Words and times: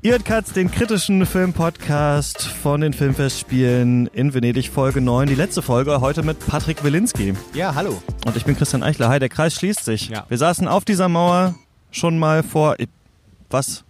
Ihr 0.00 0.12
hört 0.12 0.24
Katz, 0.24 0.52
den 0.52 0.70
kritischen 0.70 1.26
Filmpodcast 1.26 2.44
von 2.44 2.80
den 2.80 2.92
Filmfestspielen 2.92 4.06
in 4.06 4.32
Venedig, 4.32 4.70
Folge 4.70 5.00
9. 5.00 5.26
Die 5.26 5.34
letzte 5.34 5.60
Folge 5.60 6.00
heute 6.00 6.22
mit 6.22 6.38
Patrick 6.46 6.84
Wilinski. 6.84 7.34
Ja, 7.52 7.74
hallo. 7.74 8.00
Und 8.24 8.36
ich 8.36 8.44
bin 8.44 8.56
Christian 8.56 8.84
Eichler. 8.84 9.08
Hi, 9.08 9.18
der 9.18 9.28
Kreis 9.28 9.54
schließt 9.54 9.84
sich. 9.84 10.08
Ja. 10.10 10.24
Wir 10.28 10.38
saßen 10.38 10.68
auf 10.68 10.84
dieser 10.84 11.08
Mauer 11.08 11.56
schon 11.90 12.16
mal 12.16 12.44
vor, 12.44 12.76
was? 13.50 13.82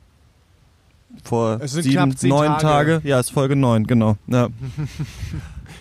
Vor 1.24 1.60
sieben, 1.68 2.16
neun 2.22 2.52
Tage. 2.52 2.62
Tage. 2.62 3.00
Ja, 3.04 3.20
ist 3.20 3.30
Folge 3.30 3.54
9, 3.54 3.86
genau. 3.86 4.16
Ja. 4.28 4.48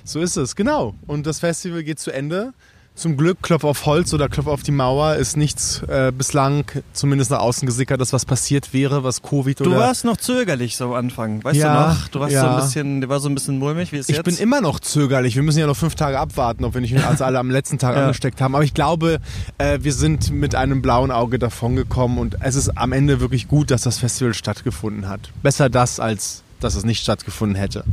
So 0.04 0.22
ist 0.22 0.38
es, 0.38 0.55
genau. 0.55 0.96
Und 1.05 1.28
das 1.28 1.40
Festival 1.40 1.84
geht 1.84 2.00
zu 2.00 2.12
Ende. 2.12 2.54
Zum 2.98 3.16
Glück, 3.16 3.44
Klopf 3.44 3.64
auf 3.64 3.86
Holz 3.86 4.12
oder 4.16 4.28
Klopf 4.28 4.48
auf 4.48 4.64
die 4.64 4.72
Mauer, 4.72 5.18
ist 5.18 5.38
nichts 5.38 5.84
äh, 5.84 6.12
bislang 6.12 6.66
zumindest 6.94 7.30
nach 7.30 7.42
außen 7.42 7.68
gesickert, 7.68 8.02
dass 8.02 8.12
was 8.12 8.26
passiert 8.26 8.74
wäre, 8.74 9.04
was 9.04 9.22
Covid 9.22 9.60
Du 9.60 9.66
oder... 9.66 9.78
warst 9.78 10.04
noch 10.04 10.18
zögerlich 10.18 10.76
so 10.76 10.86
am 10.86 10.94
Anfang, 10.94 11.44
weißt 11.44 11.60
Ja, 11.60 11.74
du 11.84 11.90
noch? 11.94 12.08
Du 12.08 12.20
warst 12.22 12.34
ja. 12.34 12.41
so 12.41 12.48
ein 12.48 12.55
bisschen, 12.55 13.02
du 13.02 13.08
war 13.10 13.20
so 13.20 13.30
ein 13.30 13.36
bisschen 13.36 13.60
mulmig, 13.60 13.91
wie 13.91 13.98
ist 13.98 14.10
ich 14.10 14.16
jetzt? 14.16 14.26
bin 14.26 14.36
immer 14.38 14.62
noch 14.62 14.80
zögerlich. 14.80 15.36
Wir 15.36 15.44
müssen 15.44 15.60
ja 15.60 15.68
noch 15.68 15.78
fünf 15.78 15.94
Tage 15.94 16.18
abwarten, 16.20 16.64
ob 16.66 16.74
wir 16.74 16.82
nicht 16.82 16.98
als 17.05 17.22
alle 17.22 17.38
am 17.38 17.52
letzten 17.52 17.78
Tag 17.78 17.96
Ja. 17.96 18.02
angesteckt 18.05 18.41
haben. 18.41 18.55
Aber 18.55 18.64
ich 18.64 18.74
glaube, 18.74 19.20
äh, 19.60 19.77
wir 19.84 19.94
sind 19.94 20.32
mit 20.32 20.55
einem 20.55 20.82
blauen 20.82 21.12
Auge 21.12 21.38
davongekommen 21.38 22.18
und 22.18 22.38
es 22.41 22.55
ist 22.55 22.80
am 22.80 22.94
Ende 22.94 23.20
wirklich 23.22 23.48
gut, 23.48 23.70
dass 23.70 23.84
das 23.84 24.00
Festival 24.00 24.34
stattgefunden 24.34 25.08
hat. 25.08 25.30
Besser 25.44 25.70
das, 25.70 26.00
als 26.00 26.41
dass 26.60 26.76
es 26.76 26.84
nicht 26.86 27.02
stattgefunden 27.02 27.56
hätte. 27.58 27.84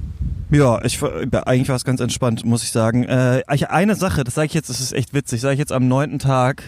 Ja, 0.51 0.83
ich 0.85 1.01
war- 1.03 1.13
eigentlich 1.47 1.69
war 1.69 1.77
es 1.77 1.85
ganz 1.85 2.01
entspannt, 2.01 2.45
muss 2.45 2.63
ich 2.63 2.71
sagen. 2.71 3.05
Äh, 3.05 3.43
eine 3.47 3.95
Sache, 3.97 4.25
das 4.25 4.35
sage 4.35 4.47
ich 4.47 4.55
jetzt, 4.55 4.69
das 4.71 4.81
ist 4.81 4.93
echt 4.93 5.15
witzig, 5.15 5.41
sage 5.41 5.55
ich 5.55 5.59
jetzt 5.59 5.73
am 5.73 5.89
neunten 5.89 6.19
Tag. 6.19 6.63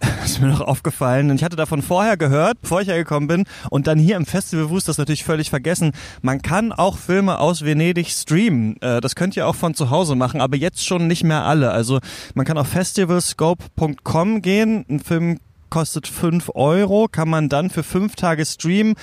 Ist 0.24 0.40
mir 0.40 0.46
noch 0.46 0.60
aufgefallen. 0.60 1.28
Und 1.28 1.36
ich 1.38 1.42
hatte 1.42 1.56
davon 1.56 1.82
vorher 1.82 2.16
gehört, 2.16 2.60
bevor 2.62 2.80
ich 2.80 2.86
hergekommen 2.86 3.26
bin. 3.26 3.44
Und 3.68 3.88
dann 3.88 3.98
hier 3.98 4.14
im 4.16 4.26
Festival 4.26 4.70
Wust 4.70 4.86
das 4.86 4.96
natürlich 4.96 5.24
völlig 5.24 5.50
vergessen. 5.50 5.90
Man 6.22 6.40
kann 6.40 6.70
auch 6.70 6.96
Filme 6.96 7.40
aus 7.40 7.64
Venedig 7.64 8.08
streamen. 8.08 8.80
Äh, 8.80 9.00
das 9.00 9.16
könnt 9.16 9.36
ihr 9.36 9.48
auch 9.48 9.56
von 9.56 9.74
zu 9.74 9.90
Hause 9.90 10.14
machen, 10.14 10.40
aber 10.40 10.56
jetzt 10.56 10.86
schon 10.86 11.08
nicht 11.08 11.24
mehr 11.24 11.42
alle. 11.42 11.72
Also 11.72 11.98
man 12.34 12.46
kann 12.46 12.58
auf 12.58 12.68
festivalscope.com 12.68 14.40
gehen. 14.42 14.84
Ein 14.88 15.00
Film 15.00 15.38
kostet 15.70 16.06
5 16.06 16.52
Euro, 16.54 17.08
kann 17.10 17.28
man 17.28 17.48
dann 17.48 17.68
für 17.68 17.82
fünf 17.82 18.14
Tage 18.14 18.46
streamen 18.46 18.94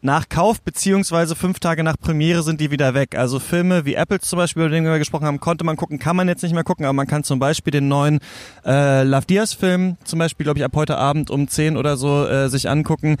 nach 0.00 0.28
Kauf 0.28 0.60
beziehungsweise 0.60 1.34
fünf 1.34 1.58
Tage 1.60 1.82
nach 1.82 1.96
Premiere 1.98 2.42
sind 2.42 2.60
die 2.60 2.70
wieder 2.70 2.94
weg. 2.94 3.16
Also 3.16 3.38
Filme 3.38 3.84
wie 3.84 3.94
Apples 3.94 4.22
zum 4.22 4.38
Beispiel, 4.38 4.64
über 4.64 4.70
den 4.70 4.84
wir 4.84 4.98
gesprochen 4.98 5.26
haben, 5.26 5.40
konnte 5.40 5.64
man 5.64 5.76
gucken, 5.76 5.98
kann 5.98 6.16
man 6.16 6.28
jetzt 6.28 6.42
nicht 6.42 6.54
mehr 6.54 6.64
gucken, 6.64 6.84
aber 6.84 6.92
man 6.92 7.06
kann 7.06 7.24
zum 7.24 7.38
Beispiel 7.38 7.70
den 7.70 7.88
neuen 7.88 8.20
äh, 8.64 9.02
Love 9.02 9.26
Diaz 9.26 9.54
Film 9.54 9.96
zum 10.04 10.18
Beispiel, 10.18 10.44
glaube 10.44 10.58
ich, 10.58 10.64
ab 10.64 10.72
heute 10.74 10.96
Abend 10.98 11.30
um 11.30 11.48
10 11.48 11.76
oder 11.76 11.96
so 11.96 12.26
äh, 12.26 12.48
sich 12.48 12.68
angucken. 12.68 13.16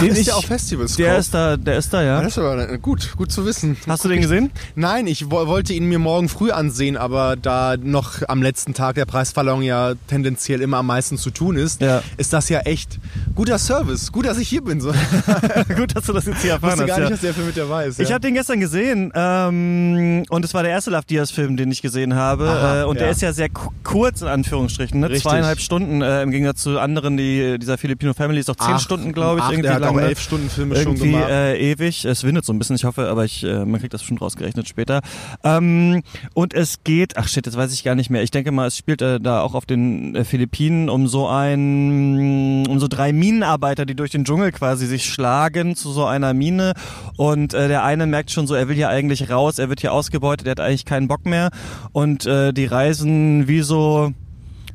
Den 0.00 0.08
ist 0.10 0.18
ich- 0.18 0.26
ja 0.28 0.34
auf 0.34 0.44
Festivals. 0.44 0.96
Der 0.96 1.18
ist 1.18 1.34
da, 1.34 1.56
der 1.56 1.78
ist 1.78 1.92
da, 1.92 2.02
ja. 2.02 2.20
das 2.22 2.32
ist 2.32 2.38
aber 2.38 2.78
gut, 2.78 3.16
gut 3.16 3.32
zu 3.32 3.44
wissen. 3.44 3.76
Hast 3.86 4.04
du 4.04 4.08
den 4.08 4.20
gesehen? 4.20 4.50
Nein, 4.74 5.06
ich 5.06 5.30
wo 5.30 5.46
wollte 5.46 5.72
ihn 5.72 5.86
mir 5.88 5.98
morgen 5.98 6.28
früh 6.28 6.50
ansehen, 6.50 6.96
aber 6.96 7.36
da 7.36 7.76
noch 7.76 8.22
am 8.28 8.42
letzten 8.42 8.74
Tag 8.74 8.94
der 8.94 9.04
Preisverleihung 9.06 9.62
ja 9.62 9.94
tendenziell 10.06 10.60
immer 10.60 10.78
am 10.78 10.86
meisten 10.86 11.18
zu 11.18 11.30
tun 11.30 11.56
ist, 11.56 11.80
Ja. 11.80 12.02
ist 12.16 12.32
das 12.32 12.48
ja 12.48 12.60
echt 12.60 12.98
guter 13.34 13.58
Service. 13.58 14.12
Gut, 14.12 14.26
dass 14.26 14.38
ich 14.38 14.48
hier 14.48 14.62
bin. 14.62 14.80
So. 14.80 14.92
Ich 14.92 15.76
Gut, 15.76 15.96
dass 15.96 16.04
du 16.06 16.12
das 16.12 16.26
jetzt 16.26 16.42
hier 16.42 16.52
erfahren 16.52 16.78
hast. 16.80 16.86
gar 16.86 16.98
ja. 16.98 17.04
nicht, 17.04 17.12
dass 17.12 17.20
der 17.20 17.34
Film 17.34 17.46
mit 17.48 17.56
dabei 17.56 17.86
ist. 17.86 17.98
Ich 18.00 18.08
ja. 18.08 18.14
habe 18.14 18.20
den 18.26 18.34
gestern 18.34 18.60
gesehen 18.60 19.12
ähm, 19.14 20.24
und 20.28 20.44
es 20.44 20.54
war 20.54 20.62
der 20.62 20.72
erste 20.72 20.90
Love 20.90 21.04
Diaz 21.08 21.30
Film, 21.30 21.56
den 21.56 21.70
ich 21.70 21.82
gesehen 21.82 22.14
habe 22.14 22.48
Aha, 22.48 22.80
äh, 22.82 22.84
und 22.84 22.96
der 22.98 23.06
ja. 23.06 23.12
ist 23.12 23.22
ja 23.22 23.32
sehr 23.32 23.48
ku- 23.48 23.70
kurz 23.84 24.22
in 24.22 24.28
Anführungsstrichen, 24.28 25.00
ne? 25.00 25.06
Richtig. 25.08 25.22
zweieinhalb 25.24 25.60
Stunden 25.60 26.02
äh, 26.02 26.22
im 26.22 26.30
Gegensatz 26.30 26.62
zu 26.62 26.78
anderen, 26.78 27.16
die 27.16 27.58
dieser 27.58 27.78
Filipino 27.78 28.14
Family 28.14 28.40
ist 28.40 28.50
auch 28.50 28.56
zehn 28.56 28.74
Acht- 28.74 28.82
Stunden, 28.82 29.12
glaube 29.12 29.38
ich, 29.40 29.44
acht, 29.44 29.52
irgendwie 29.52 29.68
lang. 29.96 30.04
auch 30.04 30.08
elf 30.08 30.20
Stunden 30.20 30.50
Filme 30.50 30.76
schon 30.76 30.94
irgendwie 30.94 31.12
gemacht. 31.12 31.30
äh, 31.30 31.72
ewig. 31.72 32.04
Es 32.04 32.24
windet 32.24 32.44
so 32.44 32.52
ein 32.52 32.58
bisschen, 32.58 32.76
ich 32.76 32.84
hoffe, 32.84 33.08
aber 33.08 33.24
ich, 33.24 33.44
äh, 33.44 33.64
man 33.64 33.80
kriegt 33.80 33.94
das 33.94 34.02
schon 34.02 34.18
rausgerechnet 34.18 34.68
später. 34.68 35.00
Ähm, 35.44 36.02
und 36.34 36.54
es 36.54 36.84
geht, 36.84 37.16
ach 37.16 37.28
shit, 37.28 37.46
jetzt 37.46 37.56
weiß 37.56 37.72
ich 37.72 37.84
gar 37.84 37.94
nicht 37.94 38.10
mehr. 38.10 38.22
Ich 38.22 38.30
denke 38.30 38.52
mal, 38.52 38.66
es 38.66 38.76
spielt 38.76 39.02
äh, 39.02 39.20
da 39.20 39.40
auch 39.42 39.54
auf 39.54 39.66
den 39.66 40.14
äh, 40.14 40.24
Philippinen 40.24 40.88
um 40.88 41.08
so 41.08 41.28
ein, 41.28 42.66
um 42.66 42.80
so 42.80 42.88
drei 42.88 43.12
Minenarbeiter, 43.12 43.86
die 43.86 43.94
durch 43.94 44.10
den 44.10 44.24
Dschungel 44.24 44.52
quasi 44.52 44.86
sich 44.86 45.04
schlagen 45.04 45.76
zu 45.76 45.92
so 45.92 46.04
einer 46.04 46.34
Mine. 46.34 46.74
Und 47.16 47.54
äh, 47.54 47.68
der 47.68 47.84
eine 47.84 48.06
merkt 48.06 48.30
schon 48.30 48.46
so, 48.46 48.54
er 48.54 48.68
will 48.68 48.76
hier 48.76 48.88
eigentlich 48.88 49.30
raus, 49.30 49.58
er 49.58 49.68
wird 49.68 49.80
hier 49.80 49.92
ausgebeutet, 49.92 50.46
er 50.46 50.52
hat 50.52 50.60
eigentlich 50.60 50.84
keinen 50.84 51.08
Bock 51.08 51.26
mehr. 51.26 51.50
Und 51.92 52.26
äh, 52.26 52.52
die 52.52 52.66
reisen 52.66 53.48
wie 53.48 53.62
so 53.62 54.12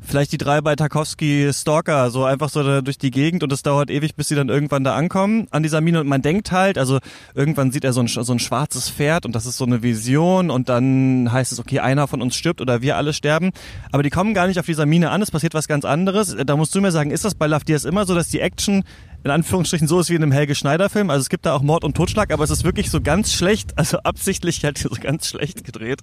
vielleicht 0.06 0.32
die 0.32 0.38
drei 0.38 0.60
bei 0.60 0.76
Tarkovsky 0.76 1.50
Stalker, 1.52 2.10
so 2.10 2.24
einfach 2.24 2.48
so 2.48 2.80
durch 2.80 2.98
die 2.98 3.10
Gegend 3.10 3.42
und 3.42 3.52
es 3.52 3.62
dauert 3.62 3.90
ewig, 3.90 4.14
bis 4.14 4.28
sie 4.28 4.34
dann 4.34 4.48
irgendwann 4.48 4.84
da 4.84 4.94
ankommen 4.94 5.46
an 5.50 5.62
dieser 5.62 5.80
Mine 5.80 6.00
und 6.00 6.06
man 6.06 6.22
denkt 6.22 6.52
halt, 6.52 6.78
also 6.78 6.98
irgendwann 7.34 7.72
sieht 7.72 7.84
er 7.84 7.92
so 7.92 8.00
ein, 8.00 8.08
so 8.08 8.32
ein 8.32 8.38
schwarzes 8.38 8.90
Pferd 8.90 9.26
und 9.26 9.34
das 9.34 9.46
ist 9.46 9.56
so 9.56 9.64
eine 9.64 9.82
Vision 9.82 10.50
und 10.50 10.68
dann 10.68 11.30
heißt 11.32 11.52
es, 11.52 11.58
okay, 11.58 11.80
einer 11.80 12.06
von 12.08 12.22
uns 12.22 12.36
stirbt 12.36 12.60
oder 12.60 12.82
wir 12.82 12.96
alle 12.96 13.12
sterben, 13.12 13.50
aber 13.92 14.02
die 14.02 14.10
kommen 14.10 14.34
gar 14.34 14.46
nicht 14.46 14.58
auf 14.58 14.66
dieser 14.66 14.86
Mine 14.86 15.10
an, 15.10 15.22
es 15.22 15.30
passiert 15.30 15.54
was 15.54 15.68
ganz 15.68 15.84
anderes. 15.84 16.36
Da 16.44 16.56
musst 16.56 16.74
du 16.74 16.80
mir 16.80 16.92
sagen, 16.92 17.10
ist 17.10 17.24
das 17.24 17.34
bei 17.34 17.46
Love 17.46 17.64
Diaz 17.64 17.84
immer 17.84 18.06
so, 18.06 18.14
dass 18.14 18.28
die 18.28 18.40
Action 18.40 18.84
in 19.24 19.30
Anführungsstrichen 19.30 19.88
so 19.88 19.98
ist 20.00 20.10
wie 20.10 20.14
in 20.14 20.22
einem 20.22 20.32
Helge 20.32 20.54
Schneider 20.54 20.90
Film. 20.90 21.08
Also 21.08 21.22
es 21.22 21.30
gibt 21.30 21.46
da 21.46 21.54
auch 21.54 21.62
Mord 21.62 21.82
und 21.82 21.96
Totschlag, 21.96 22.30
aber 22.32 22.44
es 22.44 22.50
ist 22.50 22.62
wirklich 22.62 22.90
so 22.90 23.00
ganz 23.00 23.32
schlecht, 23.32 23.72
also 23.78 23.98
absichtlich 23.98 24.64
halt 24.64 24.78
so 24.78 24.90
ganz 24.90 25.28
schlecht 25.28 25.64
gedreht. 25.64 26.00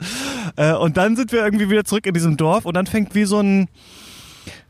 Äh, 0.56 0.74
und 0.74 0.98
dann 0.98 1.16
sind 1.16 1.32
wir 1.32 1.46
irgendwie 1.46 1.70
wieder 1.70 1.86
zurück 1.86 2.08
in 2.08 2.14
diesem 2.14 2.36
Dorf 2.36 2.66
und 2.66 2.74
dann 2.74 2.88
fängt 2.88 3.14
wie 3.14 3.26
so 3.26 3.40
ein 3.40 3.70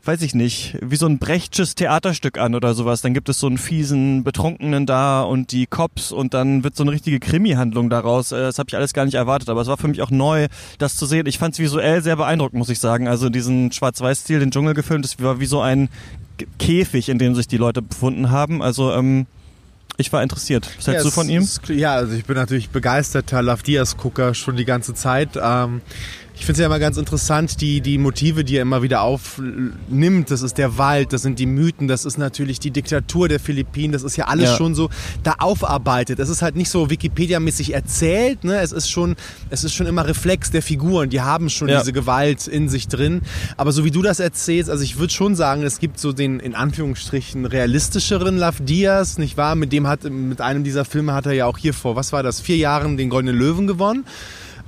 weiß 0.04 0.22
ich 0.22 0.34
nicht, 0.34 0.76
wie 0.82 0.96
so 0.96 1.06
ein 1.06 1.18
Brechtsches 1.18 1.74
Theaterstück 1.74 2.38
an 2.38 2.54
oder 2.54 2.74
sowas. 2.74 3.00
Dann 3.02 3.14
gibt 3.14 3.28
es 3.28 3.38
so 3.38 3.46
einen 3.46 3.58
fiesen 3.58 4.24
Betrunkenen 4.24 4.84
da 4.86 5.22
und 5.22 5.52
die 5.52 5.66
Cops 5.66 6.10
und 6.12 6.34
dann 6.34 6.64
wird 6.64 6.74
so 6.76 6.82
eine 6.82 6.90
richtige 6.92 7.20
Krimi-Handlung 7.20 7.88
daraus. 7.90 8.32
Äh, 8.32 8.40
Das 8.40 8.58
habe 8.58 8.68
ich 8.68 8.76
alles 8.76 8.92
gar 8.92 9.04
nicht 9.04 9.14
erwartet, 9.14 9.48
aber 9.48 9.60
es 9.60 9.68
war 9.68 9.76
für 9.78 9.88
mich 9.88 10.02
auch 10.02 10.10
neu, 10.10 10.48
das 10.78 10.96
zu 10.96 11.06
sehen. 11.06 11.26
Ich 11.26 11.38
fand 11.38 11.54
es 11.54 11.60
visuell 11.60 12.02
sehr 12.02 12.16
beeindruckend, 12.16 12.58
muss 12.58 12.68
ich 12.68 12.80
sagen. 12.80 13.06
Also 13.08 13.28
diesen 13.30 13.70
Schwarz-Weiß-Stil, 13.72 14.40
den 14.40 14.50
Dschungel 14.50 14.74
gefilmt, 14.74 15.04
das 15.04 15.20
war 15.20 15.38
wie 15.40 15.46
so 15.46 15.60
ein 15.60 15.88
Käfig, 16.58 17.08
in 17.08 17.18
dem 17.18 17.34
sich 17.34 17.46
die 17.46 17.56
Leute 17.56 17.82
befunden 17.82 18.30
haben. 18.30 18.62
Also 18.62 18.92
ähm, 18.92 19.26
ich 19.98 20.12
war 20.12 20.22
interessiert. 20.22 20.66
Was 20.78 20.86
hältst 20.88 21.04
Ja, 21.04 21.10
du 21.10 21.14
von 21.14 21.28
ihm? 21.28 21.42
es- 21.42 21.60
Ja, 21.68 21.92
also 21.94 22.14
ich 22.14 22.24
bin 22.24 22.34
natürlich 22.36 22.70
begeisterter 22.70 23.42
Love 23.42 23.62
Diaz-Gucker 23.62 24.34
schon 24.34 24.56
die 24.56 24.64
ganze 24.64 24.94
Zeit. 24.94 25.30
Ähm, 25.40 25.82
ich 26.42 26.46
finde 26.46 26.54
es 26.54 26.58
ja 26.58 26.66
immer 26.66 26.80
ganz 26.80 26.96
interessant, 26.96 27.60
die, 27.60 27.80
die 27.80 27.98
Motive, 27.98 28.42
die 28.42 28.56
er 28.56 28.62
immer 28.62 28.82
wieder 28.82 29.02
aufnimmt. 29.02 30.28
Das 30.28 30.42
ist 30.42 30.58
der 30.58 30.76
Wald, 30.76 31.12
das 31.12 31.22
sind 31.22 31.38
die 31.38 31.46
Mythen, 31.46 31.86
das 31.86 32.04
ist 32.04 32.18
natürlich 32.18 32.58
die 32.58 32.72
Diktatur 32.72 33.28
der 33.28 33.38
Philippinen. 33.38 33.92
Das 33.92 34.02
ist 34.02 34.16
ja 34.16 34.24
alles 34.24 34.50
Ja. 34.50 34.56
schon 34.56 34.74
so 34.74 34.90
da 35.22 35.36
aufarbeitet. 35.38 36.18
Es 36.18 36.28
ist 36.28 36.42
halt 36.42 36.56
nicht 36.56 36.68
so 36.68 36.90
Wikipedia-mäßig 36.90 37.74
erzählt. 37.74 38.42
Ne? 38.42 38.56
Es, 38.58 38.72
ist 38.72 38.90
schon, 38.90 39.14
es 39.50 39.62
ist 39.62 39.72
schon 39.72 39.86
immer 39.86 40.04
Reflex 40.04 40.50
der 40.50 40.62
Figuren. 40.62 41.10
Die 41.10 41.20
haben 41.20 41.48
schon 41.48 41.68
Ja. 41.68 41.78
diese 41.78 41.92
Gewalt 41.92 42.48
in 42.48 42.68
sich 42.68 42.88
drin. 42.88 43.20
Aber 43.56 43.70
so 43.70 43.84
wie 43.84 43.92
du 43.92 44.02
das 44.02 44.18
erzählst, 44.18 44.68
also 44.68 44.82
ich 44.82 44.98
würde 44.98 45.12
schon 45.12 45.36
sagen, 45.36 45.62
es 45.62 45.78
gibt 45.78 46.00
so 46.00 46.12
den 46.12 46.40
in 46.40 46.56
Anführungsstrichen 46.56 47.46
realistischeren 47.46 48.36
Love 48.36 48.64
Diaz, 48.64 49.16
nicht 49.16 49.36
wahr? 49.36 49.54
Mit 49.54 49.72
dem 49.72 49.86
hat, 49.86 50.02
mit 50.10 50.40
einem 50.40 50.64
dieser 50.64 50.84
Filme 50.84 51.14
hat 51.14 51.26
er 51.26 51.34
ja 51.34 51.46
auch 51.46 51.56
hier 51.58 51.72
vor, 51.72 51.94
was 51.94 52.12
war 52.12 52.24
das, 52.24 52.40
vier 52.40 52.56
Jahren 52.56 52.96
den 52.96 53.10
Goldenen 53.10 53.36
Löwen 53.36 53.68
gewonnen. 53.68 54.04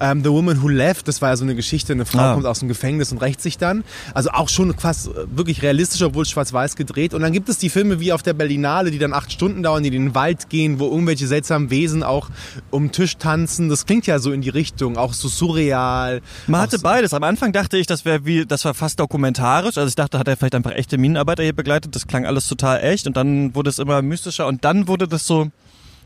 Ähm, 0.00 0.22
The 0.24 0.30
Woman 0.30 0.62
Who 0.62 0.68
Left, 0.68 1.06
das 1.08 1.22
war 1.22 1.30
ja 1.30 1.36
so 1.36 1.44
eine 1.44 1.54
Geschichte, 1.54 1.92
eine 1.92 2.04
Frau 2.04 2.18
Ah. 2.20 2.34
kommt 2.34 2.46
aus 2.46 2.58
dem 2.60 2.68
Gefängnis 2.68 3.12
und 3.12 3.18
rächt 3.18 3.40
sich 3.40 3.58
dann. 3.58 3.84
Also 4.12 4.30
auch 4.30 4.48
schon 4.48 4.76
fast 4.76 5.08
äh, 5.08 5.10
wirklich 5.36 5.62
realistisch, 5.62 6.02
obwohl 6.02 6.24
schwarz-weiß 6.24 6.76
gedreht. 6.76 7.14
Und 7.14 7.22
dann 7.22 7.32
gibt 7.32 7.48
es 7.48 7.58
die 7.58 7.68
Filme 7.70 8.00
wie 8.00 8.12
auf 8.12 8.22
der 8.22 8.32
Berlinale, 8.32 8.90
die 8.90 8.98
dann 8.98 9.12
acht 9.12 9.32
Stunden 9.32 9.62
dauern, 9.62 9.82
die 9.82 9.88
in 9.88 9.92
den 10.06 10.14
Wald 10.14 10.48
gehen, 10.50 10.78
wo 10.80 10.86
irgendwelche 10.90 11.26
seltsamen 11.26 11.70
Wesen 11.70 12.02
auch 12.02 12.28
um 12.70 12.84
den 12.86 12.92
Tisch 12.92 13.16
tanzen. 13.16 13.68
Das 13.68 13.86
klingt 13.86 14.06
ja 14.06 14.18
so 14.18 14.32
in 14.32 14.40
die 14.40 14.48
Richtung, 14.50 14.96
auch 14.96 15.12
so 15.14 15.28
surreal. 15.28 16.20
Man 16.46 16.60
hatte 16.60 16.78
so, 16.78 16.82
beides. 16.82 17.14
Am 17.14 17.22
Anfang 17.22 17.52
dachte 17.52 17.76
ich, 17.76 17.86
das 17.86 18.04
wäre 18.04 18.24
wie, 18.26 18.46
das 18.46 18.64
war 18.64 18.74
fast 18.74 18.98
dokumentarisch. 19.00 19.78
Also 19.78 19.88
ich 19.88 19.94
dachte, 19.94 20.18
hat 20.18 20.26
er 20.28 20.36
vielleicht 20.36 20.54
einfach 20.54 20.72
echte 20.72 20.98
Minenarbeiter 20.98 21.42
hier 21.42 21.54
begleitet. 21.54 21.94
Das 21.94 22.06
klang 22.06 22.26
alles 22.26 22.48
total 22.48 22.82
echt. 22.82 23.06
Und 23.06 23.16
dann 23.16 23.54
wurde 23.54 23.70
es 23.70 23.78
immer 23.78 24.02
mystischer. 24.02 24.46
Und 24.46 24.64
dann 24.64 24.88
wurde 24.88 25.06
das 25.08 25.26
so, 25.26 25.50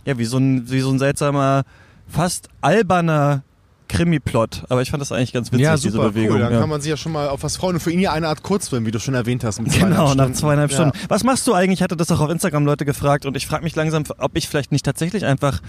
ja, 0.05 0.19
wie 0.19 0.25
so 0.25 0.39
ein, 0.39 0.71
wie 0.71 0.81
so 0.81 0.91
ein 0.91 0.99
seltsamer, 0.99 1.65
fast 2.09 2.49
alberner 2.61 3.43
Krimi-Plot. 3.89 4.65
Aber 4.69 4.83
ich 4.83 4.91
fand 4.91 5.01
das 5.01 5.11
eigentlich 5.13 5.33
ganz 5.33 5.51
witzig, 5.51 5.65
ja, 5.65 5.75
diese 5.77 5.91
super 5.91 6.11
Bewegung. 6.11 6.37
cool. 6.37 6.41
Dann 6.43 6.53
ja. 6.53 6.61
kann 6.61 6.69
man 6.69 6.81
sich 6.81 6.91
ja 6.91 6.97
schon 6.97 7.13
mal 7.13 7.29
auf 7.29 7.43
was 7.43 7.57
freuen. 7.57 7.75
Und 7.77 7.81
für 7.81 7.91
ihn 7.91 8.01
ja 8.01 8.13
eine 8.13 8.29
Art 8.29 8.43
Kurzfilm, 8.43 8.87
wie 8.87 8.91
du 8.91 9.01
schon 9.01 9.15
erwähnt 9.15 9.45
hast. 9.45 9.61
Mit 9.61 9.73
Genau, 9.73 9.89
nach 9.89 10.13
Stunden. 10.13 10.35
zweieinhalb 10.35 10.71
Ja. 10.71 10.77
Stunden. 10.77 10.99
Was 11.09 11.25
machst 11.25 11.47
du 11.47 11.55
eigentlich? 11.55 11.79
Ich 11.81 11.83
hatte 11.83 11.97
das 11.97 12.11
auch 12.13 12.21
auf 12.21 12.31
Instagram 12.31 12.65
Leute 12.67 12.85
gefragt 12.85 13.27
und 13.27 13.37
ich 13.37 13.47
frage 13.47 13.65
mich 13.65 13.75
langsam, 13.75 14.05
ob 14.19 14.37
ich 14.37 14.49
vielleicht 14.49 14.71
nicht 14.73 14.85
tatsächlich 14.85 15.25
einfach 15.25 15.61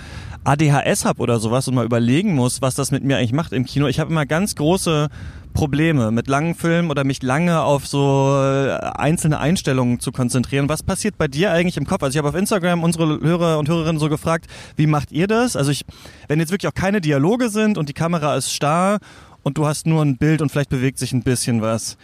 ADHS 0.44 1.06
habe 1.06 1.22
oder 1.22 1.40
sowas 1.40 1.68
und 1.68 1.76
mal 1.76 1.86
überlegen 1.86 2.34
muss, 2.36 2.62
was 2.62 2.76
das 2.76 2.92
mit 2.92 3.04
mir 3.04 3.18
eigentlich 3.18 3.34
macht 3.34 3.54
im 3.54 3.66
Kino. 3.66 3.88
Ich 3.88 4.00
habe 4.00 4.12
immer 4.12 4.26
ganz 4.26 4.56
große 4.56 5.10
Probleme 5.54 6.12
mit 6.12 6.28
langen 6.28 6.56
Filmen 6.56 6.92
oder 6.92 7.04
mich 7.04 7.22
lange 7.22 7.62
auf 7.62 7.88
so 7.88 8.34
äh, 8.42 8.76
einzelne 8.96 9.40
Einstellungen 9.40 10.00
zu 10.00 10.12
konzentrieren. 10.12 10.70
Was 10.70 10.84
passiert 10.84 11.18
bei 11.18 11.28
dir 11.28 11.52
eigentlich 11.52 11.78
im 11.78 11.86
Kopf? 11.86 12.04
Also 12.04 12.16
ich 12.16 12.18
habe 12.18 12.30
auf 12.30 12.36
Instagram 12.36 12.84
unsere 12.84 13.20
Hörer 13.20 13.60
und 13.60 13.68
Hörerinnen 13.68 14.00
so 14.00 14.10
gefragt, 14.10 14.48
wie 14.76 14.88
macht 14.88 15.12
ihr 15.12 15.28
das? 15.28 15.56
Also 15.56 15.72
ich, 15.72 15.86
wenn 16.28 16.40
jetzt 16.40 16.52
wirklich 16.52 16.70
auch 16.70 16.76
keine 16.76 17.02
Dialoge 17.02 17.50
sind 17.50 17.78
und 17.78 17.90
die 17.90 17.94
Kamera 17.94 18.36
ist 18.36 18.54
starr 18.54 19.00
und 19.44 19.58
du 19.58 19.66
hast 19.66 19.88
nur 19.88 20.04
ein 20.04 20.18
Bild 20.18 20.42
und 20.42 20.52
vielleicht 20.52 20.70
bewegt 20.70 21.00
sich 21.00 21.14
ein 21.14 21.24
bisschen 21.24 21.62
was. 21.62 21.98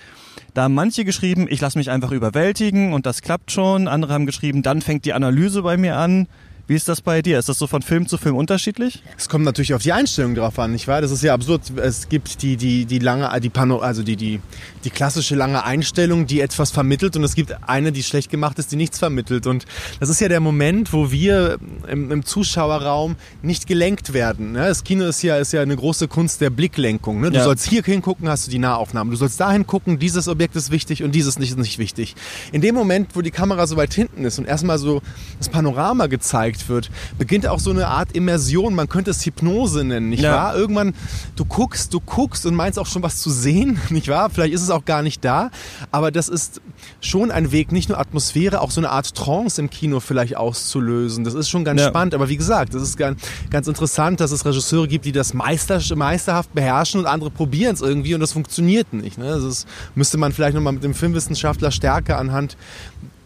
Da 0.53 0.63
haben 0.63 0.73
manche 0.73 1.05
geschrieben, 1.05 1.47
ich 1.49 1.61
lasse 1.61 1.77
mich 1.77 1.89
einfach 1.89 2.11
überwältigen 2.11 2.93
und 2.93 3.05
das 3.05 3.21
klappt 3.21 3.51
schon. 3.51 3.87
Andere 3.87 4.13
haben 4.13 4.25
geschrieben, 4.25 4.63
dann 4.63 4.81
fängt 4.81 5.05
die 5.05 5.13
Analyse 5.13 5.61
bei 5.61 5.77
mir 5.77 5.97
an. 5.97 6.27
Wie 6.67 6.73
ist 6.73 6.87
das 6.87 6.99
bei 7.01 7.21
dir? 7.21 7.37
Ist 7.37 7.47
das 7.47 7.59
so 7.59 7.67
von 7.67 7.83
Film 7.83 8.07
zu 8.07 8.17
Film 8.17 8.35
unterschiedlich? 8.35 9.03
Es 9.17 9.29
kommt 9.29 9.45
natürlich 9.45 9.75
auf 9.75 9.83
die 9.83 9.93
Einstellung 9.93 10.33
drauf 10.33 10.57
an, 10.57 10.71
nicht 10.71 10.87
wahr? 10.87 10.99
Das 10.99 11.11
ist 11.11 11.21
ja 11.21 11.31
absurd. 11.35 11.61
Es 11.77 12.09
gibt 12.09 12.41
die, 12.41 12.57
die, 12.57 12.85
die 12.85 12.97
lange, 12.97 13.29
die 13.39 13.49
Pano, 13.49 13.77
also 13.79 14.01
die, 14.01 14.15
die, 14.15 14.39
die 14.83 14.89
klassische 14.89 15.35
lange 15.35 15.63
Einstellung, 15.63 16.25
die 16.25 16.41
etwas 16.41 16.71
vermittelt 16.71 17.15
und 17.17 17.23
es 17.23 17.35
gibt 17.35 17.55
eine, 17.69 17.91
die 17.91 18.01
schlecht 18.01 18.31
gemacht 18.31 18.57
ist, 18.57 18.71
die 18.71 18.77
nichts 18.77 18.97
vermittelt. 18.97 19.45
Und 19.45 19.65
das 19.99 20.09
ist 20.09 20.19
ja 20.21 20.27
der 20.27 20.39
Moment, 20.39 20.91
wo 20.91 21.11
wir 21.11 21.59
im, 21.87 22.11
im 22.11 22.25
Zuschauerraum 22.25 23.15
nicht 23.43 23.67
gelenkt 23.67 24.13
werden. 24.13 24.53
Ne? 24.53 24.65
Das 24.67 24.83
Kino 24.83 25.05
ist 25.05 25.21
ja, 25.21 25.37
ist 25.37 25.53
ja 25.53 25.61
eine 25.61 25.75
große 25.75 26.07
Kunst 26.07 26.41
der 26.41 26.49
Blicklenkung. 26.49 27.21
Ne? 27.21 27.29
Du 27.29 27.37
Ja. 27.37 27.43
sollst 27.43 27.67
hier 27.69 27.83
hingucken, 27.83 28.27
hast 28.27 28.47
du 28.47 28.51
die 28.51 28.57
Nahaufnahmen. 28.59 29.11
Du 29.11 29.17
sollst 29.17 29.39
dahin 29.39 29.67
gucken, 29.67 29.99
dieses 29.99 30.27
Objekt 30.27 30.55
ist 30.55 30.71
wichtig 30.71 31.03
und 31.03 31.13
dieses 31.13 31.37
nicht, 31.37 31.51
ist 31.51 31.59
nicht 31.59 31.77
wichtig. 31.77 32.15
In 32.51 32.61
dem 32.61 32.73
Moment, 32.73 33.09
wo 33.13 33.21
die 33.21 33.29
Kamera 33.31 33.67
so 33.67 33.77
weit 33.77 33.93
hinten 33.93 34.25
ist 34.25 34.39
und 34.39 34.45
erstmal 34.45 34.79
so 34.79 35.03
das 35.37 35.47
Panorama 35.49 36.07
gezeigt 36.07 36.54
wird, 36.69 36.89
beginnt 37.17 37.47
auch 37.47 37.59
so 37.59 37.71
eine 37.71 37.87
Art 37.87 38.11
Immersion. 38.13 38.75
Man 38.75 38.89
könnte 38.89 39.11
es 39.11 39.25
Hypnose 39.25 39.83
nennen, 39.83 40.09
nicht 40.09 40.23
Ja. 40.23 40.33
wahr? 40.33 40.55
Irgendwann, 40.55 40.93
du 41.35 41.45
guckst, 41.45 41.93
du 41.93 41.99
guckst 41.99 42.45
und 42.45 42.55
meinst 42.55 42.79
auch 42.79 42.87
schon 42.87 43.03
was 43.03 43.17
zu 43.19 43.29
sehen, 43.29 43.79
nicht 43.89 44.07
wahr? 44.07 44.29
Vielleicht 44.29 44.53
ist 44.53 44.61
es 44.61 44.69
auch 44.69 44.85
gar 44.85 45.01
nicht 45.01 45.23
da, 45.25 45.51
aber 45.91 46.11
das 46.11 46.29
ist 46.29 46.61
schon 47.01 47.31
ein 47.31 47.51
Weg, 47.51 47.71
nicht 47.71 47.89
nur 47.89 47.99
Atmosphäre, 47.99 48.61
auch 48.61 48.71
so 48.71 48.81
eine 48.81 48.89
Art 48.89 49.13
Trance 49.15 49.59
im 49.61 49.69
Kino 49.69 49.99
vielleicht 49.99 50.37
auszulösen. 50.37 51.23
Das 51.23 51.33
ist 51.33 51.49
schon 51.49 51.63
ganz 51.65 51.81
Ja. 51.81 51.89
spannend, 51.89 52.13
aber 52.13 52.29
wie 52.29 52.37
gesagt, 52.37 52.73
das 52.73 52.81
ist 52.81 52.97
ganz, 52.97 53.21
ganz 53.49 53.67
interessant, 53.67 54.19
dass 54.19 54.31
es 54.31 54.45
Regisseure 54.45 54.87
gibt, 54.87 55.05
die 55.05 55.11
das 55.11 55.33
meister, 55.33 55.79
meisterhaft 55.95 56.53
beherrschen 56.53 56.99
und 56.99 57.05
andere 57.05 57.29
probieren 57.31 57.73
es 57.73 57.81
irgendwie 57.81 58.13
und 58.13 58.19
das 58.21 58.33
funktioniert 58.33 58.93
nicht. 58.93 59.17
Ne? 59.17 59.25
Das 59.27 59.43
ist, 59.43 59.67
müsste 59.95 60.17
man 60.17 60.31
vielleicht 60.31 60.55
nochmal 60.55 60.73
mit 60.73 60.83
dem 60.83 60.93
Filmwissenschaftler 60.93 61.71
stärker 61.71 62.17
anhand 62.17 62.57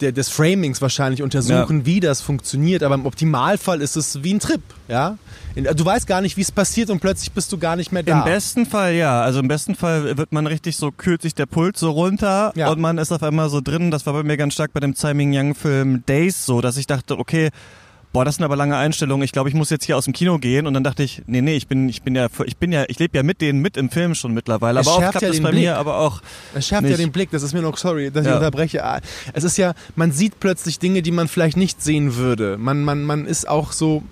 der, 0.01 0.11
des 0.11 0.29
Framings 0.29 0.81
wahrscheinlich 0.81 1.21
untersuchen, 1.21 1.85
wie 1.85 1.99
das 1.99 2.21
funktioniert. 2.21 2.83
Aber 2.83 2.95
im 2.95 3.05
Optimalfall 3.05 3.81
ist 3.81 3.95
es 3.95 4.23
wie 4.23 4.33
ein 4.33 4.39
Trip. 4.39 4.61
Ja? 4.87 5.17
Du 5.55 5.83
weißt 5.85 6.07
gar 6.07 6.21
nicht, 6.21 6.37
wie 6.37 6.41
es 6.41 6.51
passiert 6.51 6.89
und 6.89 6.99
plötzlich 6.99 7.31
bist 7.31 7.51
du 7.51 7.57
gar 7.57 7.75
nicht 7.75 7.91
mehr 7.91 8.03
da. 8.03 8.19
Im 8.19 8.25
besten 8.25 8.65
Fall 8.65 8.93
ja. 8.93 9.21
Also 9.21 9.39
im 9.39 9.47
besten 9.47 9.75
Fall 9.75 10.17
wird 10.17 10.31
man 10.31 10.47
richtig 10.47 10.77
so, 10.77 10.91
kühlt 10.91 11.21
sich 11.21 11.35
der 11.35 11.45
Puls 11.45 11.79
so 11.79 11.91
runter 11.91 12.51
Ja. 12.55 12.69
und 12.71 12.79
man 12.79 12.97
ist 12.97 13.11
auf 13.11 13.23
einmal 13.23 13.49
so 13.49 13.61
drin. 13.61 13.91
Das 13.91 14.05
war 14.05 14.13
bei 14.13 14.23
mir 14.23 14.37
ganz 14.37 14.53
stark 14.53 14.73
bei 14.73 14.79
dem 14.79 14.95
Tsai 14.95 15.13
Ming 15.13 15.33
Yang 15.33 15.55
Film 15.55 16.03
Days 16.07 16.45
so, 16.45 16.61
dass 16.61 16.77
ich 16.77 16.87
dachte, 16.87 17.17
okay, 17.19 17.49
boah, 18.11 18.25
das 18.25 18.35
sind 18.35 18.43
aber 18.45 18.55
lange 18.55 18.75
Einstellungen. 18.75 19.23
Ich 19.23 19.31
glaube, 19.31 19.49
ich 19.49 19.55
muss 19.55 19.69
jetzt 19.69 19.85
hier 19.85 19.95
aus 19.97 20.05
dem 20.05 20.13
Kino 20.13 20.37
gehen. 20.39 20.65
Und 20.67 20.73
dann 20.73 20.83
dachte 20.83 21.03
ich, 21.03 21.21
nee, 21.27 21.41
nee, 21.41 21.55
ich 21.55 21.67
bin, 21.67 21.87
ich 21.89 22.01
bin 22.01 22.15
ja, 22.15 22.27
ich 22.45 22.57
bin 22.57 22.71
ja, 22.71 22.85
ich 22.87 22.99
lebe 22.99 23.17
ja 23.17 23.23
mit 23.23 23.41
denen 23.41 23.61
mit 23.61 23.77
im 23.77 23.89
Film 23.89 24.15
schon 24.15 24.33
mittlerweile. 24.33 24.79
Es 24.79 24.87
Aber 24.87 24.97
schärft 24.99 25.11
klappt 25.11 25.21
ja 25.23 25.27
das 25.29 25.37
den 25.37 25.43
bei 25.43 25.51
Blick. 25.51 25.61
mir, 25.63 25.77
aber 25.77 25.97
auch 25.99 26.21
Es 26.55 26.67
schärft 26.67 26.83
ja 26.83 26.89
nicht. 26.89 26.99
den 26.99 27.11
Blick, 27.11 27.29
das 27.31 27.43
ist 27.43 27.53
mir 27.53 27.61
noch, 27.61 27.77
sorry, 27.77 28.11
dass 28.11 28.25
ich 28.25 28.29
Ja. 28.31 28.37
unterbreche. 28.37 28.83
Es 29.33 29.43
ist 29.43 29.57
ja, 29.57 29.73
man 29.95 30.11
sieht 30.11 30.39
plötzlich 30.39 30.79
Dinge, 30.79 31.01
die 31.01 31.11
man 31.11 31.27
vielleicht 31.27 31.57
nicht 31.57 31.81
sehen 31.81 32.15
würde. 32.15 32.57
Man, 32.57 32.83
man, 32.83 33.03
man 33.03 33.25
ist 33.25 33.47
auch 33.47 33.71
so, 33.71 34.03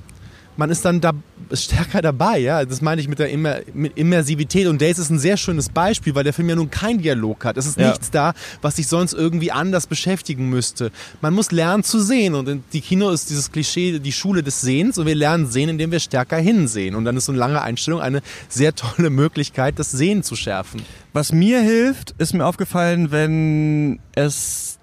man 0.58 0.70
ist 0.70 0.86
dann 0.86 1.02
da 1.02 1.12
stärker 1.54 2.02
dabei, 2.02 2.38
ja. 2.40 2.66
Das 2.66 2.82
meine 2.82 3.02
ich 3.02 3.08
mit 3.08 3.20
der 3.20 3.30
Immer, 3.30 3.58
mit 3.74 3.98
Immersivität. 3.98 4.68
Und 4.68 4.82
Days 4.82 5.00
ist 5.00 5.10
ein 5.10 5.20
sehr 5.20 5.38
schönes 5.38 5.70
Beispiel, 5.70 6.16
weil 6.16 6.24
der 6.24 6.34
Film 6.34 6.50
ja 6.50 6.56
nun 6.56 6.70
keinen 6.72 7.02
Dialog 7.02 7.46
hat. 7.46 7.58
Es 7.58 7.66
ist 7.66 7.78
Ja. 7.80 7.90
nichts 7.90 8.12
da, 8.12 8.34
was 8.62 8.76
sich 8.78 8.88
sonst 8.88 9.14
irgendwie 9.14 9.52
anders 9.52 9.88
beschäftigen 9.88 10.50
müsste. 10.50 10.92
Man 11.22 11.34
muss 11.34 11.52
lernen 11.52 11.84
zu 11.84 12.00
sehen. 12.00 12.36
Und 12.36 12.64
die 12.74 12.82
Kino 12.82 13.10
ist 13.10 13.30
dieses 13.30 13.52
Klischee, 13.52 14.00
die 14.00 14.12
Schule 14.12 14.44
des 14.44 14.62
Sehens. 14.62 14.98
Und 14.98 15.06
wir 15.06 15.16
lernen 15.16 15.48
sehen, 15.48 15.70
indem 15.70 15.92
wir 15.92 16.00
stärker 16.00 16.38
hinsehen. 16.38 16.96
Und 16.96 17.06
dann 17.06 17.18
ist 17.18 17.26
so 17.26 17.32
eine 17.32 17.40
lange 17.40 17.62
Einstellung 17.62 18.02
eine 18.02 18.22
sehr 18.50 18.76
tolle 18.76 19.10
Möglichkeit, 19.10 19.80
das 19.80 19.92
Sehen 19.92 20.24
zu 20.24 20.36
schärfen. 20.36 20.82
Was 21.14 21.32
mir 21.32 21.62
hilft, 21.62 22.14
ist 22.18 22.34
mir 22.34 22.46
aufgefallen, 22.46 23.12
wenn 23.12 24.00
es 24.14 24.77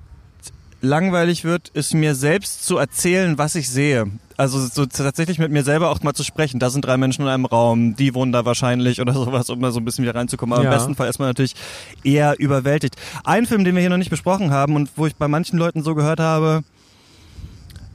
langweilig 0.85 1.45
wird, 1.45 1.69
ist 1.71 1.95
mir 1.95 2.15
selbst 2.15 2.65
zu 2.65 2.77
erzählen, 2.79 3.39
was 3.39 3.55
ich 3.55 3.69
sehe. 3.71 4.07
Also 4.37 4.59
so 4.67 4.85
tatsächlich 4.87 5.39
mit 5.39 5.53
mir 5.53 5.63
selber 5.63 5.91
auch 5.91 6.03
mal 6.03 6.13
zu 6.15 6.25
sprechen. 6.25 6.59
Da 6.59 6.69
sind 6.71 6.85
drei 6.85 6.97
Menschen 6.97 7.23
in 7.23 7.29
einem 7.29 7.45
Raum, 7.45 7.95
die 7.97 8.15
wohnen 8.15 8.33
da 8.33 8.45
wahrscheinlich 8.45 9.01
oder 9.01 9.13
sowas, 9.15 9.49
um 9.51 9.61
mal 9.61 9.73
so 9.73 9.81
ein 9.81 9.85
bisschen 9.85 10.05
wieder 10.05 10.15
reinzukommen. 10.15 10.53
Aber 10.55 10.65
Ja. 10.65 10.71
im 10.71 10.77
besten 10.77 10.95
Fall 10.95 11.09
ist 11.09 11.19
man 11.19 11.29
natürlich 11.29 11.55
eher 12.03 12.39
überwältigt. 12.39 12.97
Ein 13.25 13.47
Film, 13.47 13.65
den 13.65 13.75
wir 13.75 13.81
hier 13.81 13.91
noch 13.91 13.97
nicht 13.97 14.11
besprochen 14.11 14.51
haben 14.51 14.77
und 14.77 14.91
wo 14.97 15.07
ich 15.07 15.17
bei 15.17 15.29
manchen 15.29 15.59
Leuten 15.59 15.83
so 15.83 15.95
gehört 15.95 16.21
habe, 16.21 16.63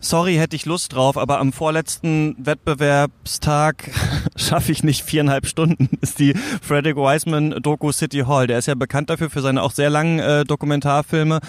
sorry, 0.01 0.35
hätte 0.35 0.55
ich 0.55 0.65
Lust 0.65 0.93
drauf, 0.95 1.17
aber 1.17 1.39
am 1.39 1.51
vorletzten 1.51 2.35
Wettbewerbstag 2.39 3.91
schaffe 4.37 4.71
ich 4.71 4.81
nicht 4.83 5.03
viereinhalb 5.03 5.45
Stunden, 5.45 5.89
ist 6.01 6.19
die 6.19 6.33
Frederick 6.61 6.95
Wiseman 6.95 7.51
Doku 7.61 7.91
City 7.91 8.19
Hall. 8.25 8.47
Der 8.47 8.59
ist 8.59 8.67
ja 8.67 8.75
bekannt 8.75 9.09
dafür, 9.09 9.29
für 9.29 9.41
seine 9.41 9.61
auch 9.61 9.71
sehr 9.73 9.89
langen 9.89 10.19
äh, 10.19 10.45
Dokumentarfilme. 10.45 11.39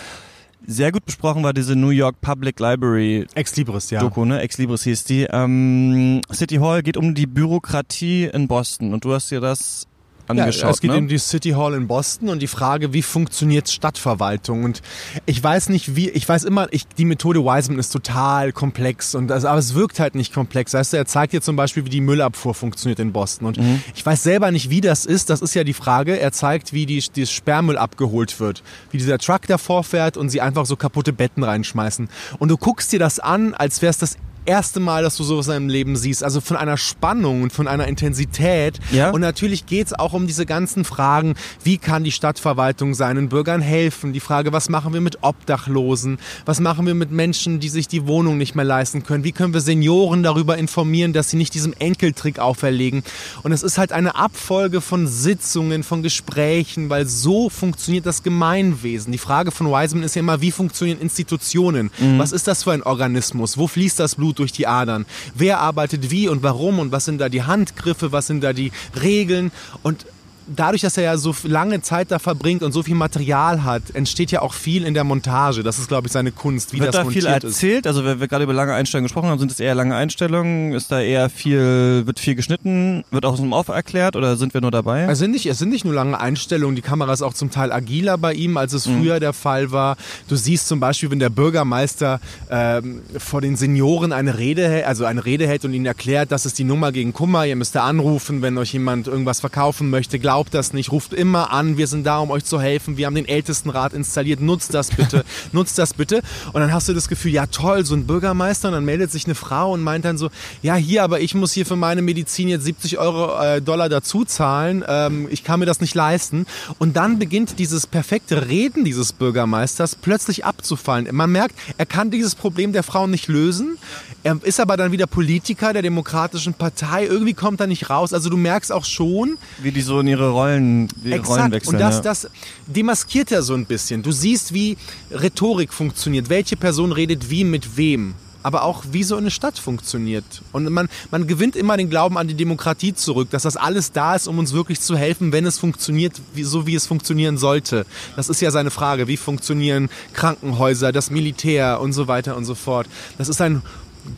Sehr 0.66 0.92
gut 0.92 1.04
besprochen 1.04 1.42
war 1.42 1.52
diese 1.52 1.74
New 1.74 1.90
York 1.90 2.20
Public 2.20 2.60
Library 2.60 3.26
Ex 3.34 3.56
Libris, 3.56 3.90
ja. 3.90 4.00
Doku, 4.00 4.24
ne? 4.24 4.40
Ex 4.40 4.58
Libris 4.58 4.84
hieß 4.84 5.04
die. 5.04 5.26
Ähm, 5.30 6.20
City 6.32 6.56
Hall 6.56 6.82
geht 6.82 6.96
um 6.96 7.14
die 7.14 7.26
Bürokratie 7.26 8.24
in 8.26 8.46
Boston 8.46 8.92
und 8.92 9.04
du 9.04 9.12
hast 9.12 9.30
dir 9.30 9.40
das 9.40 9.86
angeschaut, 10.30 10.62
ja, 10.62 10.70
es 10.70 10.80
geht 10.80 10.90
ne? 10.90 10.98
um 10.98 11.08
die 11.08 11.18
City 11.18 11.50
Hall 11.50 11.74
in 11.74 11.86
Boston 11.86 12.28
und 12.28 12.40
die 12.40 12.46
Frage, 12.46 12.92
wie 12.92 13.02
funktioniert 13.02 13.68
Stadtverwaltung? 13.68 14.64
Und 14.64 14.82
ich 15.26 15.42
weiß 15.42 15.68
nicht, 15.68 15.96
wie, 15.96 16.10
ich 16.10 16.28
weiß 16.28 16.44
immer, 16.44 16.68
ich, 16.70 16.86
die 16.86 17.04
Methode 17.04 17.44
Wiseman 17.44 17.78
ist 17.78 17.90
total 17.90 18.52
komplex 18.52 19.14
und 19.14 19.28
das, 19.28 19.44
aber 19.44 19.58
es 19.58 19.74
wirkt 19.74 20.00
halt 20.00 20.14
nicht 20.14 20.32
komplex. 20.32 20.74
Weißt 20.74 20.92
du, 20.92 20.96
er 20.96 21.06
zeigt 21.06 21.32
dir 21.32 21.42
zum 21.42 21.56
Beispiel, 21.56 21.84
wie 21.84 21.90
die 21.90 22.00
Müllabfuhr 22.00 22.54
funktioniert 22.54 22.98
in 22.98 23.12
Boston 23.12 23.46
und 23.46 23.58
Mhm. 23.58 23.82
ich 23.94 24.04
weiß 24.04 24.22
selber 24.22 24.50
nicht, 24.50 24.70
wie 24.70 24.80
das 24.80 25.04
ist. 25.06 25.30
Das 25.30 25.42
ist 25.42 25.54
ja 25.54 25.64
die 25.64 25.74
Frage. 25.74 26.18
Er 26.18 26.32
zeigt, 26.32 26.72
wie 26.72 26.86
die, 26.86 27.02
die 27.14 27.26
Sperrmüll 27.26 27.76
abgeholt 27.76 28.40
wird, 28.40 28.62
wie 28.90 28.98
dieser 28.98 29.18
Truck 29.18 29.46
davor 29.46 29.84
fährt 29.84 30.16
und 30.16 30.30
sie 30.30 30.40
einfach 30.40 30.66
so 30.66 30.76
kaputte 30.76 31.12
Betten 31.12 31.42
reinschmeißen. 31.44 32.08
Und 32.38 32.48
du 32.48 32.56
guckst 32.56 32.92
dir 32.92 32.98
das 32.98 33.18
an, 33.18 33.54
als 33.54 33.82
wäre 33.82 33.90
es 33.90 33.98
das 33.98 34.16
erste 34.44 34.80
Mal, 34.80 35.02
dass 35.02 35.16
du 35.16 35.24
sowas 35.24 35.46
in 35.46 35.52
deinem 35.52 35.68
Leben 35.68 35.96
siehst. 35.96 36.24
Also 36.24 36.40
von 36.40 36.56
einer 36.56 36.76
Spannung 36.76 37.42
und 37.42 37.52
von 37.52 37.68
einer 37.68 37.86
Intensität. 37.86 38.78
Ja. 38.90 39.10
Und 39.10 39.20
natürlich 39.20 39.66
geht 39.66 39.88
es 39.88 39.92
auch 39.92 40.12
um 40.12 40.26
diese 40.26 40.46
ganzen 40.46 40.84
Fragen, 40.84 41.34
wie 41.64 41.78
kann 41.78 42.04
die 42.04 42.12
Stadtverwaltung 42.12 42.94
seinen 42.94 43.28
Bürgern 43.28 43.60
helfen? 43.60 44.12
Die 44.12 44.20
Frage, 44.20 44.52
was 44.52 44.68
machen 44.68 44.92
wir 44.92 45.00
mit 45.00 45.22
Obdachlosen? 45.22 46.18
Was 46.46 46.60
machen 46.60 46.86
wir 46.86 46.94
mit 46.94 47.10
Menschen, 47.10 47.60
die 47.60 47.68
sich 47.68 47.88
die 47.88 48.06
Wohnung 48.06 48.38
nicht 48.38 48.54
mehr 48.54 48.64
leisten 48.64 49.02
können? 49.02 49.24
Wie 49.24 49.32
können 49.32 49.54
wir 49.54 49.60
Senioren 49.60 50.22
darüber 50.22 50.56
informieren, 50.58 51.12
dass 51.12 51.30
sie 51.30 51.36
nicht 51.36 51.54
diesem 51.54 51.74
Enkeltrick 51.78 52.38
auferlegen? 52.38 53.02
Und 53.42 53.52
es 53.52 53.62
ist 53.62 53.78
halt 53.78 53.92
eine 53.92 54.14
Abfolge 54.14 54.80
von 54.80 55.06
Sitzungen, 55.06 55.82
von 55.82 56.02
Gesprächen, 56.02 56.90
weil 56.90 57.06
so 57.06 57.48
funktioniert 57.50 58.06
das 58.06 58.22
Gemeinwesen. 58.22 59.12
Die 59.12 59.18
Frage 59.18 59.50
von 59.50 59.66
Wiseman 59.68 60.04
ist 60.04 60.16
ja 60.16 60.20
immer, 60.20 60.40
wie 60.40 60.50
funktionieren 60.50 61.00
Institutionen? 61.00 61.90
Was 62.18 62.32
ist 62.32 62.46
das 62.46 62.64
für 62.64 62.72
ein 62.72 62.82
Organismus? 62.82 63.58
Wo 63.58 63.66
fließt 63.66 63.98
das 64.00 64.14
Blut 64.14 64.29
durch 64.38 64.52
die 64.52 64.66
Adern? 64.66 65.06
Wer 65.34 65.58
arbeitet 65.58 66.10
wie 66.10 66.28
und 66.28 66.42
warum? 66.42 66.78
Und 66.78 66.92
was 66.92 67.04
sind 67.04 67.18
da 67.18 67.28
die 67.28 67.42
Handgriffe? 67.42 68.12
Was 68.12 68.26
sind 68.26 68.42
da 68.42 68.52
die 68.52 68.72
Regeln? 69.00 69.52
Und 69.82 70.06
dadurch, 70.54 70.82
dass 70.82 70.96
er 70.96 71.04
ja 71.04 71.16
so 71.16 71.34
lange 71.44 71.80
Zeit 71.82 72.10
da 72.10 72.18
verbringt 72.18 72.62
und 72.62 72.72
so 72.72 72.82
viel 72.82 72.94
Material 72.94 73.64
hat, 73.64 73.82
entsteht 73.94 74.30
ja 74.30 74.42
auch 74.42 74.52
viel 74.54 74.84
in 74.84 74.94
der 74.94 75.04
Montage. 75.04 75.62
Das 75.62 75.78
ist, 75.78 75.88
glaube 75.88 76.06
ich, 76.08 76.12
seine 76.12 76.32
Kunst, 76.32 76.72
wie 76.72 76.80
Wird 76.80 76.94
das 76.94 77.04
da 77.04 77.10
viel 77.10 77.18
ist. 77.26 77.44
erzählt? 77.44 77.86
Also, 77.86 78.04
wenn 78.04 78.20
wir 78.20 78.28
gerade 78.28 78.44
über 78.44 78.52
lange 78.52 78.74
Einstellungen 78.74 79.06
gesprochen 79.06 79.28
haben, 79.28 79.38
sind 79.38 79.50
es 79.50 79.60
eher 79.60 79.74
lange 79.74 79.94
Einstellungen? 79.94 80.72
Ist 80.72 80.90
da 80.92 81.00
eher 81.00 81.30
viel, 81.30 82.02
wird 82.06 82.18
viel 82.20 82.34
geschnitten? 82.34 83.04
Wird 83.10 83.24
auch 83.24 83.32
aus 83.34 83.40
dem 83.40 83.52
Off 83.52 83.68
erklärt 83.68 84.16
oder 84.16 84.36
sind 84.36 84.54
wir 84.54 84.60
nur 84.60 84.70
dabei? 84.70 85.04
Es 85.04 85.18
sind, 85.18 85.30
nicht, 85.30 85.46
es 85.46 85.58
sind 85.58 85.70
nicht 85.70 85.84
nur 85.84 85.94
lange 85.94 86.20
Einstellungen, 86.20 86.76
die 86.76 86.82
Kamera 86.82 87.12
ist 87.12 87.22
auch 87.22 87.34
zum 87.34 87.50
Teil 87.50 87.72
agiler 87.72 88.18
bei 88.18 88.32
ihm, 88.34 88.56
als 88.56 88.72
es 88.72 88.86
Mhm. 88.86 89.00
früher 89.00 89.20
der 89.20 89.32
Fall 89.32 89.70
war. 89.72 89.96
Du 90.28 90.36
siehst 90.36 90.66
zum 90.68 90.80
Beispiel, 90.80 91.10
wenn 91.10 91.18
der 91.18 91.30
Bürgermeister 91.30 92.20
ähm, 92.50 93.02
vor 93.18 93.40
den 93.40 93.56
Senioren 93.56 94.12
eine 94.12 94.38
Rede, 94.38 94.86
also 94.86 95.04
eine 95.04 95.24
Rede 95.24 95.46
hält 95.46 95.64
und 95.64 95.74
ihnen 95.74 95.86
erklärt, 95.86 96.32
das 96.32 96.46
ist 96.46 96.58
die 96.58 96.64
Nummer 96.64 96.92
gegen 96.92 97.12
Kummer, 97.12 97.46
ihr 97.46 97.56
müsst 97.56 97.74
da 97.74 97.84
anrufen, 97.84 98.42
wenn 98.42 98.56
euch 98.58 98.72
jemand 98.72 99.06
irgendwas 99.06 99.40
verkaufen 99.40 99.90
möchte, 99.90 100.18
glaubt 100.40 100.54
das 100.54 100.72
nicht, 100.72 100.90
ruft 100.90 101.12
immer 101.12 101.52
an, 101.52 101.76
wir 101.76 101.86
sind 101.86 102.06
da, 102.06 102.16
um 102.16 102.30
euch 102.30 102.46
zu 102.46 102.58
helfen, 102.58 102.96
wir 102.96 103.04
haben 103.04 103.14
den 103.14 103.28
Ältestenrat 103.28 103.92
installiert, 103.92 104.40
nutzt 104.40 104.72
das 104.72 104.88
bitte, 104.88 105.22
nutzt 105.52 105.76
das 105.76 105.92
bitte. 105.92 106.22
Und 106.54 106.62
dann 106.62 106.72
hast 106.72 106.88
du 106.88 106.94
das 106.94 107.08
Gefühl, 107.08 107.32
ja 107.32 107.44
toll, 107.46 107.84
so 107.84 107.94
ein 107.94 108.06
Bürgermeister, 108.06 108.68
und 108.68 108.74
dann 108.74 108.86
meldet 108.86 109.12
sich 109.12 109.26
eine 109.26 109.34
Frau 109.34 109.74
und 109.74 109.82
meint 109.82 110.06
dann 110.06 110.16
so, 110.16 110.30
ja 110.62 110.76
hier, 110.76 111.04
aber 111.04 111.20
ich 111.20 111.34
muss 111.34 111.52
hier 111.52 111.66
für 111.66 111.76
meine 111.76 112.00
Medizin 112.00 112.48
jetzt 112.48 112.64
70 112.64 112.96
Euro 112.96 113.38
äh, 113.38 113.60
Dollar 113.60 113.90
dazu 113.90 114.24
zahlen, 114.24 114.82
ähm, 114.88 115.28
ich 115.30 115.44
kann 115.44 115.60
mir 115.60 115.66
das 115.66 115.82
nicht 115.82 115.94
leisten. 115.94 116.46
Und 116.78 116.96
dann 116.96 117.18
beginnt 117.18 117.58
dieses 117.58 117.86
perfekte 117.86 118.48
Reden 118.48 118.86
dieses 118.86 119.12
Bürgermeisters 119.12 119.94
plötzlich 119.94 120.46
abzufallen. 120.46 121.06
Man 121.14 121.32
merkt, 121.32 121.54
er 121.76 121.84
kann 121.84 122.10
dieses 122.10 122.34
Problem 122.34 122.72
der 122.72 122.82
Frauen 122.82 123.10
nicht 123.10 123.28
lösen. 123.28 123.76
Er 124.22 124.38
ist 124.42 124.60
aber 124.60 124.76
dann 124.76 124.92
wieder 124.92 125.06
Politiker 125.06 125.72
der 125.72 125.82
Demokratischen 125.82 126.52
Partei. 126.52 127.06
Irgendwie 127.06 127.32
kommt 127.32 127.60
er 127.60 127.66
nicht 127.66 127.88
raus. 127.88 128.12
Also 128.12 128.28
du 128.28 128.36
merkst 128.36 128.70
auch 128.70 128.84
schon, 128.84 129.38
Wie 129.62 129.72
die 129.72 129.80
so 129.80 130.00
in 130.00 130.08
ihre 130.08 130.30
Rollen, 130.30 130.88
ihre 131.02 131.20
Rollen 131.20 131.52
Exakt. 131.52 131.52
wechseln. 131.52 131.74
Und 131.76 131.80
das, 131.80 131.96
ja. 131.96 132.02
das 132.02 132.30
demaskiert 132.66 133.32
er 133.32 133.42
so 133.42 133.54
ein 133.54 133.64
bisschen. 133.64 134.02
Du 134.02 134.12
siehst, 134.12 134.52
wie 134.52 134.76
Rhetorik 135.10 135.72
funktioniert, 135.72 136.28
welche 136.28 136.56
Person 136.56 136.92
redet 136.92 137.30
wie 137.30 137.44
mit 137.44 137.78
wem. 137.78 138.14
Aber 138.42 138.62
auch, 138.62 138.84
wie 138.90 139.04
so 139.04 139.16
eine 139.16 139.30
Stadt 139.30 139.58
funktioniert. 139.58 140.24
Und 140.52 140.70
man, 140.70 140.88
man 141.10 141.26
gewinnt 141.26 141.56
immer 141.56 141.76
den 141.76 141.90
Glauben 141.90 142.16
an 142.16 142.26
die 142.26 142.34
Demokratie 142.34 142.94
zurück, 142.94 143.28
dass 143.30 143.42
das 143.42 143.58
alles 143.58 143.92
da 143.92 144.14
ist, 144.14 144.28
um 144.28 144.38
uns 144.38 144.54
wirklich 144.54 144.80
zu 144.80 144.96
helfen, 144.96 145.32
wenn 145.32 145.44
es 145.44 145.58
funktioniert, 145.58 146.14
wie, 146.34 146.42
so 146.42 146.66
wie 146.66 146.74
es 146.74 146.86
funktionieren 146.86 147.36
sollte. 147.36 147.84
Das 148.16 148.30
ist 148.30 148.40
ja 148.40 148.50
seine 148.50 148.70
Frage. 148.70 149.08
Wie 149.08 149.18
funktionieren 149.18 149.90
Krankenhäuser, 150.14 150.90
das 150.90 151.10
Militär 151.10 151.80
und 151.82 151.92
so 151.92 152.08
weiter 152.08 152.34
und 152.34 152.46
so 152.46 152.54
fort. 152.54 152.86
Das 153.18 153.28
ist 153.28 153.42
ein 153.42 153.60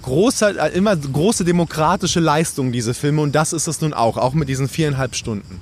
große, 0.00 0.58
äh, 0.58 0.72
immer 0.76 0.96
große 0.96 1.44
demokratische 1.44 2.20
Leistung, 2.20 2.72
diese 2.72 2.94
Filme. 2.94 3.22
Und 3.22 3.34
das 3.34 3.52
ist 3.52 3.66
es 3.66 3.80
nun 3.80 3.92
auch, 3.92 4.16
auch 4.16 4.34
mit 4.34 4.48
diesen 4.48 4.68
viereinhalb 4.68 5.14
Stunden. 5.14 5.60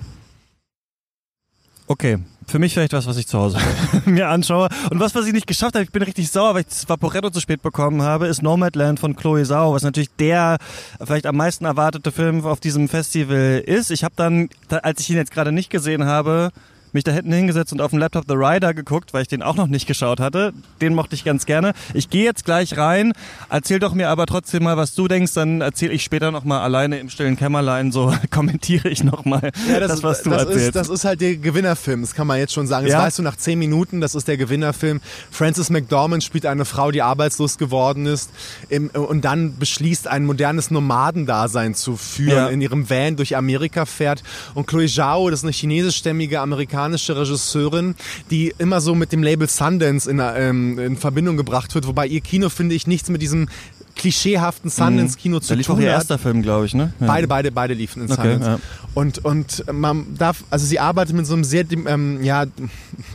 Okay, 1.87 2.19
für 2.47 2.59
mich 2.59 2.75
vielleicht 2.75 2.93
was, 2.93 3.07
was 3.07 3.17
ich 3.17 3.27
zu 3.27 3.39
Hause 3.39 3.59
mir 4.05 4.29
anschaue. 4.29 4.69
Und 4.91 5.01
was, 5.01 5.15
was 5.15 5.27
ich 5.27 5.33
nicht 5.33 5.47
geschafft 5.47 5.75
habe, 5.75 5.85
ich 5.85 5.91
bin 5.91 6.03
richtig 6.03 6.31
sauer, 6.31 6.55
weil 6.55 6.61
ich 6.61 6.69
das 6.69 6.89
Vaporetto 6.89 7.31
zu 7.31 7.41
spät 7.41 7.63
bekommen 7.63 8.03
habe, 8.03 8.27
ist 8.29 8.43
Nomadland 8.43 9.01
von 9.01 9.17
Chloe 9.17 9.45
Zhao, 9.45 9.73
was 9.73 9.83
natürlich 9.83 10.11
der 10.19 10.59
vielleicht 11.03 11.27
am 11.27 11.37
meisten 11.37 11.65
erwartete 11.65 12.13
Film 12.13 12.45
auf 12.45 12.61
diesem 12.61 12.89
Festival 12.89 13.63
ist. 13.67 13.91
Ich 13.91 14.05
habe 14.05 14.15
dann, 14.17 14.49
als 14.69 15.01
ich 15.01 15.11
ihn 15.11 15.17
jetzt 15.17 15.33
gerade 15.33 15.53
nicht 15.53 15.71
gesehen 15.71 16.05
habe, 16.05 16.51
mich 16.95 17.05
da 17.05 17.13
hinten 17.13 17.33
hingesetzt 17.33 17.73
und 17.73 17.81
auf 17.81 17.91
dem 17.91 17.99
Laptop 17.99 18.25
The 18.29 18.35
Rider 18.35 18.75
geguckt, 18.75 19.13
weil 19.13 19.23
ich 19.23 19.29
den 19.29 19.43
auch 19.43 19.57
noch 19.57 19.67
nicht 19.67 19.87
geschaut 19.87 20.21
hatte. 20.21 20.53
Den 20.81 20.95
mochte 20.95 21.15
ich 21.15 21.25
ganz 21.25 21.47
gerne. 21.47 21.73
Ich 21.95 22.11
gehe 22.11 22.25
jetzt 22.25 22.45
gleich 22.45 22.77
rein. 22.77 23.13
Erzähl 23.49 23.79
doch 23.79 23.95
mir 23.95 24.09
aber 24.09 24.27
trotzdem 24.27 24.65
mal, 24.65 24.77
was 24.77 24.95
du 24.95 25.09
denkst. 25.09 25.35
Dann 25.35 25.61
erzähle 25.61 25.93
ich 25.93 26.03
später 26.03 26.31
noch 26.31 26.45
mal 26.45 26.61
alleine 26.61 26.99
im 26.99 27.11
stillen 27.11 27.37
Kämmerlein. 27.37 27.93
So 27.93 28.13
kommentiere 28.31 28.89
ich 28.89 29.05
noch 29.05 29.25
mal 29.25 29.51
ja, 29.69 29.81
das, 29.81 29.93
das, 29.93 30.03
was 30.03 30.23
du 30.23 30.31
das 30.31 30.43
erzählst. 30.43 30.67
Ist, 30.67 30.77
das 30.77 30.89
ist 30.89 31.05
halt 31.05 31.21
der 31.21 31.37
Gewinnerfilm. 31.37 32.01
Das 32.03 32.15
kann 32.15 32.27
man 32.27 32.39
jetzt 32.39 32.53
schon 32.53 32.67
sagen. 32.67 32.87
Das 32.87 32.93
ja? 32.93 33.03
weißt 33.03 33.19
du 33.19 33.23
nach 33.23 33.37
zehn 33.37 33.59
Minuten. 33.59 34.01
Das 34.01 34.15
ist 34.15 34.29
der 34.29 34.37
Gewinnerfilm. 34.37 35.01
Frances 35.31 35.71
McDormand 35.71 36.25
spielt 36.25 36.47
eine 36.47 36.65
Frau, 36.65 36.91
die 36.91 37.03
arbeitslos 37.03 37.59
geworden 37.59 38.07
ist 38.07 38.31
im, 38.69 38.89
und 38.91 39.25
dann 39.25 39.59
beschließt, 39.59 40.09
ein 40.09 40.25
modernes 40.25 40.71
Nomadendasein 40.71 41.75
zu 41.75 41.97
führen. 41.97 42.37
Ja. 42.37 42.49
In 42.49 42.61
ihrem 42.61 42.89
Van 42.91 43.17
durch 43.17 43.37
Amerika 43.37 43.87
fährt. 43.87 44.23
Und 44.55 44.67
Chloe 44.67 44.87
Zhao, 44.87 45.31
das 45.31 45.41
ist 45.41 45.45
eine 45.45 45.53
chinesischstämmige 45.53 46.41
Amerikanerin, 46.41 46.80
amerikanische 46.81 47.17
Regisseurin, 47.17 47.95
die 48.31 48.55
immer 48.59 48.81
so 48.81 48.95
mit 48.95 49.13
dem 49.13 49.23
Label 49.23 49.49
Sundance 49.49 50.11
in, 50.11 50.21
ähm, 50.21 50.79
in 50.79 50.97
Verbindung 50.97 51.37
gebracht 51.37 51.75
wird, 51.75 51.87
wobei 51.87 52.07
ihr 52.07 52.21
Kino, 52.21 52.49
finde 52.49 52.75
ich, 52.75 52.87
nichts 52.87 53.09
mit 53.11 53.23
diesem 53.23 53.49
klischeehaften 53.97 54.71
Sundance-Kino 54.71 55.37
mhm. 55.37 55.43
zu 55.43 55.49
da 55.49 55.55
lief 55.57 55.67
tun 55.67 55.77
auch 55.77 55.81
ihr 55.81 55.89
erster 55.89 56.19
Film, 56.19 56.41
glaube 56.41 56.65
ich, 56.65 56.75
ne? 56.75 56.93
Ja. 57.01 57.07
Beide, 57.07 57.29
beide, 57.29 57.53
beide 57.53 57.75
liefen 57.75 58.05
in 58.05 58.11
okay, 58.11 58.33
Sundance. 58.33 58.51
Ja. 58.51 58.59
Und, 58.95 59.25
und 59.25 59.65
man 59.71 60.07
darf, 60.17 60.45
also 60.49 60.65
sie 60.65 60.79
arbeitet 60.79 61.15
mit 61.15 61.27
so 61.27 61.35
einem 61.35 61.45
sehr 61.45 61.65
ähm, 61.71 62.23
ja, 62.23 62.47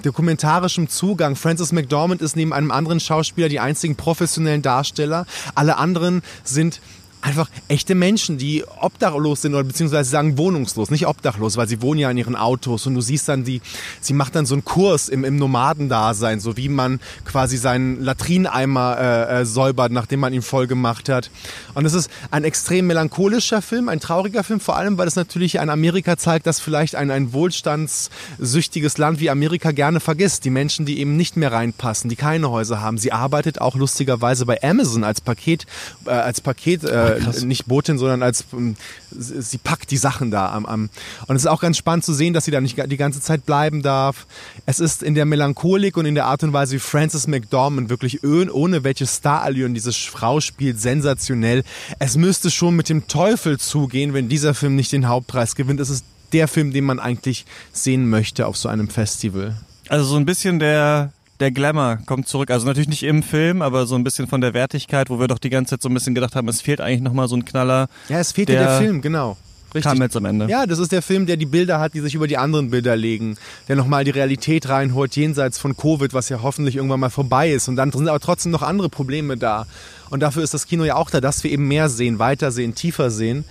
dokumentarischem 0.03 0.87
Zugang. 0.87 1.35
Frances 1.35 1.71
McDormand 1.71 2.21
ist 2.21 2.35
neben 2.35 2.53
einem 2.53 2.71
anderen 2.71 2.99
Schauspieler 2.99 3.49
die 3.49 3.59
einzigen 3.59 3.95
professionellen 3.95 4.61
Darsteller. 4.61 5.25
Alle 5.55 5.77
anderen 5.77 6.21
sind 6.43 6.81
einfach 7.25 7.49
echte 7.67 7.95
Menschen, 7.95 8.37
die 8.37 8.63
obdachlos 8.79 9.41
sind 9.41 9.55
oder 9.55 9.63
beziehungsweise 9.63 10.09
sagen 10.09 10.37
wohnungslos, 10.37 10.91
nicht 10.91 11.07
obdachlos, 11.07 11.57
weil 11.57 11.67
sie 11.67 11.81
wohnen 11.81 11.99
ja 11.99 12.11
in 12.11 12.17
ihren 12.17 12.35
Autos 12.35 12.85
und 12.85 12.93
du 12.93 13.01
siehst 13.01 13.27
dann 13.27 13.43
die, 13.43 13.61
sie 13.99 14.13
macht 14.13 14.35
dann 14.35 14.45
so 14.45 14.53
einen 14.53 14.63
Kurs 14.63 15.09
im, 15.09 15.23
im 15.23 15.37
Nomadendasein, 15.37 16.39
so 16.39 16.55
wie 16.55 16.69
man 16.69 16.99
quasi 17.25 17.57
seinen 17.57 17.99
Latrineimer 17.99 18.97
äh, 18.99 19.41
äh, 19.41 19.45
säubert, 19.45 19.91
nachdem 19.91 20.19
man 20.19 20.33
ihn 20.33 20.43
voll 20.43 20.67
gemacht 20.67 21.09
hat. 21.09 21.31
Und 21.73 21.85
es 21.85 21.93
ist 21.93 22.11
ein 22.29 22.43
extrem 22.43 22.85
melancholischer 22.85 23.63
Film, 23.63 23.89
ein 23.89 23.99
trauriger 23.99 24.43
Film, 24.43 24.59
vor 24.59 24.77
allem, 24.77 24.97
weil 24.99 25.07
es 25.07 25.15
natürlich 25.15 25.59
ein 25.59 25.71
Amerika 25.71 26.17
zeigt, 26.17 26.45
das 26.45 26.59
vielleicht 26.59 26.95
ein, 26.95 27.09
ein 27.09 27.33
wohlstandssüchtiges 27.33 28.99
Land 28.99 29.19
wie 29.19 29.31
Amerika 29.31 29.71
gerne 29.71 29.99
vergisst. 29.99 30.45
Die 30.45 30.51
Menschen, 30.51 30.85
die 30.85 30.99
eben 30.99 31.17
nicht 31.17 31.37
mehr 31.37 31.51
reinpassen, 31.51 32.07
die 32.07 32.15
keine 32.15 32.51
Häuser 32.51 32.81
haben. 32.81 32.99
Sie 32.99 33.11
arbeitet 33.11 33.61
auch 33.61 33.75
lustigerweise 33.75 34.45
bei 34.45 34.61
Amazon 34.61 35.03
als 35.03 35.21
Paket, 35.21 35.65
äh, 36.05 36.11
als 36.11 36.39
Paket 36.41 36.83
äh, 36.83 37.14
äh, 37.15 37.45
nicht 37.45 37.65
Botin, 37.65 37.97
sondern 37.97 38.23
als 38.23 38.45
ähm, 38.53 38.75
sie 39.11 39.57
packt 39.57 39.91
die 39.91 39.97
Sachen 39.97 40.31
da 40.31 40.51
am, 40.51 40.65
am 40.65 40.89
und 41.27 41.35
es 41.35 41.43
ist 41.43 41.47
auch 41.47 41.61
ganz 41.61 41.77
spannend 41.77 42.05
zu 42.05 42.13
sehen, 42.13 42.33
dass 42.33 42.45
sie 42.45 42.51
da 42.51 42.61
nicht 42.61 42.77
die 42.87 42.97
ganze 42.97 43.21
Zeit 43.21 43.45
bleiben 43.45 43.81
darf. 43.81 44.27
Es 44.65 44.79
ist 44.79 45.03
in 45.03 45.15
der 45.15 45.25
Melancholik 45.25 45.97
und 45.97 46.05
in 46.05 46.15
der 46.15 46.25
Art 46.25 46.43
und 46.43 46.53
Weise, 46.53 46.75
wie 46.75 46.79
Frances 46.79 47.27
McDormand 47.27 47.89
wirklich 47.89 48.23
ohne 48.23 48.83
welche 48.83 49.07
Starallüren 49.07 49.73
diese 49.73 49.93
Frau 49.93 50.39
spielt, 50.39 50.79
sensationell. 50.79 51.63
Es 51.99 52.17
müsste 52.17 52.51
schon 52.51 52.75
mit 52.75 52.89
dem 52.89 53.07
Teufel 53.07 53.59
zugehen, 53.59 54.13
wenn 54.13 54.29
dieser 54.29 54.53
Film 54.53 54.75
nicht 54.75 54.91
den 54.91 55.07
Hauptpreis 55.07 55.55
gewinnt. 55.55 55.79
Es 55.79 55.89
ist 55.89 56.05
der 56.33 56.47
Film, 56.47 56.73
den 56.73 56.83
man 56.83 56.99
eigentlich 56.99 57.45
sehen 57.71 58.09
möchte 58.09 58.47
auf 58.47 58.57
so 58.57 58.69
einem 58.69 58.89
Festival. 58.89 59.55
Also 59.87 60.05
so 60.05 60.15
ein 60.15 60.25
bisschen 60.25 60.59
der 60.59 61.11
der 61.39 61.51
Glamour 61.51 61.99
kommt 62.05 62.27
zurück. 62.27 62.51
Also 62.51 62.65
natürlich 62.65 62.89
nicht 62.89 63.03
im 63.03 63.23
Film, 63.23 63.61
aber 63.61 63.85
so 63.85 63.95
ein 63.95 64.03
bisschen 64.03 64.27
von 64.27 64.41
der 64.41 64.53
Wertigkeit, 64.53 65.09
wo 65.09 65.19
wir 65.19 65.27
doch 65.27 65.39
die 65.39 65.49
ganze 65.49 65.71
Zeit 65.71 65.81
so 65.81 65.89
ein 65.89 65.93
bisschen 65.93 66.15
gedacht 66.15 66.35
haben, 66.35 66.47
es 66.47 66.61
fehlt 66.61 66.81
eigentlich 66.81 67.01
nochmal 67.01 67.27
so 67.27 67.35
ein 67.35 67.45
Knaller. 67.45 67.87
Ja, 68.09 68.19
es 68.19 68.31
fehlt 68.31 68.49
der, 68.49 68.63
der 68.63 68.77
Film, 68.77 69.01
genau. 69.01 69.37
Richtig. 69.75 69.91
Kam 69.91 70.01
jetzt 70.01 70.15
am 70.15 70.23
Ende. 70.23 70.47
Ja, 70.47 70.65
das 70.65 70.79
ist 70.79 70.93
der 70.93 71.01
Film, 71.01 71.25
der 71.25 71.35
die 71.35 71.45
Bilder 71.45 71.81
hat, 71.81 71.93
die 71.93 71.99
sich 71.99 72.15
über 72.15 72.27
die 72.27 72.37
anderen 72.37 72.71
Bilder 72.71 72.95
legen. 72.95 73.35
Der 73.67 73.75
nochmal 73.75 74.05
die 74.05 74.11
Realität 74.11 74.69
reinholt, 74.69 75.17
jenseits 75.17 75.59
von 75.59 75.75
Covid, 75.75 76.13
was 76.13 76.29
ja 76.29 76.41
hoffentlich 76.41 76.77
irgendwann 76.77 77.01
mal 77.01 77.09
vorbei 77.09 77.51
ist. 77.51 77.67
Und 77.67 77.75
dann 77.75 77.91
sind 77.91 78.07
aber 78.07 78.21
trotzdem 78.21 78.53
noch 78.53 78.61
andere 78.61 78.87
Probleme 78.87 79.35
da. 79.35 79.67
Und 80.09 80.21
dafür 80.21 80.43
ist 80.43 80.53
das 80.53 80.67
Kino 80.67 80.85
ja 80.85 80.95
auch 80.95 81.09
da, 81.09 81.19
dass 81.19 81.43
wir 81.43 81.51
eben 81.51 81.67
mehr 81.67 81.89
sehen, 81.89 82.19
weiter 82.19 82.53
sehen, 82.53 82.73
tiefer 82.73 83.11
sehen. 83.11 83.43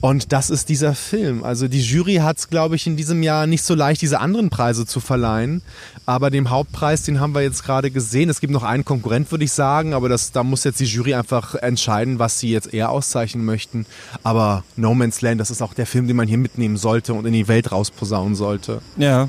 Und 0.00 0.32
das 0.32 0.50
ist 0.50 0.68
dieser 0.68 0.94
Film. 0.94 1.44
Also 1.44 1.68
die 1.68 1.80
Jury 1.80 2.16
hat 2.16 2.38
es, 2.38 2.48
glaube 2.48 2.76
ich, 2.76 2.86
in 2.86 2.96
diesem 2.96 3.22
Jahr 3.22 3.46
nicht 3.46 3.62
so 3.62 3.74
leicht, 3.74 4.02
diese 4.02 4.20
anderen 4.20 4.50
Preise 4.50 4.86
zu 4.86 5.00
verleihen. 5.00 5.62
Aber 6.06 6.30
den 6.30 6.50
Hauptpreis, 6.50 7.02
den 7.02 7.20
haben 7.20 7.34
wir 7.34 7.42
jetzt 7.42 7.64
gerade 7.64 7.90
gesehen. 7.90 8.30
Es 8.30 8.40
gibt 8.40 8.52
noch 8.52 8.62
einen 8.62 8.84
Konkurrent, 8.84 9.30
würde 9.30 9.44
ich 9.44 9.52
sagen, 9.52 9.92
aber 9.92 10.08
das, 10.08 10.32
da 10.32 10.42
muss 10.42 10.64
jetzt 10.64 10.80
die 10.80 10.84
Jury 10.84 11.14
einfach 11.14 11.54
entscheiden, 11.54 12.18
was 12.18 12.38
sie 12.38 12.50
jetzt 12.50 12.72
eher 12.72 12.90
auszeichnen 12.90 13.44
möchten. 13.44 13.86
Aber 14.22 14.64
No 14.76 14.94
Man's 14.94 15.20
Land, 15.20 15.40
das 15.40 15.50
ist 15.50 15.62
auch 15.62 15.74
der 15.74 15.86
Film, 15.86 16.06
den 16.06 16.16
man 16.16 16.28
hier 16.28 16.38
mitnehmen 16.38 16.76
sollte 16.76 17.14
und 17.14 17.26
in 17.26 17.32
die 17.32 17.48
Welt 17.48 17.72
rausposaunen 17.72 18.34
sollte. 18.34 18.80
Ja 18.96 19.28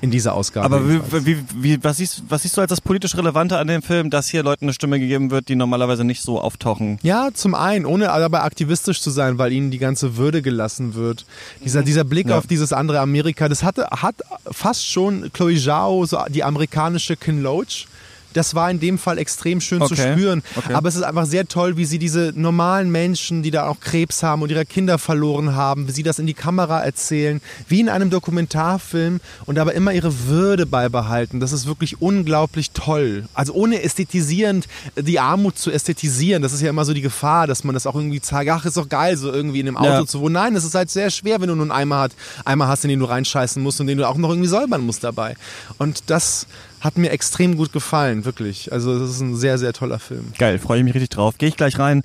in 0.00 0.10
dieser 0.10 0.34
Ausgabe. 0.34 0.64
Aber 0.64 0.88
wie, 0.88 1.00
wie, 1.26 1.44
wie, 1.54 1.84
was, 1.84 1.98
siehst, 1.98 2.22
was 2.28 2.42
siehst 2.42 2.56
du 2.56 2.60
als 2.60 2.70
das 2.70 2.80
politisch 2.80 3.16
Relevante 3.16 3.58
an 3.58 3.66
dem 3.66 3.82
Film, 3.82 4.10
dass 4.10 4.28
hier 4.28 4.42
Leuten 4.42 4.64
eine 4.64 4.72
Stimme 4.72 4.98
gegeben 4.98 5.30
wird, 5.30 5.48
die 5.48 5.56
normalerweise 5.56 6.04
nicht 6.04 6.22
so 6.22 6.40
auftauchen? 6.40 6.98
Ja, 7.02 7.28
zum 7.32 7.54
einen, 7.54 7.86
ohne 7.86 8.06
dabei 8.06 8.40
aktivistisch 8.42 9.00
zu 9.00 9.10
sein, 9.10 9.38
weil 9.38 9.52
ihnen 9.52 9.70
die 9.70 9.78
ganze 9.78 10.16
Würde 10.16 10.42
gelassen 10.42 10.94
wird. 10.94 11.26
Dieser, 11.64 11.82
dieser 11.82 12.04
Blick 12.04 12.28
ja. 12.28 12.38
auf 12.38 12.46
dieses 12.46 12.72
andere 12.72 13.00
Amerika, 13.00 13.48
das 13.48 13.62
hatte, 13.62 13.88
hat 13.90 14.16
fast 14.50 14.86
schon 14.86 15.32
Chloe 15.32 15.56
Zhao, 15.56 16.04
so 16.06 16.18
die 16.28 16.44
amerikanische 16.44 17.16
Ken 17.16 17.42
Loach 17.42 17.86
das 18.32 18.54
war 18.54 18.70
in 18.70 18.80
dem 18.80 18.98
Fall 18.98 19.18
extrem 19.18 19.60
schön 19.60 19.82
okay. 19.82 19.94
zu 19.94 20.02
spüren. 20.02 20.42
Okay. 20.56 20.74
Aber 20.74 20.88
es 20.88 20.96
ist 20.96 21.02
einfach 21.02 21.26
sehr 21.26 21.46
toll, 21.46 21.76
wie 21.76 21.84
sie 21.84 21.98
diese 21.98 22.32
normalen 22.34 22.90
Menschen, 22.90 23.42
die 23.42 23.50
da 23.50 23.66
auch 23.66 23.80
Krebs 23.80 24.22
haben 24.22 24.42
und 24.42 24.50
ihre 24.50 24.64
Kinder 24.64 24.98
verloren 24.98 25.54
haben, 25.54 25.88
wie 25.88 25.92
sie 25.92 26.02
das 26.02 26.18
in 26.18 26.26
die 26.26 26.34
Kamera 26.34 26.80
erzählen, 26.80 27.40
wie 27.68 27.80
in 27.80 27.88
einem 27.88 28.10
Dokumentarfilm 28.10 29.20
und 29.46 29.58
aber 29.58 29.74
immer 29.74 29.92
ihre 29.92 30.26
Würde 30.26 30.66
beibehalten. 30.66 31.40
Das 31.40 31.52
ist 31.52 31.66
wirklich 31.66 32.00
unglaublich 32.00 32.70
toll. 32.72 33.24
Also 33.34 33.52
ohne 33.52 33.82
ästhetisierend 33.82 34.66
die 34.96 35.20
Armut 35.20 35.58
zu 35.58 35.70
ästhetisieren, 35.70 36.42
das 36.42 36.52
ist 36.52 36.62
ja 36.62 36.70
immer 36.70 36.84
so 36.84 36.94
die 36.94 37.00
Gefahr, 37.00 37.46
dass 37.46 37.64
man 37.64 37.74
das 37.74 37.86
auch 37.86 37.94
irgendwie 37.94 38.20
zeigt, 38.20 38.50
ach, 38.50 38.64
ist 38.64 38.76
doch 38.76 38.88
geil, 38.88 39.16
so 39.16 39.32
irgendwie 39.32 39.60
in 39.60 39.68
einem 39.68 39.76
Auto 39.76 39.88
ja. 39.88 40.06
zu 40.06 40.20
wohnen. 40.20 40.34
Nein, 40.34 40.56
es 40.56 40.64
ist 40.64 40.74
halt 40.74 40.90
sehr 40.90 41.10
schwer, 41.10 41.40
wenn 41.40 41.48
du 41.48 41.54
nur 41.54 41.64
einen 41.64 41.72
Eimer, 41.72 41.98
hat, 41.98 42.12
Eimer 42.44 42.68
hast, 42.68 42.84
in 42.84 42.90
den 42.90 43.00
du 43.00 43.06
reinscheißen 43.06 43.62
musst 43.62 43.80
und 43.80 43.86
den 43.86 43.98
du 43.98 44.08
auch 44.08 44.16
noch 44.16 44.30
irgendwie 44.30 44.48
säubern 44.48 44.82
musst 44.82 45.04
dabei. 45.04 45.36
Und 45.78 46.04
das 46.08 46.46
hat 46.80 46.96
mir 46.96 47.10
extrem 47.10 47.56
gut 47.56 47.72
gefallen, 47.72 48.24
wirklich. 48.24 48.72
Also 48.72 48.98
das 48.98 49.10
ist 49.10 49.20
ein 49.20 49.36
sehr, 49.36 49.58
sehr 49.58 49.72
toller 49.72 49.98
Film. 49.98 50.32
Geil, 50.38 50.58
freue 50.58 50.78
ich 50.78 50.84
mich 50.84 50.94
richtig 50.94 51.10
drauf. 51.10 51.36
Gehe 51.38 51.48
ich 51.48 51.56
gleich 51.56 51.78
rein. 51.78 52.02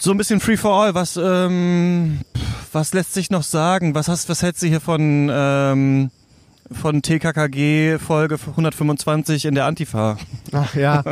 So 0.00 0.10
ein 0.10 0.16
bisschen 0.16 0.40
Free 0.40 0.56
for 0.56 0.72
All, 0.82 0.94
was, 0.94 1.16
ähm, 1.16 2.20
was 2.72 2.92
lässt 2.92 3.14
sich 3.14 3.30
noch 3.30 3.44
sagen? 3.44 3.94
Was, 3.94 4.08
hast, 4.08 4.28
was 4.28 4.42
hältst 4.42 4.62
du 4.62 4.66
hier 4.66 4.80
von, 4.80 5.30
ähm, 5.32 6.10
von 6.72 7.02
TKKG 7.02 7.98
Folge 7.98 8.34
125 8.34 9.44
in 9.44 9.54
der 9.54 9.66
Antifa? 9.66 10.16
Ach 10.52 10.74
ja, 10.74 11.04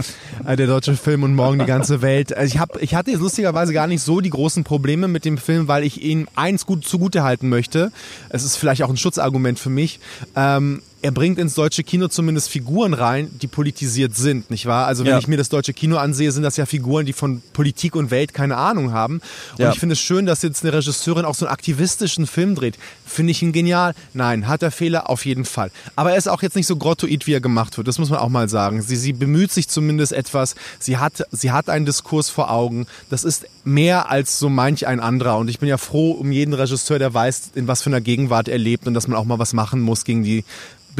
äh, 0.47 0.57
der 0.57 0.67
deutsche 0.67 0.97
Film 0.97 1.23
und 1.23 1.35
morgen 1.35 1.59
die 1.59 1.67
ganze 1.67 2.03
Welt. 2.03 2.37
Also 2.37 2.53
ich, 2.53 2.59
hab, 2.59 2.83
ich 2.83 2.95
hatte 2.95 3.11
jetzt 3.11 3.21
lustigerweise 3.21 3.73
gar 3.73 3.87
nicht 3.87 4.03
so 4.03 4.21
die 4.21 4.31
großen 4.31 4.65
Probleme 4.65 5.07
mit 5.07 5.25
dem 5.25 5.39
Film, 5.39 5.69
weil 5.69 5.85
ich 5.85 6.03
ihn 6.03 6.27
eins 6.35 6.67
gut 6.67 6.85
zugute 6.85 7.23
halten 7.23 7.49
möchte. 7.49 7.93
Es 8.31 8.43
ist 8.43 8.57
vielleicht 8.57 8.83
auch 8.83 8.91
ein 8.91 8.97
Schutzargument 8.97 9.59
für 9.59 9.71
mich. 9.71 10.01
Ähm, 10.35 10.83
er 11.03 11.13
bringt 11.13 11.39
ins 11.39 11.55
deutsche 11.55 11.83
Kino 11.83 12.09
zumindest 12.09 12.51
Figuren 12.51 12.93
rein, 12.93 13.31
die 13.41 13.47
politisiert 13.47 14.15
sind, 14.15 14.51
nicht 14.51 14.67
wahr? 14.67 14.87
Also 14.87 15.05
wenn 15.05 15.13
ja. 15.13 15.19
ich 15.19 15.29
mir 15.29 15.37
das 15.37 15.49
deutsche 15.49 15.73
Kino 15.73 15.97
ansehe, 15.97 16.31
sind 16.31 16.43
das 16.43 16.57
ja 16.57 16.67
Figuren, 16.67 17.07
die 17.07 17.13
von 17.13 17.43
Politik 17.53 17.97
und 17.97 18.11
Welt 18.11 18.35
keine 18.35 18.57
Ahnung 18.57 18.93
haben. 18.93 19.21
Und 19.53 19.61
ja. 19.61 19.73
ich 19.73 19.79
finde 19.79 19.95
es 19.95 20.01
schön, 20.01 20.27
dass 20.27 20.43
jetzt 20.43 20.63
eine 20.63 20.75
Regisseurin 20.75 21.25
auch 21.25 21.35
so 21.35 21.47
einen 21.47 21.53
aktivistischen 21.53 22.27
Film 22.27 22.55
dreht. 22.55 22.77
Finde 23.07 23.31
ich 23.31 23.43
ihn 23.43 23.53
genial? 23.53 23.95
Nein. 24.13 24.47
Hat 24.47 24.63
er 24.63 24.71
Fehler? 24.71 25.09
Auf 25.09 25.25
jeden 25.25 25.45
Fall. 25.45 25.71
Aber 25.97 26.13
er 26.13 26.19
ist 26.19 26.29
auch 26.29 26.43
jetzt 26.43 26.57
nicht 26.57 26.67
so 26.67 26.77
grottoid, 26.77 27.27
wie 27.27 27.33
er 27.33 27.41
gemacht 27.41 27.77
wird. 27.77 27.89
Das 27.89 27.99
muss 27.99 28.11
man 28.11 28.19
auch 28.19 28.29
mal 28.29 28.49
sagen. 28.49 28.83
Sie, 28.83 28.97
sie 28.97 29.13
bemüht 29.13 29.53
sich 29.53 29.69
zumindest 29.69 30.13
etwas. 30.13 30.55
Sie 30.79 30.99
hat, 30.99 31.27
sie 31.31 31.51
hat 31.51 31.71
einen 31.71 31.87
Diskurs 31.87 32.29
vor 32.29 32.51
Augen. 32.51 32.87
Das 33.09 33.25
ist 33.25 33.47
mehr 33.65 34.11
als 34.11 34.39
so 34.39 34.51
manch 34.51 34.87
ein 34.87 35.01
anderer. 35.01 35.39
Und 35.39 35.49
ich 35.49 35.59
bin 35.59 35.69
ja 35.69 35.79
froh 35.79 36.13
um 36.13 36.31
jeden 36.31 36.53
Regisseur, 36.53 36.99
der 36.99 37.15
weiß, 37.15 37.53
in 37.55 37.69
was 37.69 37.83
für 37.83 37.91
einer 37.91 38.01
Gegenwart 38.01 38.49
er 38.49 38.59
lebt 38.59 38.87
und 38.87 38.95
dass 38.95 39.09
man 39.09 39.17
auch 39.17 39.25
mal 39.25 39.39
was 39.39 39.55
machen 39.55 39.81
muss 39.81 40.05
gegen 40.05 40.23
die 40.23 40.45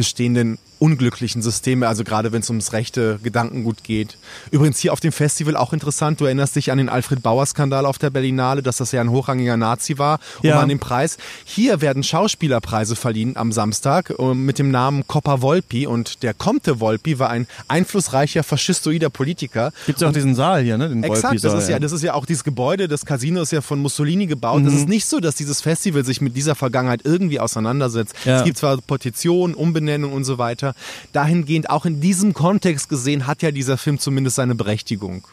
bestehenden 0.01 0.57
unglücklichen 0.81 1.43
Systeme, 1.43 1.87
also 1.87 2.03
gerade 2.03 2.31
wenn 2.31 2.41
es 2.41 2.49
ums 2.49 2.73
rechte 2.73 3.19
Gedankengut 3.21 3.83
geht. 3.83 4.17
Übrigens 4.49 4.79
hier 4.79 4.93
auf 4.93 4.99
dem 4.99 5.11
Festival 5.11 5.55
auch 5.55 5.73
interessant, 5.73 6.19
du 6.19 6.25
erinnerst 6.25 6.55
dich 6.55 6.71
an 6.71 6.79
den 6.79 6.89
Alfred 6.89 7.21
Bauer-Skandal 7.21 7.85
auf 7.85 7.99
der 7.99 8.09
Berlinale, 8.09 8.63
dass 8.63 8.77
das 8.77 8.91
ja 8.91 8.99
ein 8.99 9.11
hochrangiger 9.11 9.57
Nazi 9.57 9.99
war 9.99 10.19
und 10.39 10.45
Ja. 10.45 10.59
an 10.59 10.69
dem 10.69 10.79
Preis. 10.79 11.17
Hier 11.45 11.81
werden 11.81 12.01
Schauspielerpreise 12.01 12.95
verliehen 12.95 13.37
am 13.37 13.51
Samstag 13.51 14.11
äh, 14.17 14.33
mit 14.33 14.57
dem 14.57 14.71
Namen 14.71 15.05
Coppa 15.05 15.43
Volpi 15.43 15.85
und 15.85 16.23
der 16.23 16.33
Comte 16.33 16.79
Volpi 16.79 17.19
war 17.19 17.29
ein 17.29 17.45
einflussreicher 17.67 18.43
faschistoider 18.43 19.11
Politiker. 19.11 19.73
Gibt's 19.85 20.01
ja 20.01 20.09
auch 20.09 20.13
diesen 20.13 20.33
Saal 20.33 20.63
hier, 20.63 20.79
ne? 20.79 20.89
Den 20.89 21.03
Exakt, 21.03 21.43
das 21.43 21.53
ist 21.53 21.69
ja, 21.69 21.77
das 21.77 21.91
ist 21.91 22.01
ja 22.01 22.15
auch 22.15 22.25
dieses 22.25 22.43
Gebäude, 22.43 22.87
das 22.87 23.05
Casino 23.05 23.43
ist 23.43 23.51
ja 23.51 23.61
von 23.61 23.79
Mussolini 23.79 24.25
gebaut. 24.25 24.63
Es 24.65 24.73
ist 24.73 24.89
nicht 24.89 25.05
so, 25.05 25.19
dass 25.19 25.35
dieses 25.35 25.61
Festival 25.61 26.03
sich 26.03 26.21
mit 26.21 26.35
dieser 26.35 26.55
Vergangenheit 26.55 27.01
irgendwie 27.03 27.39
auseinandersetzt. 27.39 28.15
Ja. 28.25 28.39
Es 28.39 28.43
gibt 28.45 28.57
zwar 28.57 28.77
Petitionen, 28.81 29.53
Umbenennung 29.53 30.13
und 30.13 30.23
so 30.23 30.39
weiter. 30.39 30.70
Dahingehend, 31.13 31.69
auch 31.69 31.85
in 31.85 32.01
diesem 32.01 32.33
Kontext 32.33 32.89
gesehen, 32.89 33.27
hat 33.27 33.41
ja 33.41 33.51
dieser 33.51 33.77
Film 33.77 33.99
zumindest 33.99 34.35
seine 34.35 34.55
Berechtigung. 34.55 35.27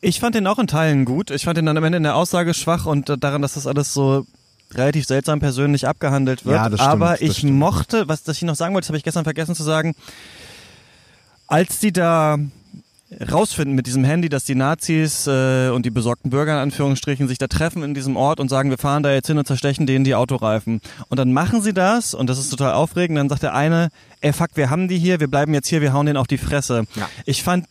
Ich 0.00 0.20
fand 0.20 0.34
den 0.34 0.46
auch 0.46 0.58
in 0.58 0.66
Teilen 0.68 1.04
gut. 1.04 1.30
Ich 1.30 1.44
fand 1.44 1.58
den 1.58 1.66
dann 1.66 1.76
am 1.76 1.84
Ende 1.84 1.96
in 1.96 2.04
der 2.04 2.14
Aussage 2.14 2.54
schwach 2.54 2.86
und 2.86 3.12
daran, 3.22 3.42
dass 3.42 3.54
das 3.54 3.66
alles 3.66 3.92
so 3.92 4.26
relativ 4.72 5.06
seltsam 5.06 5.40
persönlich 5.40 5.88
abgehandelt 5.88 6.44
wird. 6.44 6.56
Ja, 6.56 6.68
das 6.68 6.80
stimmt, 6.80 6.92
Aber 6.92 7.22
ich 7.22 7.38
stimmt. 7.38 7.54
mochte, 7.54 8.08
was 8.08 8.22
das 8.22 8.36
ich 8.36 8.42
noch 8.42 8.54
sagen 8.54 8.74
wollte, 8.74 8.84
das 8.84 8.90
habe 8.90 8.98
ich 8.98 9.04
gestern 9.04 9.24
vergessen 9.24 9.54
zu 9.54 9.62
sagen, 9.62 9.94
als 11.46 11.80
die 11.80 11.92
da 11.92 12.38
rausfinden 13.30 13.74
mit 13.74 13.86
diesem 13.86 14.04
Handy, 14.04 14.28
dass 14.28 14.44
die 14.44 14.54
Nazis 14.54 15.26
äh, 15.26 15.70
und 15.70 15.86
die 15.86 15.90
besorgten 15.90 16.30
Bürger 16.30 16.52
in 16.52 16.58
Anführungsstrichen 16.58 17.26
sich 17.26 17.38
da 17.38 17.46
treffen 17.46 17.82
in 17.82 17.94
diesem 17.94 18.16
Ort 18.16 18.38
und 18.38 18.48
sagen, 18.48 18.70
wir 18.70 18.78
fahren 18.78 19.02
da 19.02 19.12
jetzt 19.12 19.28
hin 19.28 19.38
und 19.38 19.46
zerstechen 19.46 19.86
denen 19.86 20.04
die 20.04 20.14
Autoreifen. 20.14 20.80
Und 21.08 21.18
dann 21.18 21.32
machen 21.32 21.62
sie 21.62 21.72
das 21.72 22.12
und 22.14 22.28
das 22.28 22.38
ist 22.38 22.50
total 22.50 22.74
aufregend. 22.74 23.18
Dann 23.18 23.28
sagt 23.28 23.42
der 23.42 23.54
eine, 23.54 23.88
ey 24.20 24.32
fuck, 24.32 24.50
wir 24.54 24.70
haben 24.70 24.88
die 24.88 24.98
hier, 24.98 25.20
wir 25.20 25.28
bleiben 25.28 25.54
jetzt 25.54 25.68
hier, 25.68 25.80
wir 25.80 25.92
hauen 25.92 26.06
denen 26.06 26.18
auf 26.18 26.26
die 26.26 26.38
Fresse. 26.38 26.84
Ja. 26.96 27.08
Ich 27.24 27.42
fand 27.42 27.66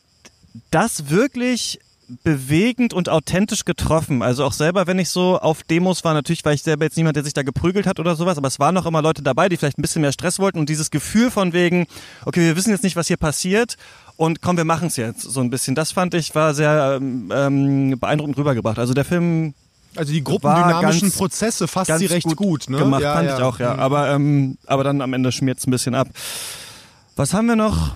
das 0.72 1.10
wirklich 1.10 1.80
bewegend 2.24 2.94
und 2.94 3.10
authentisch 3.10 3.66
getroffen. 3.66 4.22
Also 4.22 4.46
auch 4.46 4.54
selber, 4.54 4.88
wenn 4.88 4.98
ich 5.00 5.10
so 5.10 5.38
auf 5.38 5.64
Demos 5.64 6.04
war, 6.04 6.14
natürlich 6.14 6.44
war 6.46 6.54
ich 6.54 6.64
selber 6.64 6.86
jetzt 6.86 6.96
niemand, 6.98 7.16
der 7.18 7.24
sich 7.24 7.34
da 7.34 7.44
geprügelt 7.44 7.86
hat 7.86 8.00
oder 8.00 8.16
sowas, 8.16 8.38
aber 8.38 8.48
es 8.48 8.60
waren 8.60 8.74
noch 8.74 8.86
immer 8.86 9.02
Leute 9.02 9.22
dabei, 9.24 9.50
die 9.50 9.58
vielleicht 9.58 9.78
ein 9.78 9.82
bisschen 9.82 10.02
mehr 10.02 10.12
Stress 10.14 10.40
wollten 10.40 10.60
und 10.60 10.70
dieses 10.70 10.90
Gefühl 10.90 11.30
von 11.32 11.52
wegen, 11.54 11.86
okay, 12.26 12.42
wir 12.42 12.56
wissen 12.56 12.70
jetzt 12.70 12.84
nicht, 12.84 12.96
was 12.96 13.08
hier 13.08 13.18
passiert 13.18 13.76
und 14.16 14.42
komm, 14.42 14.56
wir 14.58 14.64
machen 14.66 14.88
es 14.88 14.96
jetzt 14.96 15.22
so 15.22 15.42
ein 15.42 15.50
bisschen. 15.50 15.76
Das 15.76 15.92
fand 15.92 16.14
ich 16.14 16.34
war 16.34 16.54
sehr 16.54 16.98
ähm, 17.02 17.32
ähm, 17.36 18.00
beeindruckend 18.00 18.38
rübergebracht. 18.38 18.80
Also 18.80 18.94
der 18.94 19.04
Film 19.06 19.54
Also 19.96 20.14
die 20.14 20.24
gruppendynamischen 20.24 21.10
ganz- 21.10 21.18
Prozesse 21.18 21.68
fasst 21.68 21.92
sie 21.98 22.06
recht 22.06 22.36
gut, 22.38 22.70
ne? 22.70 22.78
gemacht, 22.78 23.02
ja, 23.02 23.14
fand 23.16 23.28
ja. 23.28 23.38
ich 23.38 23.44
auch, 23.44 23.60
ja. 23.60 23.76
Aber, 23.76 24.10
ähm, 24.12 24.58
aber 24.66 24.84
dann 24.86 25.02
am 25.02 25.14
Ende 25.14 25.32
schmiert 25.34 25.58
es 25.60 25.68
ein 25.68 25.72
bisschen 25.72 25.94
ab. 25.94 26.08
Was 27.18 27.34
haben 27.34 27.48
wir 27.48 27.56
noch? 27.56 27.96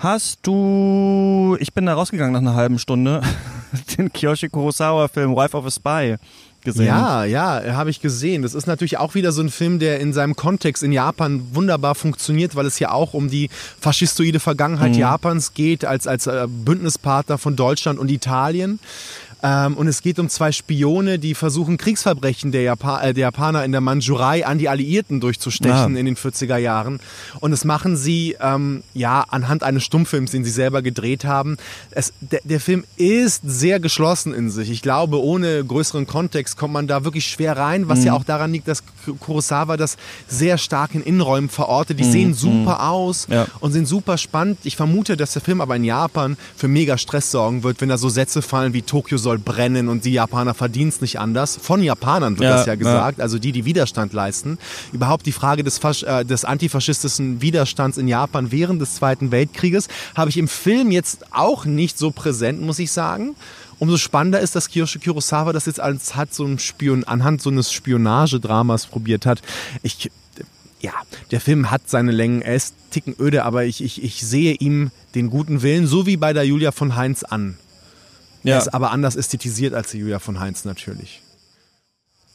Hast 0.00 0.38
du, 0.44 1.58
ich 1.60 1.74
bin 1.74 1.84
da 1.84 1.92
rausgegangen 1.92 2.32
nach 2.32 2.40
einer 2.40 2.54
halben 2.54 2.78
Stunde, 2.78 3.20
den 3.98 4.10
Kiyoshi 4.10 4.48
Kurosawa-Film 4.48 5.36
Wife 5.36 5.54
of 5.54 5.66
a 5.66 5.70
Spy 5.70 6.16
gesehen. 6.64 6.86
Ja, 6.86 7.24
ja, 7.24 7.62
habe 7.74 7.90
ich 7.90 8.00
gesehen. 8.00 8.40
Das 8.40 8.54
ist 8.54 8.66
natürlich 8.66 8.96
auch 8.96 9.14
wieder 9.14 9.30
so 9.30 9.42
ein 9.42 9.50
Film, 9.50 9.78
der 9.78 10.00
in 10.00 10.14
seinem 10.14 10.36
Kontext 10.36 10.82
in 10.82 10.92
Japan 10.92 11.42
wunderbar 11.52 11.94
funktioniert, 11.94 12.56
weil 12.56 12.64
es 12.64 12.78
ja 12.78 12.92
auch 12.92 13.12
um 13.12 13.28
die 13.28 13.50
faschistoide 13.78 14.40
Vergangenheit 14.40 14.96
Japans 14.96 15.52
geht, 15.52 15.84
als, 15.84 16.06
als 16.06 16.26
äh, 16.26 16.46
Bündnispartner 16.48 17.36
von 17.36 17.56
Deutschland 17.56 17.98
und 17.98 18.10
Italien. 18.10 18.78
Ähm, 19.42 19.74
und 19.76 19.88
es 19.88 20.02
geht 20.02 20.18
um 20.18 20.28
zwei 20.28 20.52
Spione, 20.52 21.18
die 21.18 21.34
versuchen, 21.34 21.78
Kriegsverbrechen 21.78 22.52
der, 22.52 22.62
Japa 22.62 23.00
äh, 23.00 23.14
der 23.14 23.22
Japaner 23.22 23.64
in 23.64 23.72
der 23.72 23.80
Mandschurei 23.80 24.46
an 24.46 24.58
die 24.58 24.68
Alliierten 24.68 25.20
durchzustechen 25.20 25.96
Ah. 25.96 25.98
in 25.98 26.04
den 26.06 26.16
40er 26.16 26.56
Jahren. 26.58 27.00
Und 27.40 27.50
das 27.50 27.64
machen 27.64 27.96
sie 27.96 28.36
ähm, 28.40 28.82
ja 28.94 29.24
anhand 29.28 29.62
eines 29.62 29.84
Stummfilms, 29.84 30.30
den 30.32 30.44
sie 30.44 30.50
selber 30.50 30.82
gedreht 30.82 31.24
haben. 31.24 31.56
Es, 31.90 32.12
der, 32.20 32.40
der 32.44 32.60
Film 32.60 32.84
ist 32.96 33.42
sehr 33.44 33.80
geschlossen 33.80 34.34
in 34.34 34.50
sich. 34.50 34.70
Ich 34.70 34.82
glaube, 34.82 35.22
ohne 35.22 35.64
größeren 35.64 36.06
Kontext 36.06 36.56
kommt 36.56 36.74
man 36.74 36.86
da 36.86 37.04
wirklich 37.04 37.26
schwer 37.26 37.56
rein, 37.56 37.88
was 37.88 38.00
Mhm. 38.00 38.06
ja 38.06 38.12
auch 38.14 38.24
daran 38.24 38.52
liegt, 38.52 38.68
dass 38.68 38.82
Kurosawa 39.20 39.76
das 39.76 39.96
sehr 40.28 40.58
stark 40.58 40.94
in 40.94 41.02
Innenräumen 41.02 41.48
verortet. 41.50 41.98
Die 41.98 42.04
sehen 42.04 42.34
super 42.34 42.88
aus 42.90 43.28
Mhm. 43.28 43.34
Ja. 43.34 43.46
und 43.60 43.72
sind 43.72 43.86
super 43.86 44.18
spannend. 44.18 44.58
Ich 44.64 44.76
vermute, 44.76 45.16
dass 45.16 45.32
der 45.32 45.42
Film 45.42 45.60
aber 45.60 45.76
in 45.76 45.84
Japan 45.84 46.36
für 46.56 46.68
mega 46.68 46.98
Stress 46.98 47.30
sorgen 47.30 47.62
wird, 47.62 47.80
wenn 47.80 47.88
da 47.88 47.96
so 47.98 48.08
Sätze 48.08 48.42
fallen 48.42 48.72
wie 48.72 48.82
Tokio 48.82 49.18
soll 49.18 49.29
brennen 49.38 49.88
und 49.88 50.04
die 50.04 50.12
Japaner 50.12 50.54
verdienen 50.54 50.88
es 50.88 51.00
nicht 51.00 51.18
anders. 51.18 51.58
Von 51.60 51.82
Japanern 51.82 52.38
wird 52.38 52.50
Ja, 52.50 52.56
das 52.56 52.66
ja 52.66 52.72
ja. 52.72 52.76
gesagt, 52.76 53.20
also 53.20 53.38
die, 53.38 53.52
die 53.52 53.64
Widerstand 53.64 54.12
leisten. 54.12 54.58
Überhaupt 54.92 55.26
die 55.26 55.32
Frage 55.32 55.64
des, 55.64 55.78
Fasch 55.78 56.02
äh, 56.02 56.24
des 56.24 56.44
antifaschistischen 56.44 57.42
Widerstands 57.42 57.98
in 57.98 58.08
Japan 58.08 58.52
während 58.52 58.80
des 58.80 58.94
Zweiten 58.94 59.30
Weltkrieges 59.30 59.88
habe 60.14 60.30
ich 60.30 60.36
im 60.36 60.48
Film 60.48 60.90
jetzt 60.90 61.26
auch 61.32 61.64
nicht 61.64 61.98
so 61.98 62.10
präsent, 62.10 62.60
muss 62.60 62.78
ich 62.78 62.92
sagen. 62.92 63.34
Umso 63.78 63.96
spannender 63.96 64.40
ist, 64.40 64.54
dass 64.54 64.68
Kiyoshi 64.68 64.98
Kurosawa 64.98 65.52
das 65.52 65.66
jetzt 65.66 65.80
als 65.80 66.14
hat 66.14 66.34
so 66.34 66.44
ein 66.44 66.58
Spion 66.58 67.04
anhand 67.04 67.40
so 67.40 67.50
eines 67.50 67.72
Spionagedramas 67.72 68.86
probiert 68.86 69.24
hat. 69.24 69.40
Ich 69.82 70.10
ja, 70.80 70.92
der 71.30 71.40
Film 71.40 71.70
hat 71.70 71.82
seine 71.88 72.10
Längen, 72.10 72.42
er 72.42 72.56
ist 72.56 72.74
ticken 72.90 73.14
öde, 73.18 73.44
aber 73.44 73.64
ich, 73.64 73.82
ich, 73.82 74.02
ich 74.02 74.26
sehe 74.26 74.54
ihm 74.54 74.90
den 75.14 75.30
guten 75.30 75.62
Willen, 75.62 75.86
so 75.86 76.06
wie 76.06 76.16
bei 76.16 76.32
der 76.32 76.44
Julia 76.44 76.72
von 76.72 76.96
Heinz 76.96 77.22
an. 77.22 77.58
Er 78.44 78.50
ja. 78.50 78.58
ist 78.58 78.72
aber 78.74 78.90
anders 78.90 79.16
ästhetisiert 79.16 79.74
als 79.74 79.90
die 79.90 79.98
Julia 79.98 80.18
von 80.18 80.40
Heinz 80.40 80.64
natürlich. 80.64 81.22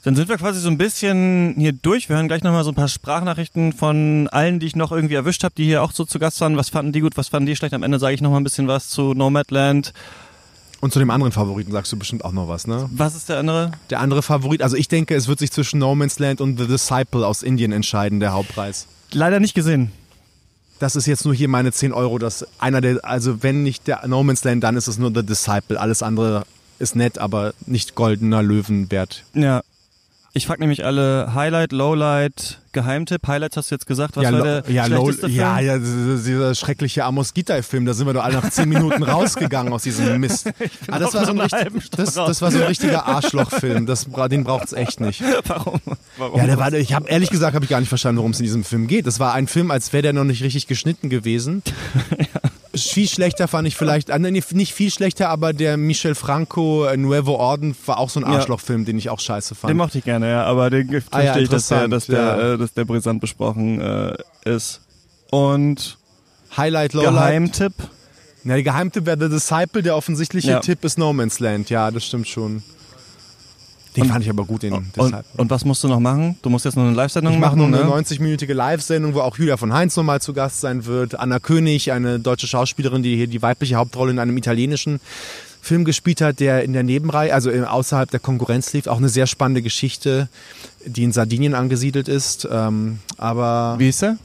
Dann 0.04 0.16
sind 0.16 0.30
wir 0.30 0.38
quasi 0.38 0.60
so 0.60 0.70
ein 0.70 0.78
bisschen 0.78 1.56
hier 1.58 1.74
durch. 1.74 2.10
Wir 2.10 2.16
hören 2.16 2.28
gleich 2.28 2.44
nochmal 2.44 2.64
so 2.64 2.70
ein 2.70 2.76
paar 2.76 2.88
Sprachnachrichten 2.88 3.74
von 3.74 4.28
allen, 4.28 4.60
die 4.60 4.68
ich 4.68 4.76
noch 4.76 4.92
irgendwie 4.92 5.16
erwischt 5.16 5.44
habe, 5.44 5.56
die 5.58 5.66
hier 5.66 5.82
auch 5.82 5.92
so 5.92 6.06
zu 6.06 6.20
Gast 6.20 6.40
waren. 6.42 6.58
Was 6.58 6.70
fanden 6.70 6.92
die 6.92 7.00
gut, 7.00 7.18
was 7.18 7.30
fanden 7.30 7.48
die 7.48 7.56
schlecht? 7.56 7.74
Am 7.74 7.82
Ende 7.82 7.98
sage 7.98 8.14
ich 8.14 8.22
nochmal 8.22 8.40
ein 8.40 8.44
bisschen 8.44 8.68
was 8.68 8.90
zu 8.90 9.16
Nomadland. 9.16 9.94
Und 10.80 10.94
zu 10.94 11.00
dem 11.00 11.10
anderen 11.10 11.32
Favoriten 11.32 11.72
sagst 11.72 11.92
du 11.92 11.98
bestimmt 11.98 12.24
auch 12.24 12.34
noch 12.34 12.48
was, 12.48 12.68
ne? 12.68 12.88
Was 12.92 13.16
ist 13.16 13.30
der 13.30 13.40
andere? 13.40 13.72
Der 13.90 14.00
andere 14.00 14.22
Favorit, 14.22 14.62
also 14.62 14.76
ich 14.76 14.88
denke, 14.88 15.16
es 15.16 15.28
wird 15.28 15.40
sich 15.40 15.52
zwischen 15.52 15.80
No 15.80 15.96
Man's 15.96 16.20
Land 16.20 16.40
und 16.40 16.60
The 16.60 16.68
Disciple 16.68 17.26
aus 17.26 17.42
Indien 17.42 17.72
entscheiden, 17.72 18.20
der 18.20 18.34
Hauptpreis. 18.34 18.86
Leider 19.12 19.40
nicht 19.40 19.56
gesehen. 19.56 19.92
Das 20.80 20.96
ist 20.96 21.06
jetzt 21.06 21.26
nur 21.26 21.34
hier 21.34 21.48
meine 21.48 21.72
10 21.72 21.94
Euro, 21.94 22.18
dass 22.18 22.46
einer 22.60 22.82
der, 22.82 23.04
also 23.04 23.44
wenn 23.44 23.64
nicht 23.64 23.88
der 23.88 24.06
No 24.08 24.24
Man's 24.24 24.44
Land, 24.44 24.64
dann 24.64 24.76
ist 24.76 24.88
es 24.88 24.98
nur 24.98 25.12
The 25.14 25.26
Disciple. 25.26 25.80
Alles 25.80 26.04
andere 26.04 26.44
ist 26.80 26.96
nett, 26.96 27.18
aber 27.18 27.54
nicht 27.66 27.96
goldener 27.96 28.44
Löwen 28.44 28.92
wert. 28.92 29.24
Ja. 29.34 29.64
Ich 30.38 30.48
frage 30.48 30.60
nämlich 30.60 30.84
alle 30.84 31.34
Highlight, 31.34 31.72
Lowlight, 31.72 32.60
Geheimtipp. 32.74 33.26
Highlights 33.26 33.56
hast 33.56 33.72
du 33.72 33.76
jetzt 33.76 33.88
gesagt. 33.88 34.18
Was 34.18 34.26
ja, 34.26 34.34
war 34.34 34.44
der 34.44 34.64
ja, 34.68 34.84
schlechteste 34.84 35.28
Film? 35.28 35.40
ja, 35.40 35.60
ja, 35.62 35.78
dieser 35.78 36.54
schreckliche 36.56 37.06
Amos 37.06 37.34
Gitai-Film, 37.34 37.86
da 37.86 37.94
sind 37.94 38.06
wir 38.06 38.14
doch 38.14 38.26
alle 38.26 38.34
nach 38.34 38.50
10 38.50 38.68
Minuten 38.68 39.02
rausgegangen 39.04 39.72
aus 39.72 39.84
diesem 39.84 40.20
Mist. 40.20 40.52
Ah, 40.92 41.00
das, 41.00 41.14
war 41.14 41.26
so 41.26 41.32
ein 41.32 41.40
richtig, 41.40 41.90
das, 41.92 42.16
das 42.16 42.42
war 42.42 42.52
so 42.52 42.58
ein 42.58 42.66
richtiger 42.66 43.06
Arschlochfilm. 43.06 43.86
Das, 43.86 44.08
den 44.30 44.44
braucht's 44.44 44.74
echt 44.74 45.00
nicht. 45.00 45.24
Warum? 45.48 45.80
Warum? 46.18 46.38
Ja, 46.38 46.48
der 46.48 46.58
war, 46.58 46.74
ich 46.74 46.94
habe 46.94 47.08
ehrlich 47.08 47.30
gesagt 47.30 47.56
habe 47.56 47.64
ich 47.64 47.72
gar 47.72 47.80
nicht 47.80 47.88
verstanden, 47.88 48.18
worum 48.18 48.32
es 48.32 48.40
in 48.42 48.44
diesem 48.44 48.66
Film 48.66 48.88
geht. 48.88 49.08
Das 49.08 49.22
war 49.22 49.34
ein 49.34 49.48
Film, 49.48 49.72
als 49.72 49.94
wäre 49.94 50.04
der 50.04 50.12
noch 50.12 50.26
nicht 50.26 50.44
richtig 50.44 50.68
geschnitten 50.68 51.10
gewesen. 51.10 51.64
Viel 52.76 53.08
schlechter 53.08 53.48
fand 53.48 53.68
ich 53.68 53.76
vielleicht, 53.76 54.10
nee, 54.10 54.32
nicht 54.32 54.74
viel 54.74 54.92
schlechter, 54.92 55.30
aber 55.30 55.54
der 55.54 55.78
Michel 55.78 56.16
Franco 56.16 56.86
äh, 56.86 56.98
Nuevo 56.98 57.36
Orden 57.36 57.76
war 57.86 57.98
auch 57.98 58.10
so 58.10 58.20
ein 58.20 58.24
Ja. 58.26 58.38
Arschlochfilm, 58.38 58.86
den 58.86 58.98
ich 58.98 59.10
auch 59.10 59.20
scheiße 59.20 59.56
fand. 59.56 59.70
Den 59.70 59.78
mochte 59.78 59.98
ich 60.00 60.04
gerne, 60.04 60.30
ja, 60.30 60.44
aber 60.44 60.70
den 60.70 60.88
verstehe 60.90 61.10
Ah 61.12 61.24
ja, 61.24 61.38
ich, 61.38 61.50
dass 61.50 61.68
der, 61.68 61.88
dass 61.88 62.08
der, 62.08 62.20
ja. 62.20 62.54
äh, 62.54 62.58
dass 62.58 62.74
der 62.74 62.86
brisant 62.86 63.22
besprochen 63.22 63.82
äh, 63.82 64.16
ist. 64.46 64.82
Und 65.32 65.98
Highlight, 66.56 66.94
Lowlight. 66.94 67.14
Geheimtipp. 67.14 67.74
Na, 68.44 68.54
der 68.54 68.64
Geheimtipp 68.64 69.06
wäre 69.06 69.18
The 69.20 69.30
Disciple, 69.30 69.82
der 69.82 69.96
offensichtliche 69.96 70.52
Ja. 70.52 70.60
Tipp 70.60 70.84
ist 70.86 70.98
No 70.98 71.12
Man's 71.14 71.40
Land. 71.40 71.70
Ja, 71.70 71.90
das 71.92 72.06
stimmt 72.06 72.28
schon. 72.28 72.62
Den 73.96 74.04
Und- 74.04 74.10
fand 74.10 74.24
ich 74.24 74.30
aber 74.30 74.44
gut, 74.46 74.64
den 74.64 74.74
Und, 74.74 74.96
Disciple. 74.96 75.24
und 75.38 75.50
was 75.50 75.64
musst 75.64 75.84
du 75.84 75.88
noch 75.88 76.00
machen? 76.00 76.38
Du 76.42 76.50
musst 76.50 76.66
jetzt 76.66 76.76
noch 76.76 76.84
eine 76.84 76.94
Live-Sendung 76.94 77.34
Ich 77.34 77.40
mache 77.40 77.56
machen, 77.56 77.72
noch 77.72 77.80
eine 77.80 77.88
ne? 77.90 77.92
90-minütige 77.96 78.54
Live-Sendung, 78.54 79.14
wo 79.14 79.22
auch 79.22 79.38
Julia 79.38 79.58
von 79.58 79.72
Heinz 79.74 79.96
nochmal 79.96 80.22
zu 80.22 80.34
Gast 80.34 80.60
sein 80.62 80.86
wird. 80.86 81.18
Anna 81.20 81.40
König, 81.40 81.92
eine 81.92 82.20
deutsche 82.20 82.48
Schauspielerin, 82.48 83.04
die 83.04 83.16
hier 83.16 83.28
die 83.28 83.42
weibliche 83.42 83.76
Hauptrolle 83.76 84.12
in 84.12 84.20
einem 84.20 84.36
italienischen 84.38 85.00
Film 85.62 85.84
gespielt 85.86 86.22
hat, 86.22 86.40
der 86.40 86.64
in 86.64 86.74
der 86.74 86.84
Nebenreihe, 86.84 87.34
also 87.34 87.50
außerhalb 87.52 88.12
der 88.12 88.20
Konkurrenz 88.20 88.72
lief. 88.74 88.86
Auch 88.88 88.98
eine 88.98 89.10
sehr 89.10 89.26
spannende 89.28 89.62
Geschichte, 89.62 90.28
die 90.86 91.04
in 91.04 91.12
Sardinien 91.12 91.56
angesiedelt 91.56 92.08
ist. 92.08 92.48
Ähm, 92.52 93.00
aber 93.18 93.76
Wie 93.80 93.90
ist 93.90 94.02
der? 94.02 94.18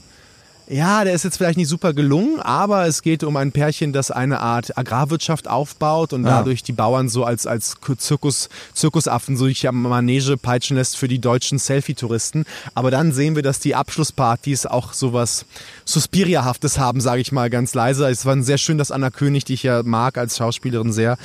Ja, 0.72 1.02
der 1.04 1.14
ist 1.14 1.24
jetzt 1.24 1.36
vielleicht 1.36 1.56
nicht 1.58 1.68
super 1.68 1.92
gelungen, 1.92 2.38
aber 2.40 2.86
es 2.86 3.02
geht 3.02 3.24
um 3.24 3.36
ein 3.36 3.50
Pärchen, 3.50 3.92
das 3.92 4.10
eine 4.12 4.38
Art 4.38 4.78
Agrarwirtschaft 4.78 5.48
aufbaut 5.48 6.12
und 6.12 6.24
Ah. 6.24 6.38
dadurch 6.38 6.62
die 6.62 6.72
Bauern 6.72 7.08
so 7.08 7.24
als, 7.24 7.46
als 7.46 7.76
Zirkus, 7.98 8.48
Zirkusaffen 8.72 9.36
so 9.36 9.46
durch 9.46 9.66
Manege 9.72 10.36
peitschen 10.36 10.76
lässt 10.76 10.96
für 10.96 11.08
die 11.08 11.18
deutschen 11.18 11.58
Selfie-Touristen. 11.58 12.44
Aber 12.74 12.90
dann 12.92 13.12
sehen 13.12 13.34
wir, 13.34 13.42
dass 13.42 13.58
die 13.58 13.74
Abschlusspartys 13.74 14.66
auch 14.66 14.92
sowas 14.92 15.44
Suspiria-haftes 15.84 16.78
haben, 16.78 17.00
sage 17.00 17.20
ich 17.20 17.32
mal 17.32 17.50
ganz 17.50 17.74
leise. 17.74 18.08
Es 18.08 18.24
war 18.24 18.40
sehr 18.42 18.58
schön, 18.58 18.78
dass 18.78 18.92
Anna 18.92 19.10
König, 19.10 19.44
die 19.44 19.54
ich 19.54 19.64
ja 19.64 19.82
mag 19.82 20.16
als 20.18 20.36
Schauspielerin 20.36 20.92
sehr, 20.92 21.18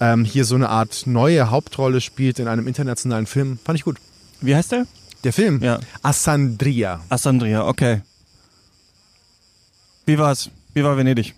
ähm, 0.00 0.24
hier 0.26 0.44
so 0.44 0.56
eine 0.56 0.68
Art 0.68 1.04
neue 1.06 1.50
Hauptrolle 1.50 2.00
spielt 2.02 2.38
in 2.38 2.48
einem 2.48 2.66
internationalen 2.68 3.26
Film. 3.26 3.58
Fand 3.64 3.78
ich 3.78 3.84
gut. 3.84 3.96
Wie 4.42 4.54
heißt 4.54 4.72
der? 4.72 4.86
Der 5.24 5.32
Film? 5.32 5.62
Ja. 5.62 5.80
Assandria. 6.02 7.00
Assandria, 7.08 7.66
okay. 7.66 8.02
Wie 10.10 10.18
war's? 10.18 10.50
Wie 10.74 10.82
war 10.82 10.96
Venedig? 10.96 11.36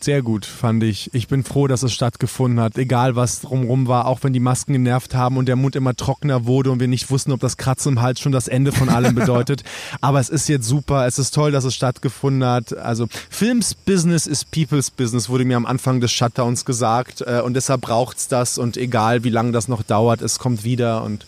Sehr 0.00 0.22
gut, 0.22 0.46
fand 0.46 0.82
ich. 0.82 1.12
Ich 1.12 1.28
bin 1.28 1.44
froh, 1.44 1.66
dass 1.66 1.82
es 1.82 1.92
stattgefunden 1.92 2.60
hat. 2.60 2.78
Egal, 2.78 3.14
was 3.14 3.42
drumherum 3.42 3.88
war, 3.88 4.06
auch 4.06 4.20
wenn 4.22 4.32
die 4.32 4.40
Masken 4.40 4.72
genervt 4.72 5.14
haben 5.14 5.36
und 5.36 5.44
der 5.44 5.56
Mund 5.56 5.76
immer 5.76 5.94
trockener 5.94 6.46
wurde 6.46 6.70
und 6.70 6.80
wir 6.80 6.88
nicht 6.88 7.10
wussten, 7.10 7.30
ob 7.30 7.40
das 7.40 7.58
Kratzen 7.58 7.92
im 7.92 8.00
Hals 8.00 8.20
schon 8.20 8.32
das 8.32 8.48
Ende 8.48 8.72
von 8.72 8.88
allem 8.88 9.14
bedeutet. 9.14 9.64
Aber 10.00 10.18
es 10.18 10.30
ist 10.30 10.48
jetzt 10.48 10.66
super. 10.66 11.06
Es 11.06 11.18
ist 11.18 11.34
toll, 11.34 11.52
dass 11.52 11.64
es 11.64 11.74
stattgefunden 11.74 12.48
hat. 12.48 12.74
Also, 12.74 13.06
Films 13.28 13.74
Business 13.74 14.26
ist 14.26 14.50
People's 14.50 14.90
Business, 14.90 15.28
wurde 15.28 15.44
mir 15.44 15.58
am 15.58 15.66
Anfang 15.66 16.00
des 16.00 16.10
Shutdowns 16.10 16.64
gesagt. 16.64 17.20
Äh, 17.20 17.42
und 17.42 17.52
deshalb 17.52 17.82
braucht's 17.82 18.28
das. 18.28 18.56
Und 18.56 18.78
egal, 18.78 19.24
wie 19.24 19.30
lange 19.30 19.52
das 19.52 19.68
noch 19.68 19.82
dauert, 19.82 20.22
es 20.22 20.38
kommt 20.38 20.64
wieder. 20.64 21.04
Und 21.04 21.26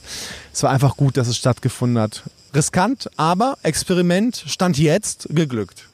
es 0.55 0.63
war 0.63 0.71
einfach 0.71 0.97
gut, 0.97 1.19
dass 1.19 1.29
es 1.29 1.37
stattgefunden 1.37 1.99
hat. 1.99 2.23
Riskant, 2.55 3.11
aber 3.19 3.59
Experiment 3.63 4.43
stand 4.47 4.79
jetzt 4.79 5.29
geglückt. 5.29 5.85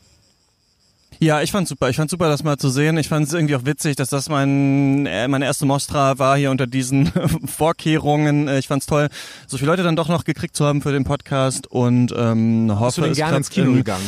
Ja, 1.24 1.40
ich 1.40 1.52
fand's 1.52 1.70
super. 1.70 1.88
Ich 1.88 1.96
fand's 1.96 2.10
super, 2.10 2.28
das 2.28 2.42
mal 2.42 2.58
zu 2.58 2.68
sehen. 2.68 2.98
Ich 2.98 3.08
fand's 3.08 3.32
irgendwie 3.32 3.56
auch 3.56 3.64
witzig, 3.64 3.96
dass 3.96 4.10
das 4.10 4.28
mein 4.28 5.06
äh, 5.06 5.26
meine 5.26 5.46
erste 5.46 5.64
Mostra 5.64 6.18
war 6.18 6.36
hier 6.36 6.50
unter 6.50 6.66
diesen 6.66 7.10
Vorkehrungen. 7.46 8.46
Äh, 8.46 8.58
ich 8.58 8.68
fand's 8.68 8.84
toll, 8.84 9.08
so 9.46 9.56
viele 9.56 9.70
Leute 9.70 9.82
dann 9.82 9.96
doch 9.96 10.08
noch 10.08 10.24
gekriegt 10.24 10.54
zu 10.54 10.66
haben 10.66 10.82
für 10.82 10.92
den 10.92 11.04
Podcast 11.04 11.66
und 11.66 12.12
ähm, 12.14 12.70
hoffe, 12.78 12.84
Bist 12.84 12.98
du 12.98 13.02
denn 13.02 13.14
gerne 13.14 13.36
ins 13.38 13.48
Kino 13.48 13.70
in- 13.70 13.76
gegangen? 13.76 14.04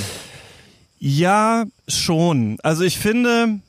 Ja, 0.99 1.65
schon. 1.89 2.59
Also 2.63 2.83
ich 2.85 2.99
finde, 2.99 3.61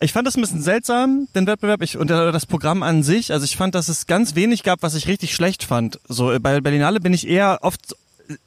ich 0.00 0.12
fand 0.12 0.26
das 0.26 0.36
ein 0.36 0.40
bisschen 0.40 0.62
seltsam, 0.62 1.28
den 1.36 1.46
Wettbewerb 1.46 1.82
ich, 1.82 1.96
und 1.98 2.10
äh, 2.10 2.32
das 2.32 2.46
Programm 2.46 2.82
an 2.82 3.04
sich. 3.04 3.32
Also 3.32 3.44
ich 3.44 3.56
fand, 3.56 3.76
dass 3.76 3.88
es 3.88 4.08
ganz 4.08 4.34
wenig 4.34 4.64
gab, 4.64 4.82
was 4.82 4.96
ich 4.96 5.06
richtig 5.06 5.34
schlecht 5.36 5.62
fand. 5.62 6.00
So 6.08 6.32
äh, 6.32 6.40
bei 6.40 6.60
Berlinale 6.60 6.98
bin 6.98 7.14
ich 7.14 7.28
eher 7.28 7.58
oft 7.62 7.94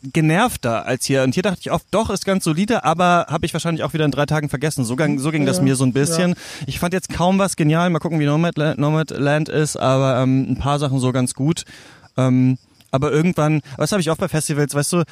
genervter 0.03 0.85
als 0.85 1.05
hier. 1.05 1.23
Und 1.23 1.33
hier 1.33 1.43
dachte 1.43 1.59
ich 1.61 1.71
oft, 1.71 1.85
doch, 1.91 2.09
ist 2.09 2.25
ganz 2.25 2.43
solide, 2.43 2.83
aber 2.83 3.25
habe 3.29 3.45
ich 3.45 3.53
wahrscheinlich 3.53 3.83
auch 3.83 3.93
wieder 3.93 4.05
in 4.05 4.11
drei 4.11 4.25
Tagen 4.25 4.49
vergessen. 4.49 4.83
So, 4.85 4.95
ging- 4.95 5.19
so 5.19 5.31
ging 5.31 5.45
das 5.45 5.61
mir 5.61 5.75
so 5.75 5.83
ein 5.85 5.93
bisschen. 5.93 6.35
Ich 6.67 6.79
fand 6.79 6.93
jetzt 6.93 7.09
kaum 7.09 7.39
was 7.39 7.55
genial. 7.55 7.89
Mal 7.89 7.99
gucken, 7.99 8.19
wie 8.19 8.25
Nomadland, 8.25 8.79
Nomadland 8.79 9.49
ist, 9.49 9.77
aber 9.77 10.21
ähm, 10.21 10.51
ein 10.51 10.57
paar 10.57 10.79
Sachen 10.79 10.99
so 10.99 11.11
ganz 11.11 11.33
gut. 11.33 11.63
Ähm, 12.17 12.57
aber 12.91 13.11
irgendwann, 13.11 13.61
aber 13.73 13.83
das 13.83 13.91
habe 13.91 14.01
ich 14.01 14.09
auch 14.09 14.17
bei 14.17 14.27
Festivals, 14.27 14.75
weißt 14.75 14.93
du, 14.93 15.03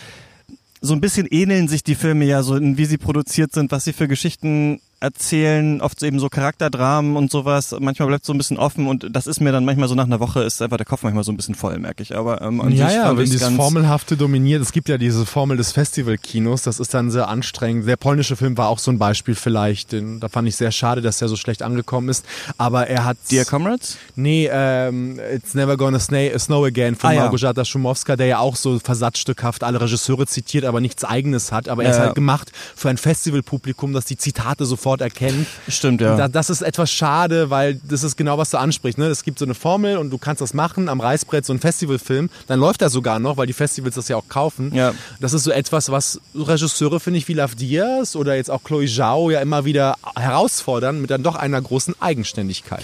so 0.82 0.94
ein 0.94 1.02
bisschen 1.02 1.28
ähneln 1.28 1.68
sich 1.68 1.84
die 1.84 1.96
Filme 1.96 2.26
ja 2.26 2.44
so, 2.44 2.56
in 2.56 2.78
wie 2.78 2.86
sie 2.86 2.98
produziert 2.98 3.54
sind, 3.54 3.72
was 3.72 3.84
sie 3.86 3.94
für 3.94 4.08
Geschichten 4.08 4.82
erzählen, 5.00 5.82
oft 5.82 6.02
eben 6.04 6.20
so 6.20 6.30
Charakterdramen 6.30 7.16
und 7.16 7.32
sowas. 7.32 7.76
Manchmal 7.80 8.08
bleibt 8.10 8.26
so 8.26 8.34
ein 8.34 8.38
bisschen 8.38 8.58
offen 8.58 8.88
und 8.88 9.08
das 9.12 9.28
ist 9.28 9.40
mir 9.40 9.52
dann 9.52 9.66
manchmal 9.66 9.88
so 9.88 9.96
nach 9.96 10.06
einer 10.06 10.20
Woche 10.20 10.42
ist 10.44 10.62
einfach 10.62 10.78
der 10.78 10.86
Kopf 10.86 11.04
manchmal 11.04 11.24
so 11.24 11.32
ein 11.32 11.38
bisschen 11.38 11.56
voll, 11.56 11.78
merke 11.80 12.04
ich. 12.04 12.16
Aber 12.16 12.42
ähm, 12.42 12.62
Ja, 12.72 12.92
ja, 12.92 13.18
wenn 13.18 13.26
dieses 13.26 13.48
Formelhafte 13.50 14.18
dominiert, 14.18 14.62
es 14.62 14.72
gibt 14.72 14.90
ja 14.90 14.98
diese 14.98 15.26
Formel 15.26 15.58
des 15.58 15.72
Festivalkinos, 15.72 16.64
das 16.64 16.80
ist 16.80 16.94
dann 16.94 17.12
sehr 17.12 17.30
anstrengend. 17.30 17.88
Der 17.88 17.96
polnische 17.96 18.36
Film 18.36 18.58
war 18.58 18.68
auch 18.68 18.80
so 18.80 18.92
ein 18.92 19.00
Beispiel 19.00 19.36
vielleicht, 19.36 19.94
den, 19.94 20.20
da 20.20 20.28
fand 20.28 20.48
ich 20.48 20.56
sehr 20.56 20.72
schade, 20.72 21.02
dass 21.02 21.20
der 21.20 21.30
so 21.30 21.36
schlecht 21.38 21.62
angekommen 21.62 22.10
ist, 22.10 22.26
aber 22.58 22.88
er 22.88 23.06
hat... 23.06 23.18
Dear 23.32 23.46
Comrades? 23.46 23.98
Nee, 24.16 24.50
ähm, 24.52 25.20
It's 25.34 25.54
Never 25.54 25.78
Gonna 25.78 26.00
Snow, 26.00 26.66
Again 26.66 26.96
von 26.96 27.10
Ah, 27.10 27.14
ja. 27.14 27.22
Małgorzata 27.22 27.64
Szumowska, 27.64 28.16
der 28.16 28.28
ja 28.28 28.40
auch 28.40 28.56
so 28.56 28.80
versatzstückhaft 28.80 29.64
alle 29.64 29.80
Regisseure 29.80 30.28
zitiert, 30.28 30.66
aber 30.66 30.82
nichts 30.82 31.04
eigenes 31.06 31.52
hat. 31.52 31.70
Aber 31.70 31.84
er 31.84 31.92
ist 31.92 31.98
Ja, 31.98 32.04
halt 32.06 32.16
gemacht 32.16 32.52
für 32.76 32.90
ein 32.90 32.98
Festivalpublikum, 32.98 33.94
das 33.94 34.06
die 34.06 34.18
Zitate 34.18 34.66
sofort 34.66 34.89
erkennt. 34.98 35.48
Stimmt, 35.68 36.02
ja. 36.02 36.16
Da, 36.16 36.28
das 36.28 36.50
ist 36.50 36.62
etwas 36.62 36.92
schade, 36.92 37.50
weil 37.50 37.80
das 37.88 38.04
ist 38.04 38.16
genau, 38.16 38.38
was 38.38 38.50
du 38.50 38.58
ansprichst. 38.58 38.98
Ne? 38.98 39.08
Es 39.08 39.24
gibt 39.24 39.40
so 39.40 39.46
eine 39.46 39.56
Formel 39.56 39.98
und 39.98 40.10
du 40.10 40.18
kannst 40.18 40.42
das 40.42 40.54
machen 40.54 40.90
am 40.90 41.00
Reißbrett, 41.00 41.46
so 41.46 41.54
ein 41.54 41.60
Festivalfilm. 41.60 42.30
Dann 42.48 42.60
läuft 42.60 42.82
er 42.82 42.90
sogar 42.90 43.20
noch, 43.20 43.38
weil 43.38 43.48
die 43.48 43.54
Festivals 43.54 43.96
das 43.96 44.08
ja 44.08 44.18
auch 44.18 44.28
kaufen. 44.28 44.74
Ja. 44.74 44.94
Das 45.20 45.34
ist 45.34 45.44
so 45.44 45.52
etwas, 45.52 45.92
was 45.92 46.20
Regisseure, 46.36 47.00
finde 47.00 47.20
ich, 47.20 47.28
wie 47.28 47.34
Lav 47.34 47.56
Diaz 47.56 48.16
oder 48.16 48.36
jetzt 48.36 48.50
auch 48.50 48.64
Chloe 48.64 48.88
Zhao 48.88 49.30
ja 49.30 49.42
immer 49.42 49.66
wieder 49.66 49.96
herausfordern 50.16 51.02
mit 51.02 51.10
dann 51.12 51.24
doch 51.24 51.36
einer 51.36 51.62
großen 51.62 51.96
Eigenständigkeit. 52.02 52.84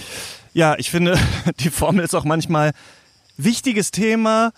Ja, 0.54 0.76
ich 0.78 0.90
finde, 0.90 1.18
die 1.60 1.70
Formel 1.70 2.04
ist 2.04 2.14
auch 2.14 2.24
manchmal 2.24 2.72
wichtiges 3.36 3.90
Thema, 3.90 4.52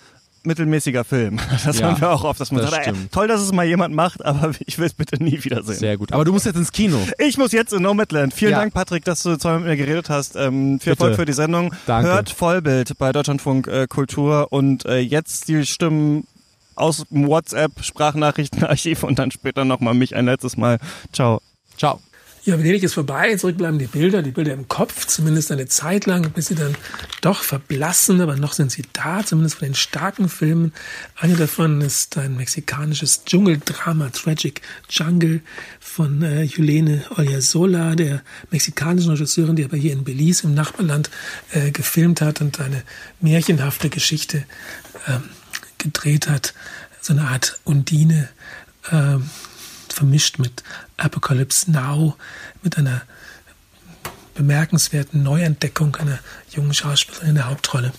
mittelmäßiger 0.49 1.05
Film. 1.05 1.39
Das 1.65 1.79
Ja, 1.79 1.91
haben 1.93 2.01
wir 2.01 2.11
auch 2.11 2.25
oft, 2.25 2.41
dass 2.41 2.51
man 2.51 2.63
das 2.63 2.71
sagt, 2.71 2.89
ey, 2.89 2.93
toll, 3.13 3.29
dass 3.29 3.41
es 3.41 3.53
mal 3.53 3.65
jemand 3.65 3.95
macht, 3.95 4.25
aber 4.25 4.51
ich 4.67 4.79
will 4.79 4.87
es 4.87 4.95
bitte 4.95 5.23
nie 5.23 5.45
wiedersehen. 5.45 5.77
Sehr 5.79 5.97
gut. 5.97 6.13
Aber 6.13 6.25
du 6.25 6.33
musst 6.33 6.47
jetzt 6.47 6.57
ins 6.57 6.73
Kino. 6.73 6.99
Ich 7.19 7.39
muss 7.39 7.53
jetzt 7.53 7.73
in 7.73 7.83
Nomadland. 7.83 8.35
Vielen 8.35 8.51
Ja. 8.53 8.59
Dank, 8.59 8.75
Patrick, 8.75 9.05
dass 9.05 9.23
du 9.23 9.37
zweimal 9.37 9.61
mit 9.61 9.69
mir 9.69 9.77
geredet 9.77 10.11
hast. 10.11 10.35
Ähm, 10.35 10.81
viel 10.81 10.93
Bitte. 10.93 11.05
Erfolg 11.05 11.17
für 11.17 11.25
die 11.25 11.33
Sendung. 11.33 11.73
Danke. 11.87 12.11
Hört 12.11 12.31
Vollbild 12.31 12.99
bei 12.99 13.13
Deutschlandfunk 13.13 13.69
äh, 13.69 13.87
Kultur 13.87 14.49
und 14.51 14.85
äh, 14.87 14.99
jetzt 14.99 15.49
die 15.49 15.65
Stimmen 15.67 16.27
aus 16.75 17.05
dem 17.11 17.27
WhatsApp-Sprachnachrichtenarchiv 17.27 19.03
und 19.03 19.19
dann 19.19 19.31
später 19.31 19.65
nochmal 19.65 19.95
mich 19.95 20.15
ein 20.17 20.27
letztes 20.27 20.57
Mal. 20.57 20.79
Ciao. 21.13 21.41
Ciao. 21.77 22.01
Ja, 22.49 22.59
Venedig 22.59 22.83
ist 22.83 22.95
vorbei, 22.95 23.37
zurückbleiben 23.37 23.79
die 23.79 23.89
Bilder, 23.89 24.23
die 24.23 24.31
Bilder 24.31 24.55
im 24.55 24.69
Kopf, 24.69 25.05
zumindest 25.05 25.53
eine 25.53 25.67
Zeit 25.67 26.07
lang, 26.07 26.31
bis 26.31 26.47
sie 26.47 26.55
dann 26.55 26.75
doch 27.21 27.43
verblassen, 27.43 28.23
aber 28.23 28.37
noch 28.37 28.55
sind 28.55 28.73
sie 28.73 28.85
da, 28.95 29.23
zumindest 29.23 29.57
von 29.57 29.69
den 29.69 29.75
starken 29.75 30.31
Filmen. 30.31 30.73
Eine 31.15 31.37
davon 31.37 31.83
ist 31.83 32.17
ein 32.17 32.39
mexikanisches 32.39 33.25
Dschungeldrama, 33.27 34.09
Tragic 34.09 34.63
Jungle 34.89 35.43
von 35.79 36.23
äh, 36.23 36.45
Julene 36.45 37.05
Olyasola, 37.19 37.95
der 37.97 38.23
mexikanischen 38.51 39.11
Regisseurin, 39.11 39.57
die 39.57 39.67
aber 39.67 39.77
hier 39.77 39.93
in 39.93 40.05
Belize 40.05 40.47
im 40.47 40.55
Nachbarland 40.55 41.11
äh, 41.51 41.71
gefilmt 41.71 42.23
hat 42.23 42.41
und 42.41 42.61
eine 42.61 42.83
märchenhafte 43.21 43.91
Geschichte 43.91 44.45
ähm, 45.07 45.25
gedreht 45.77 46.31
hat, 46.31 46.55
so 47.03 47.13
eine 47.13 47.29
Art 47.29 47.61
Undine, 47.65 48.31
ähm, 48.91 49.29
vermischt 49.91 50.39
mit 50.39 50.63
Apocalypse 50.99 51.71
Now, 51.71 52.17
mit 52.63 52.77
einer 52.77 53.03
bemerkenswerten 54.35 55.23
Neuentdeckung 55.23 55.97
einer 55.97 56.19
jungen 56.51 56.75
Schauspielerin 56.75 57.31
in 57.31 57.35
der 57.35 57.49
Hauptrolle, 57.49 57.93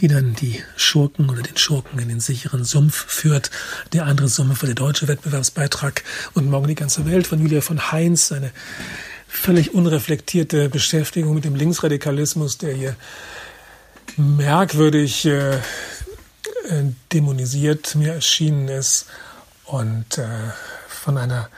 die 0.00 0.08
dann 0.08 0.34
die 0.34 0.62
Schurken 0.76 1.30
oder 1.30 1.42
den 1.42 1.56
Schurken 1.56 1.98
in 1.98 2.08
den 2.08 2.20
sicheren 2.20 2.64
Sumpf 2.64 3.06
führt. 3.06 3.50
Die 3.92 4.00
andere 4.00 4.28
Summe 4.28 4.54
für 4.54 4.66
der 4.66 4.76
deutsche 4.76 5.08
Wettbewerbsbeitrag 5.08 6.04
und 6.34 6.48
morgen 6.48 6.68
die 6.68 6.74
ganze 6.76 7.06
Welt 7.06 7.26
von 7.26 7.40
Julia 7.40 7.60
von 7.60 7.90
Heinz, 7.90 8.30
eine 8.30 8.52
völlig 9.26 9.74
unreflektierte 9.74 10.68
Beschäftigung 10.68 11.34
mit 11.34 11.44
dem 11.44 11.56
Linksradikalismus, 11.56 12.58
der 12.58 12.74
hier 12.74 12.96
merkwürdig 14.16 15.26
äh, 15.26 15.56
äh, 15.56 15.60
dämonisiert 17.12 17.94
mir 17.96 18.14
erschienen 18.14 18.68
ist 18.68 19.06
und 19.64 20.18
äh, 20.18 20.24
von 21.06 21.18
einer 21.18 21.48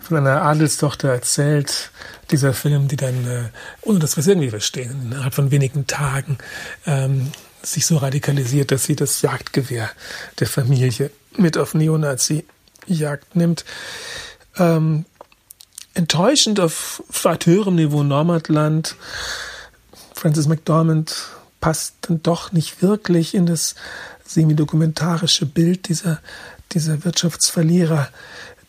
von 0.00 0.18
einer 0.18 0.42
Adelstochter 0.42 1.08
erzählt, 1.08 1.90
dieser 2.30 2.52
Film, 2.52 2.88
die 2.88 2.96
dann, 2.96 3.26
äh, 3.26 3.44
ohne 3.80 4.00
dass 4.00 4.16
wir 4.16 4.20
es 4.20 4.26
irgendwie 4.26 4.50
verstehen, 4.50 5.00
innerhalb 5.04 5.32
von 5.32 5.50
wenigen 5.50 5.86
Tagen 5.86 6.36
ähm, 6.84 7.30
sich 7.62 7.86
so 7.86 7.96
radikalisiert, 7.96 8.70
dass 8.72 8.84
sie 8.84 8.96
das 8.96 9.22
Jagdgewehr 9.22 9.88
der 10.40 10.46
Familie 10.48 11.10
mit 11.36 11.56
auf 11.56 11.72
Neonazi-Jagd 11.74 13.36
nimmt. 13.36 13.64
Ähm, 14.58 15.06
enttäuschend 15.94 16.60
auf 16.60 17.02
weit 17.22 17.46
höherem 17.46 17.76
Niveau 17.76 18.02
Nomadland. 18.02 18.96
Francis 20.14 20.48
McDormand 20.48 21.14
passt 21.60 21.94
dann 22.02 22.22
doch 22.22 22.52
nicht 22.52 22.82
wirklich 22.82 23.34
in 23.34 23.46
das 23.46 23.76
semi-dokumentarische 24.26 25.46
Bild 25.46 25.88
dieser, 25.88 26.20
dieser 26.72 27.04
Wirtschaftsverlierer, 27.04 28.10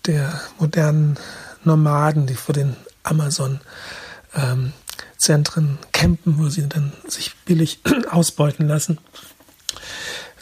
der 0.06 0.39
modernen 0.60 1.18
Nomaden, 1.63 2.28
die 2.28 2.36
vor 2.36 2.54
den 2.54 2.76
Amazon-Zentren 3.04 5.80
campen, 5.92 6.38
wo 6.38 6.50
sie 6.50 6.68
dann 6.68 6.92
sich 7.08 7.36
billig 7.46 7.80
ausbeuten 8.10 8.68
lassen. 8.68 8.98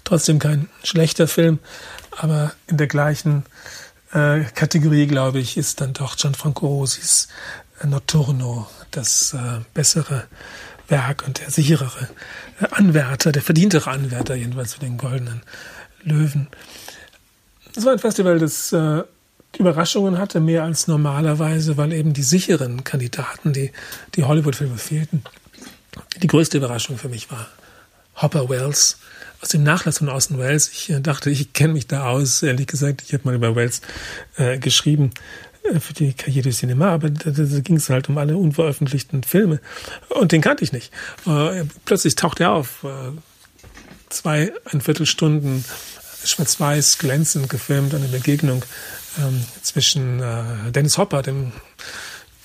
Trotzdem 0.03 0.39
kein 0.39 0.67
schlechter 0.83 1.27
Film, 1.27 1.59
aber 2.17 2.53
in 2.67 2.77
der 2.77 2.87
gleichen 2.87 3.45
äh, 4.13 4.41
Kategorie, 4.55 5.07
glaube 5.07 5.39
ich, 5.39 5.57
ist 5.57 5.81
dann 5.81 5.93
doch 5.93 6.17
Gianfranco 6.17 6.67
Rosis 6.67 7.27
äh, 7.81 7.87
Notturno 7.87 8.67
das 8.91 9.33
äh, 9.33 9.61
bessere 9.73 10.25
Werk 10.87 11.23
und 11.25 11.39
der 11.39 11.49
sicherere 11.49 12.09
äh, 12.59 12.67
Anwärter, 12.71 13.31
der 13.31 13.41
verdientere 13.41 13.89
Anwärter 13.89 14.35
jedenfalls 14.35 14.73
für 14.73 14.81
den 14.81 14.97
goldenen 14.97 15.41
Löwen. 16.03 16.47
Es 17.75 17.85
war 17.85 17.93
ein 17.93 17.99
Festival, 17.99 18.39
das 18.39 18.73
äh, 18.73 19.03
Überraschungen 19.57 20.17
hatte, 20.17 20.39
mehr 20.39 20.63
als 20.63 20.87
normalerweise, 20.87 21.77
weil 21.77 21.93
eben 21.93 22.13
die 22.13 22.23
sicheren 22.23 22.83
Kandidaten, 22.83 23.53
die, 23.53 23.71
die 24.15 24.23
Hollywood-Filme 24.23 24.77
fehlten. 24.77 25.23
Die 26.21 26.27
größte 26.27 26.57
Überraschung 26.57 26.97
für 26.97 27.09
mich 27.09 27.29
war 27.31 27.47
Hopper 28.15 28.49
Wells 28.49 28.97
aus 29.41 29.49
dem 29.49 29.63
Nachlass 29.63 29.97
von 29.97 30.09
Orson 30.09 30.37
Welles. 30.37 30.69
Ich 30.71 30.89
äh, 30.89 30.99
dachte, 31.01 31.29
ich 31.29 31.53
kenne 31.53 31.73
mich 31.73 31.87
da 31.87 32.09
aus. 32.09 32.43
Ehrlich 32.43 32.67
gesagt, 32.67 33.01
ich 33.01 33.13
habe 33.13 33.23
mal 33.25 33.35
über 33.35 33.55
Welles 33.55 33.81
äh, 34.37 34.57
geschrieben 34.59 35.11
äh, 35.63 35.79
für 35.79 35.93
die 35.93 36.13
Karriere 36.13 36.49
du 36.49 36.55
Cinema, 36.55 36.89
aber 36.89 37.09
da, 37.09 37.31
da 37.31 37.59
ging 37.59 37.77
es 37.77 37.89
halt 37.89 38.07
um 38.09 38.17
alle 38.17 38.37
unveröffentlichten 38.37 39.23
Filme. 39.23 39.59
Und 40.09 40.31
den 40.31 40.41
kannte 40.41 40.63
ich 40.63 40.71
nicht. 40.71 40.93
Äh, 41.25 41.65
plötzlich 41.85 42.15
taucht 42.15 42.39
er 42.39 42.51
auf. 42.51 42.83
Äh, 42.83 43.11
zwei, 44.09 44.53
ein 44.71 44.81
Viertelstunden 44.81 45.65
schwarz-weiß 46.23 46.99
glänzend 46.99 47.49
gefilmt, 47.49 47.95
eine 47.95 48.07
Begegnung 48.07 48.63
ähm, 49.19 49.43
zwischen 49.61 50.21
äh, 50.21 50.71
Dennis 50.71 50.97
Hopper, 50.97 51.21
dem 51.21 51.51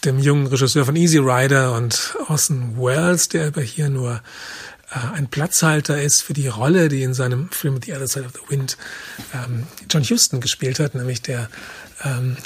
dem 0.05 0.19
jungen 0.19 0.47
Regisseur 0.47 0.85
von 0.85 0.97
Easy 0.97 1.19
Rider 1.19 1.75
und 1.75 2.17
Orson 2.29 2.77
Welles, 2.77 3.29
der 3.29 3.49
aber 3.49 3.63
hier 3.63 3.91
nur 3.91 4.23
äh, 4.91 5.15
ein 5.15 5.29
Platzhalter 5.29 6.01
ist 6.01 6.23
für 6.23 6.33
die 6.33 6.49
Rolle, 6.49 6.89
die 6.89 7.03
in 7.03 7.13
seinem 7.13 7.51
Film 7.51 7.81
The 7.85 7.93
Other 7.93 8.07
Side 8.07 8.27
of 8.27 8.33
the 8.33 8.51
Wind 8.51 8.77
ähm, 9.35 9.67
John 9.91 10.05
Huston 10.05 10.41
gespielt 10.41 10.79
hat, 10.79 10.95
nämlich 10.95 11.23
der 11.23 11.49
ähm, 12.05 12.37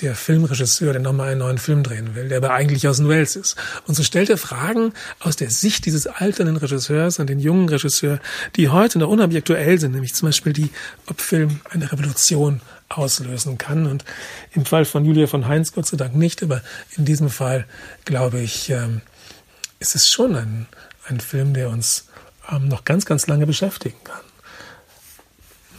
der 0.00 0.14
Filmregisseur, 0.14 0.92
der 0.92 1.02
nochmal 1.02 1.30
einen 1.30 1.40
neuen 1.40 1.58
Film 1.58 1.82
drehen 1.82 2.14
will, 2.14 2.28
der 2.28 2.38
aber 2.38 2.52
eigentlich 2.52 2.86
aus 2.88 3.02
Wales 3.06 3.36
ist. 3.36 3.56
Und 3.86 3.94
so 3.94 4.02
stellt 4.02 4.30
er 4.30 4.38
Fragen 4.38 4.92
aus 5.20 5.36
der 5.36 5.50
Sicht 5.50 5.86
dieses 5.86 6.06
alternden 6.06 6.56
Regisseurs 6.56 7.20
an 7.20 7.26
den 7.26 7.40
jungen 7.40 7.68
Regisseur, 7.68 8.20
die 8.56 8.68
heute 8.68 8.98
noch 8.98 9.10
aktuell 9.36 9.78
sind, 9.78 9.92
nämlich 9.92 10.14
zum 10.14 10.28
Beispiel 10.28 10.52
die, 10.52 10.70
ob 11.06 11.20
Film 11.20 11.60
eine 11.70 11.90
Revolution 11.90 12.60
auslösen 12.88 13.58
kann. 13.58 13.86
Und 13.86 14.04
im 14.52 14.64
Fall 14.64 14.84
von 14.84 15.04
Julia 15.04 15.26
von 15.26 15.46
Heinz 15.46 15.72
Gott 15.72 15.86
sei 15.86 15.96
Dank 15.96 16.14
nicht, 16.14 16.42
aber 16.42 16.62
in 16.96 17.04
diesem 17.04 17.30
Fall 17.30 17.66
glaube 18.04 18.40
ich, 18.40 18.70
ähm, 18.70 19.00
ist 19.78 19.94
es 19.94 20.08
schon 20.08 20.36
ein, 20.36 20.66
ein 21.08 21.20
Film, 21.20 21.54
der 21.54 21.70
uns 21.70 22.08
ähm, 22.50 22.68
noch 22.68 22.84
ganz, 22.84 23.06
ganz 23.06 23.26
lange 23.26 23.46
beschäftigen 23.46 23.98
kann. 24.04 24.29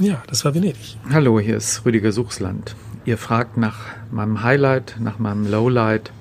Ja, 0.02 0.24
das 0.26 0.44
war 0.46 0.56
Venedig. 0.56 0.98
Hallo, 1.12 1.40
hier 1.40 1.58
ist 1.58 1.86
Rüdiger 1.86 2.12
Suchsland. 2.12 2.76
Ihr 3.06 3.20
fragt 3.20 3.58
nach 3.58 3.78
meinem 4.10 4.42
Highlight, 4.42 4.96
nach 5.00 5.20
meinem 5.20 5.46
Lowlight 5.46 6.12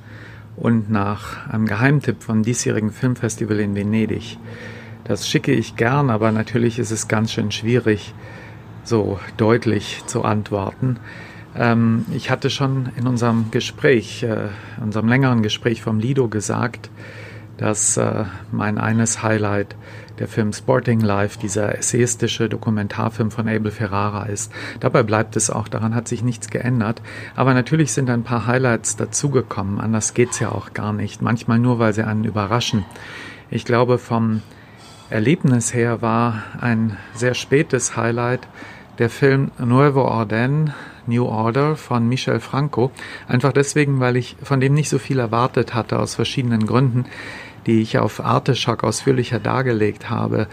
und 0.54 0.90
nach 0.90 1.48
einem 1.48 1.64
Geheimtipp 1.64 2.22
vom 2.22 2.42
diesjährigen 2.42 2.92
Filmfestival 2.92 3.58
in 3.58 3.74
Venedig. 3.74 4.36
Das 5.04 5.26
schicke 5.26 5.52
ich 5.52 5.76
gern, 5.76 6.10
aber 6.10 6.30
natürlich 6.30 6.78
ist 6.78 6.90
es 6.90 7.08
ganz 7.08 7.32
schön 7.32 7.52
schwierig, 7.52 8.12
so 8.84 9.18
deutlich 9.38 10.02
zu 10.04 10.24
antworten. 10.24 10.98
Ähm, 11.56 12.04
ich 12.14 12.28
hatte 12.28 12.50
schon 12.50 12.90
in 12.98 13.06
unserem 13.06 13.50
Gespräch, 13.50 14.22
äh, 14.22 14.48
unserem 14.82 15.08
längeren 15.08 15.42
Gespräch 15.42 15.80
vom 15.80 16.00
Lido 16.00 16.28
gesagt, 16.28 16.90
dass 17.56 17.96
äh, 17.96 18.24
mein 18.52 18.76
eines 18.76 19.22
Highlight 19.22 19.74
der 20.20 20.28
Film 20.28 20.52
Sporting 20.52 21.00
Life, 21.00 21.38
dieser 21.38 21.76
essayistische 21.76 22.48
Dokumentarfilm 22.48 23.30
von 23.30 23.48
Abel 23.48 23.72
Ferrara 23.72 24.26
ist. 24.26 24.52
Dabei 24.78 25.02
bleibt 25.02 25.34
es 25.34 25.50
auch, 25.50 25.66
daran 25.66 25.94
hat 25.94 26.06
sich 26.06 26.22
nichts 26.22 26.50
geändert. 26.50 27.02
Aber 27.34 27.54
natürlich 27.54 27.92
sind 27.92 28.10
ein 28.10 28.22
paar 28.22 28.46
Highlights 28.46 28.96
dazugekommen, 28.96 29.80
anders 29.80 30.14
geht's 30.14 30.38
ja 30.38 30.52
auch 30.52 30.74
gar 30.74 30.92
nicht. 30.92 31.22
Manchmal 31.22 31.58
nur, 31.58 31.78
weil 31.78 31.94
sie 31.94 32.04
einen 32.04 32.24
überraschen. 32.24 32.84
Ich 33.50 33.64
glaube, 33.64 33.98
vom 33.98 34.42
Erlebnis 35.08 35.74
her 35.74 36.02
war 36.02 36.44
ein 36.60 36.96
sehr 37.14 37.34
spätes 37.34 37.96
Highlight 37.96 38.46
der 38.98 39.10
Film 39.10 39.50
Nuevo 39.58 40.02
Orden, 40.02 40.74
New 41.06 41.24
Order 41.24 41.76
von 41.76 42.06
Michel 42.06 42.40
Franco. 42.40 42.92
Einfach 43.26 43.52
deswegen, 43.52 43.98
weil 44.00 44.16
ich 44.16 44.36
von 44.42 44.60
dem 44.60 44.74
nicht 44.74 44.90
so 44.90 44.98
viel 44.98 45.18
erwartet 45.18 45.74
hatte, 45.74 45.98
aus 45.98 46.14
verschiedenen 46.14 46.66
Gründen 46.66 47.06
die 47.70 47.82
ich 47.82 47.98
auf 47.98 48.18
Arteschock 48.18 48.82
ausführlicher 48.82 49.38
dargelegt 49.38 50.10
habe. 50.10 50.48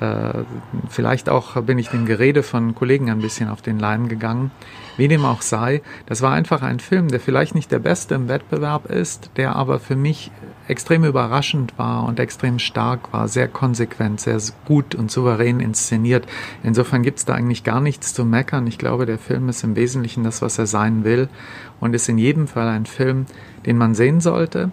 Äh, 0.00 0.42
vielleicht 0.88 1.28
auch 1.28 1.62
bin 1.62 1.78
ich 1.78 1.90
dem 1.90 2.06
Gerede 2.06 2.42
von 2.42 2.74
Kollegen 2.74 3.08
ein 3.08 3.20
bisschen 3.20 3.48
auf 3.48 3.62
den 3.62 3.78
Leim 3.78 4.08
gegangen. 4.08 4.50
Wie 4.96 5.06
dem 5.06 5.24
auch 5.24 5.42
sei, 5.42 5.82
das 6.06 6.22
war 6.22 6.32
einfach 6.32 6.62
ein 6.62 6.80
Film, 6.80 7.06
der 7.06 7.20
vielleicht 7.20 7.54
nicht 7.54 7.70
der 7.70 7.78
beste 7.78 8.16
im 8.16 8.28
Wettbewerb 8.28 8.86
ist, 8.86 9.30
der 9.36 9.54
aber 9.54 9.78
für 9.78 9.94
mich 9.94 10.32
extrem 10.66 11.04
überraschend 11.04 11.78
war 11.78 12.04
und 12.04 12.18
extrem 12.18 12.58
stark 12.58 13.12
war, 13.12 13.28
sehr 13.28 13.46
konsequent, 13.46 14.20
sehr 14.20 14.40
gut 14.64 14.96
und 14.96 15.12
souverän 15.12 15.60
inszeniert. 15.60 16.26
Insofern 16.64 17.04
gibt 17.04 17.18
es 17.18 17.26
da 17.26 17.34
eigentlich 17.34 17.62
gar 17.62 17.80
nichts 17.80 18.12
zu 18.12 18.24
meckern. 18.24 18.66
Ich 18.66 18.78
glaube, 18.78 19.06
der 19.06 19.18
Film 19.18 19.48
ist 19.48 19.62
im 19.62 19.76
Wesentlichen 19.76 20.24
das, 20.24 20.42
was 20.42 20.58
er 20.58 20.66
sein 20.66 21.04
will 21.04 21.28
und 21.78 21.94
ist 21.94 22.08
in 22.08 22.18
jedem 22.18 22.48
Fall 22.48 22.66
ein 22.66 22.86
Film, 22.86 23.26
den 23.66 23.78
man 23.78 23.94
sehen 23.94 24.20
sollte 24.20 24.72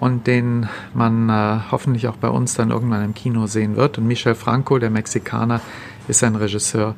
und 0.00 0.26
den 0.26 0.68
man 0.94 1.28
äh, 1.28 1.60
hoffentlich 1.70 2.08
auch 2.08 2.16
bei 2.16 2.28
uns 2.28 2.54
dann 2.54 2.70
irgendwann 2.70 3.04
im 3.04 3.14
Kino 3.14 3.46
sehen 3.46 3.76
wird. 3.76 3.98
Und 3.98 4.06
Michel 4.06 4.34
Franco, 4.34 4.78
der 4.78 4.90
Mexikaner, 4.90 5.60
ist 6.08 6.24
ein 6.24 6.36
Regisseur, 6.36 6.94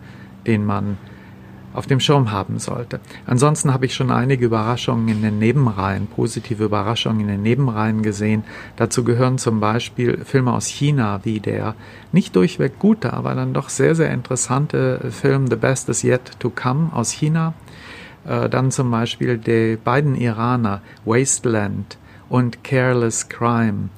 den 0.46 0.64
man 0.64 0.96
auf 1.74 1.86
dem 1.86 2.00
Schirm 2.00 2.30
haben 2.30 2.58
sollte. 2.58 3.00
Ansonsten 3.26 3.72
habe 3.72 3.86
ich 3.86 3.94
schon 3.94 4.10
einige 4.10 4.44
Überraschungen 4.44 5.08
in 5.08 5.22
den 5.22 5.38
Nebenreihen, 5.38 6.06
positive 6.06 6.64
Überraschungen 6.64 7.20
in 7.22 7.28
den 7.28 7.42
Nebenreihen 7.42 8.02
gesehen. 8.02 8.44
Dazu 8.76 9.04
gehören 9.04 9.38
zum 9.38 9.58
Beispiel 9.58 10.18
Filme 10.24 10.52
aus 10.52 10.66
China, 10.66 11.20
wie 11.24 11.40
der 11.40 11.74
nicht 12.12 12.36
durchweg 12.36 12.78
gute, 12.78 13.12
aber 13.14 13.34
dann 13.34 13.54
doch 13.54 13.68
sehr, 13.68 13.94
sehr 13.94 14.12
interessante 14.12 15.10
Film 15.10 15.48
The 15.48 15.56
Best 15.56 15.88
is 15.88 16.04
Yet 16.04 16.38
to 16.38 16.50
Come 16.50 16.90
aus 16.92 17.10
China. 17.10 17.54
Äh, 18.26 18.48
dann 18.48 18.70
zum 18.70 18.90
Beispiel 18.90 19.38
die 19.38 19.78
beiden 19.82 20.14
Iraner 20.14 20.82
Wasteland 21.04 21.96
und 22.32 22.64
Careless 22.64 23.28
Crime. 23.28 23.90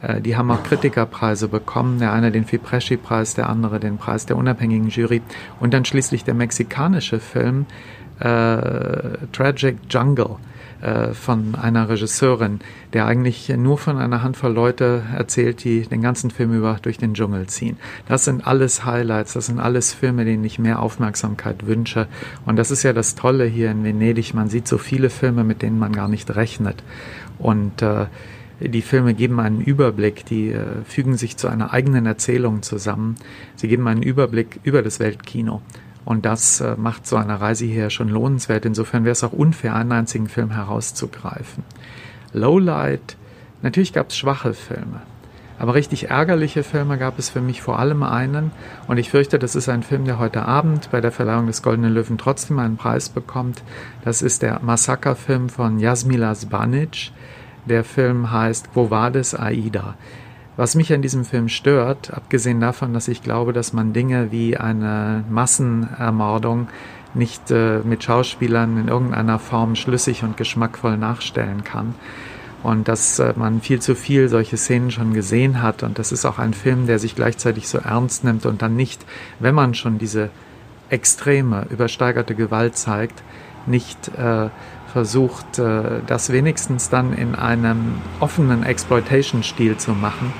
Äh, 0.00 0.20
die 0.20 0.36
haben 0.36 0.50
auch 0.52 0.62
Kritikerpreise 0.62 1.48
bekommen, 1.48 1.98
der 1.98 2.12
eine 2.12 2.30
den 2.30 2.44
Fipresci-Preis, 2.44 3.34
der 3.34 3.48
andere 3.48 3.80
den 3.80 3.98
Preis 3.98 4.24
der 4.24 4.36
unabhängigen 4.36 4.88
Jury 4.88 5.20
und 5.58 5.74
dann 5.74 5.84
schließlich 5.84 6.22
der 6.22 6.34
mexikanische 6.34 7.18
Film 7.18 7.66
äh, 8.20 9.18
Tragic 9.32 9.78
Jungle 9.90 10.36
äh, 10.82 11.12
von 11.14 11.54
einer 11.54 11.88
Regisseurin, 11.88 12.60
der 12.92 13.06
eigentlich 13.06 13.48
nur 13.48 13.78
von 13.78 13.98
einer 13.98 14.22
Handvoll 14.22 14.52
Leute 14.52 15.02
erzählt, 15.16 15.62
die 15.64 15.82
den 15.82 16.02
ganzen 16.02 16.30
Film 16.30 16.52
über 16.52 16.78
durch 16.82 16.98
den 16.98 17.14
Dschungel 17.14 17.46
ziehen. 17.46 17.78
Das 18.06 18.24
sind 18.24 18.46
alles 18.46 18.84
Highlights, 18.84 19.32
das 19.32 19.46
sind 19.46 19.60
alles 19.60 19.92
Filme, 19.92 20.24
denen 20.24 20.44
ich 20.44 20.58
mehr 20.58 20.80
Aufmerksamkeit 20.80 21.66
wünsche. 21.66 22.08
Und 22.46 22.56
das 22.56 22.70
ist 22.70 22.82
ja 22.82 22.92
das 22.92 23.14
Tolle 23.14 23.44
hier 23.44 23.70
in 23.70 23.84
Venedig. 23.84 24.34
Man 24.34 24.48
sieht 24.48 24.66
so 24.66 24.76
viele 24.76 25.08
Filme, 25.08 25.44
mit 25.44 25.62
denen 25.62 25.78
man 25.78 25.92
gar 25.92 26.08
nicht 26.08 26.34
rechnet. 26.34 26.82
Und 27.42 27.82
äh, 27.82 28.06
die 28.60 28.82
Filme 28.82 29.14
geben 29.14 29.40
einen 29.40 29.60
Überblick, 29.60 30.24
die 30.24 30.52
äh, 30.52 30.64
fügen 30.84 31.16
sich 31.16 31.36
zu 31.36 31.48
einer 31.48 31.72
eigenen 31.72 32.06
Erzählung 32.06 32.62
zusammen. 32.62 33.16
Sie 33.56 33.68
geben 33.68 33.86
einen 33.88 34.02
Überblick 34.02 34.60
über 34.62 34.82
das 34.82 35.00
Weltkino. 35.00 35.60
Und 36.04 36.24
das 36.24 36.60
äh, 36.60 36.76
macht 36.76 37.06
so 37.06 37.16
eine 37.16 37.40
Reise 37.40 37.64
hier 37.66 37.90
schon 37.90 38.08
lohnenswert. 38.08 38.64
Insofern 38.64 39.04
wäre 39.04 39.12
es 39.12 39.24
auch 39.24 39.32
unfair, 39.32 39.74
einen 39.74 39.92
einzigen 39.92 40.28
Film 40.28 40.50
herauszugreifen. 40.50 41.64
Lowlight, 42.32 43.16
natürlich 43.62 43.92
gab 43.92 44.10
es 44.10 44.16
schwache 44.16 44.54
Filme. 44.54 45.02
Aber 45.62 45.74
richtig 45.74 46.10
ärgerliche 46.10 46.64
Filme 46.64 46.98
gab 46.98 47.20
es 47.20 47.30
für 47.30 47.40
mich 47.40 47.62
vor 47.62 47.78
allem 47.78 48.02
einen. 48.02 48.50
Und 48.88 48.96
ich 48.96 49.10
fürchte, 49.10 49.38
das 49.38 49.54
ist 49.54 49.68
ein 49.68 49.84
Film, 49.84 50.04
der 50.04 50.18
heute 50.18 50.44
Abend 50.44 50.90
bei 50.90 51.00
der 51.00 51.12
Verleihung 51.12 51.46
des 51.46 51.62
Goldenen 51.62 51.94
Löwen 51.94 52.18
trotzdem 52.18 52.58
einen 52.58 52.76
Preis 52.76 53.08
bekommt. 53.08 53.62
Das 54.04 54.22
ist 54.22 54.42
der 54.42 54.58
Massaker-Film 54.60 55.50
von 55.50 55.78
Jasmila 55.78 56.34
Zbanic. 56.34 57.12
Der 57.64 57.84
Film 57.84 58.32
heißt 58.32 58.72
Quo 58.72 58.90
Vadis 58.90 59.36
Aida. 59.36 59.94
Was 60.56 60.74
mich 60.74 60.92
an 60.92 61.00
diesem 61.00 61.24
Film 61.24 61.48
stört, 61.48 62.12
abgesehen 62.12 62.58
davon, 62.58 62.92
dass 62.92 63.06
ich 63.06 63.22
glaube, 63.22 63.52
dass 63.52 63.72
man 63.72 63.92
Dinge 63.92 64.32
wie 64.32 64.56
eine 64.56 65.22
Massenermordung 65.30 66.66
nicht 67.14 67.52
äh, 67.52 67.82
mit 67.84 68.02
Schauspielern 68.02 68.78
in 68.78 68.88
irgendeiner 68.88 69.38
Form 69.38 69.76
schlüssig 69.76 70.24
und 70.24 70.36
geschmackvoll 70.36 70.96
nachstellen 70.96 71.62
kann, 71.62 71.94
und 72.62 72.88
dass 72.88 73.18
äh, 73.18 73.32
man 73.36 73.60
viel 73.60 73.80
zu 73.80 73.94
viel 73.94 74.28
solche 74.28 74.56
Szenen 74.56 74.90
schon 74.90 75.14
gesehen 75.14 75.62
hat. 75.62 75.82
Und 75.82 75.98
das 75.98 76.12
ist 76.12 76.24
auch 76.24 76.38
ein 76.38 76.54
Film, 76.54 76.86
der 76.86 76.98
sich 76.98 77.14
gleichzeitig 77.14 77.68
so 77.68 77.78
ernst 77.78 78.24
nimmt 78.24 78.46
und 78.46 78.62
dann 78.62 78.76
nicht, 78.76 79.04
wenn 79.40 79.54
man 79.54 79.74
schon 79.74 79.98
diese 79.98 80.30
extreme, 80.88 81.66
übersteigerte 81.70 82.34
Gewalt 82.34 82.76
zeigt, 82.76 83.22
nicht 83.66 84.08
äh, 84.16 84.48
versucht, 84.92 85.58
äh, 85.58 86.00
das 86.06 86.30
wenigstens 86.30 86.90
dann 86.90 87.12
in 87.14 87.34
einem 87.34 87.94
offenen 88.20 88.62
Exploitation-Stil 88.62 89.78
zu 89.78 89.92
machen, 89.92 90.32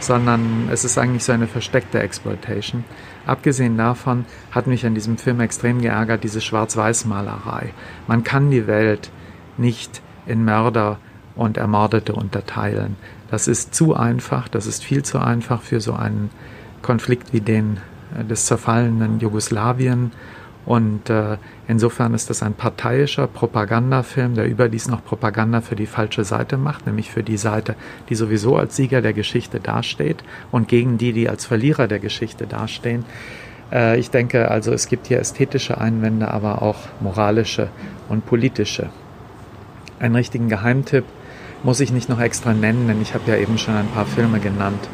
sondern 0.00 0.68
es 0.70 0.84
ist 0.84 0.98
eigentlich 0.98 1.24
so 1.24 1.32
eine 1.32 1.46
versteckte 1.46 2.00
Exploitation. 2.00 2.84
Abgesehen 3.26 3.76
davon 3.76 4.24
hat 4.50 4.66
mich 4.66 4.84
an 4.84 4.94
diesem 4.94 5.16
Film 5.16 5.40
extrem 5.40 5.80
geärgert 5.80 6.24
diese 6.24 6.40
Schwarz-Weiß-Malerei. 6.40 7.72
Man 8.08 8.24
kann 8.24 8.50
die 8.50 8.66
Welt 8.66 9.10
nicht 9.56 10.02
in 10.26 10.44
Mörder 10.44 10.98
und 11.34 11.56
Ermordete 11.56 12.14
unterteilen. 12.14 12.96
Das 13.30 13.48
ist 13.48 13.74
zu 13.74 13.94
einfach, 13.94 14.48
das 14.48 14.66
ist 14.66 14.84
viel 14.84 15.02
zu 15.02 15.18
einfach 15.18 15.62
für 15.62 15.80
so 15.80 15.94
einen 15.94 16.30
Konflikt 16.82 17.32
wie 17.32 17.40
den 17.40 17.78
äh, 18.18 18.24
des 18.24 18.46
zerfallenen 18.46 19.20
Jugoslawien. 19.20 20.12
Und 20.64 21.10
äh, 21.10 21.38
insofern 21.66 22.14
ist 22.14 22.30
das 22.30 22.42
ein 22.42 22.54
parteiischer 22.54 23.26
Propagandafilm, 23.26 24.34
der 24.34 24.46
überdies 24.46 24.86
noch 24.86 25.04
Propaganda 25.04 25.60
für 25.60 25.74
die 25.74 25.86
falsche 25.86 26.22
Seite 26.22 26.56
macht, 26.56 26.86
nämlich 26.86 27.10
für 27.10 27.24
die 27.24 27.36
Seite, 27.36 27.74
die 28.08 28.14
sowieso 28.14 28.56
als 28.56 28.76
Sieger 28.76 29.02
der 29.02 29.12
Geschichte 29.12 29.58
dasteht 29.58 30.22
und 30.52 30.68
gegen 30.68 30.98
die, 30.98 31.12
die 31.12 31.28
als 31.28 31.46
Verlierer 31.46 31.88
der 31.88 31.98
Geschichte 31.98 32.46
dastehen. 32.46 33.04
Äh, 33.72 33.98
ich 33.98 34.10
denke 34.10 34.50
also, 34.50 34.72
es 34.72 34.86
gibt 34.86 35.08
hier 35.08 35.18
ästhetische 35.18 35.80
Einwände, 35.80 36.28
aber 36.28 36.62
auch 36.62 36.78
moralische 37.00 37.68
und 38.08 38.24
politische. 38.24 38.90
Einen 39.98 40.14
richtigen 40.14 40.48
Geheimtipp 40.48 41.04
muss 41.64 41.80
ich 41.80 41.92
nicht 41.92 42.08
noch 42.08 42.20
extra 42.20 42.52
nennen, 42.52 42.88
denn 42.88 43.00
ich 43.00 43.14
habe 43.14 43.30
ja 43.30 43.36
eben 43.36 43.58
schon 43.58 43.74
ein 43.74 43.88
paar 43.88 44.06
Filme 44.06 44.40
genannt, 44.40 44.88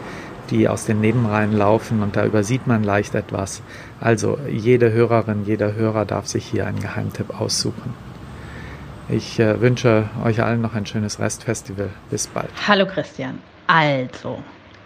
die 0.51 0.69
aus 0.69 0.85
den 0.85 1.01
Nebenreihen 1.01 1.53
laufen 1.53 2.03
und 2.03 2.17
da 2.17 2.25
übersieht 2.25 2.67
man 2.67 2.83
leicht 2.83 3.15
etwas. 3.15 3.63
Also 4.01 4.39
jede 4.51 4.93
Hörerin, 4.93 5.45
jeder 5.45 5.75
Hörer 5.75 6.05
darf 6.05 6.27
sich 6.27 6.45
hier 6.45 6.67
einen 6.67 6.81
Geheimtipp 6.81 7.39
aussuchen. 7.41 7.95
Ich 9.09 9.41
äh, 9.41 9.61
wünsche 9.61 10.11
euch 10.23 10.43
allen 10.43 10.61
noch 10.61 10.75
ein 10.75 10.85
schönes 10.85 11.19
Restfestival. 11.19 11.89
Bis 12.11 12.27
bald. 12.27 12.51
Hallo 12.67 12.87
Christian. 12.87 13.39
Also, 13.67 14.43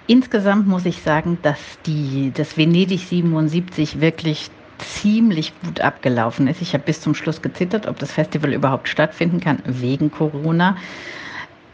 insgesamt 0.07 0.69
muss 0.69 0.85
ich 0.85 1.03
sagen, 1.03 1.39
dass 1.43 1.59
die, 1.87 2.33
das 2.35 2.57
Venedig 2.57 3.01
77 3.01 4.01
wirklich 4.01 4.51
ziemlich 4.79 5.53
gut 5.65 5.81
abgelaufen 5.81 6.47
ist. 6.47 6.63
Ich 6.63 6.75
habe 6.75 6.85
bis 6.85 7.01
zum 7.01 7.15
Schluss 7.15 7.43
gezittert, 7.43 7.87
ob 7.87 7.99
das 7.99 8.13
Festival 8.13 8.53
überhaupt 8.53 8.89
stattfinden 8.89 9.41
kann 9.41 9.59
wegen 9.65 10.11
Corona 10.11 10.77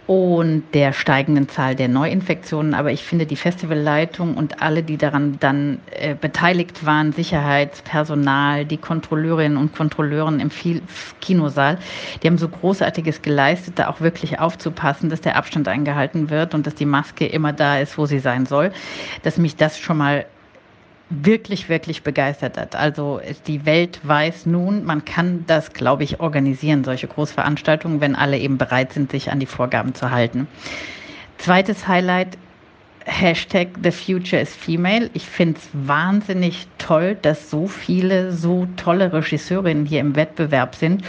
und 0.09 0.63
der 0.73 0.95
steigenden 0.95 1.51
Zahl 1.51 1.77
der 1.77 1.87
Neuinfektionen. 1.87 2.73
Aber 2.73 2.91
ich 2.91 3.05
finde, 3.05 3.27
die 3.27 3.37
Festivalleitung 3.37 4.39
und 4.39 4.63
alle, 4.63 4.83
die 4.83 4.97
daran 4.97 5.37
dann 5.39 5.81
äh, 5.91 6.15
beteiligt 6.15 6.87
waren, 6.87 7.13
Sicherheitspersonal, 7.13 8.65
die 8.65 8.79
Kontrolleurinnen 8.79 9.59
und 9.59 9.77
Kontrolleuren 9.77 10.41
im 10.41 10.51
Kinosaal, 11.21 11.79
die 12.23 12.27
haben 12.27 12.39
so 12.39 12.49
Großartiges 12.49 13.21
geleistet, 13.21 13.79
da 13.79 13.89
auch 13.89 14.01
wirklich 14.01 14.41
aufzupassen, 14.41 15.11
dass 15.11 15.21
der 15.21 15.37
Abstand 15.37 15.69
eingehalten 15.69 16.31
wird 16.31 16.55
und 16.55 16.67
dass 16.67 16.75
die 16.75 16.87
Maske 16.87 17.27
immer 17.27 17.53
da 17.53 17.79
ist, 17.79 17.99
wo 17.99 18.07
sie 18.07 18.19
sein 18.19 18.47
soll, 18.47 18.73
dass 19.25 19.37
mich 19.37 19.57
das 19.57 19.79
schon 19.79 19.99
mal 19.99 20.25
wirklich, 21.11 21.69
wirklich 21.69 22.03
begeistert 22.03 22.59
hat. 22.59 22.77
Also 22.77 23.21
die 23.47 23.65
Welt 23.65 24.01
weiß 24.03 24.47
nun, 24.47 24.85
man 24.85 25.05
kann 25.05 25.45
das, 25.47 25.73
glaube 25.73 26.05
ich, 26.05 26.21
organisieren, 26.21 26.85
solche 26.85 27.09
Großveranstaltungen, 27.09 28.01
wenn 28.01 28.15
alle 28.15 28.39
eben 28.39 28.59
bereit 28.59 28.93
sind, 28.93 29.11
sich 29.11 29.31
an 29.31 29.41
die 29.41 29.47
Vorgaben 29.47 29.95
zu 29.95 30.11
halten. 30.11 30.47
Zweites 31.39 31.89
Highlight, 31.89 32.37
Hashtag 33.07 33.69
The 33.83 33.91
Future 33.91 34.43
is 34.43 34.55
Female. 34.55 35.09
Ich 35.15 35.25
finde 35.25 35.59
es 35.59 35.69
wahnsinnig 35.73 36.67
toll, 36.77 37.17
dass 37.23 37.49
so 37.49 37.67
viele 37.67 38.33
so 38.33 38.69
tolle 38.77 39.13
Regisseurinnen 39.13 39.87
hier 39.87 40.01
im 40.01 40.15
Wettbewerb 40.15 40.75
sind 40.75 41.03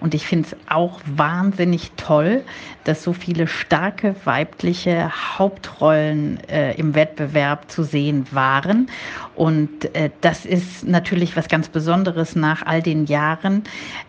und 0.00 0.14
ich 0.14 0.26
finde 0.26 0.48
es 0.48 0.56
auch 0.68 1.00
wahnsinnig 1.06 1.92
toll, 1.96 2.42
dass 2.84 3.02
so 3.02 3.12
viele 3.12 3.46
starke 3.46 4.14
weibliche 4.24 5.10
Hauptrollen 5.38 6.38
äh, 6.48 6.74
im 6.74 6.94
Wettbewerb 6.94 7.70
zu 7.70 7.82
sehen 7.82 8.26
waren. 8.30 8.88
Und 9.34 9.94
äh, 9.94 10.10
das 10.20 10.44
ist 10.44 10.86
natürlich 10.86 11.36
was 11.36 11.48
ganz 11.48 11.68
Besonderes 11.68 12.36
nach 12.36 12.64
all 12.66 12.82
den 12.82 13.06
Jahren, 13.06 13.64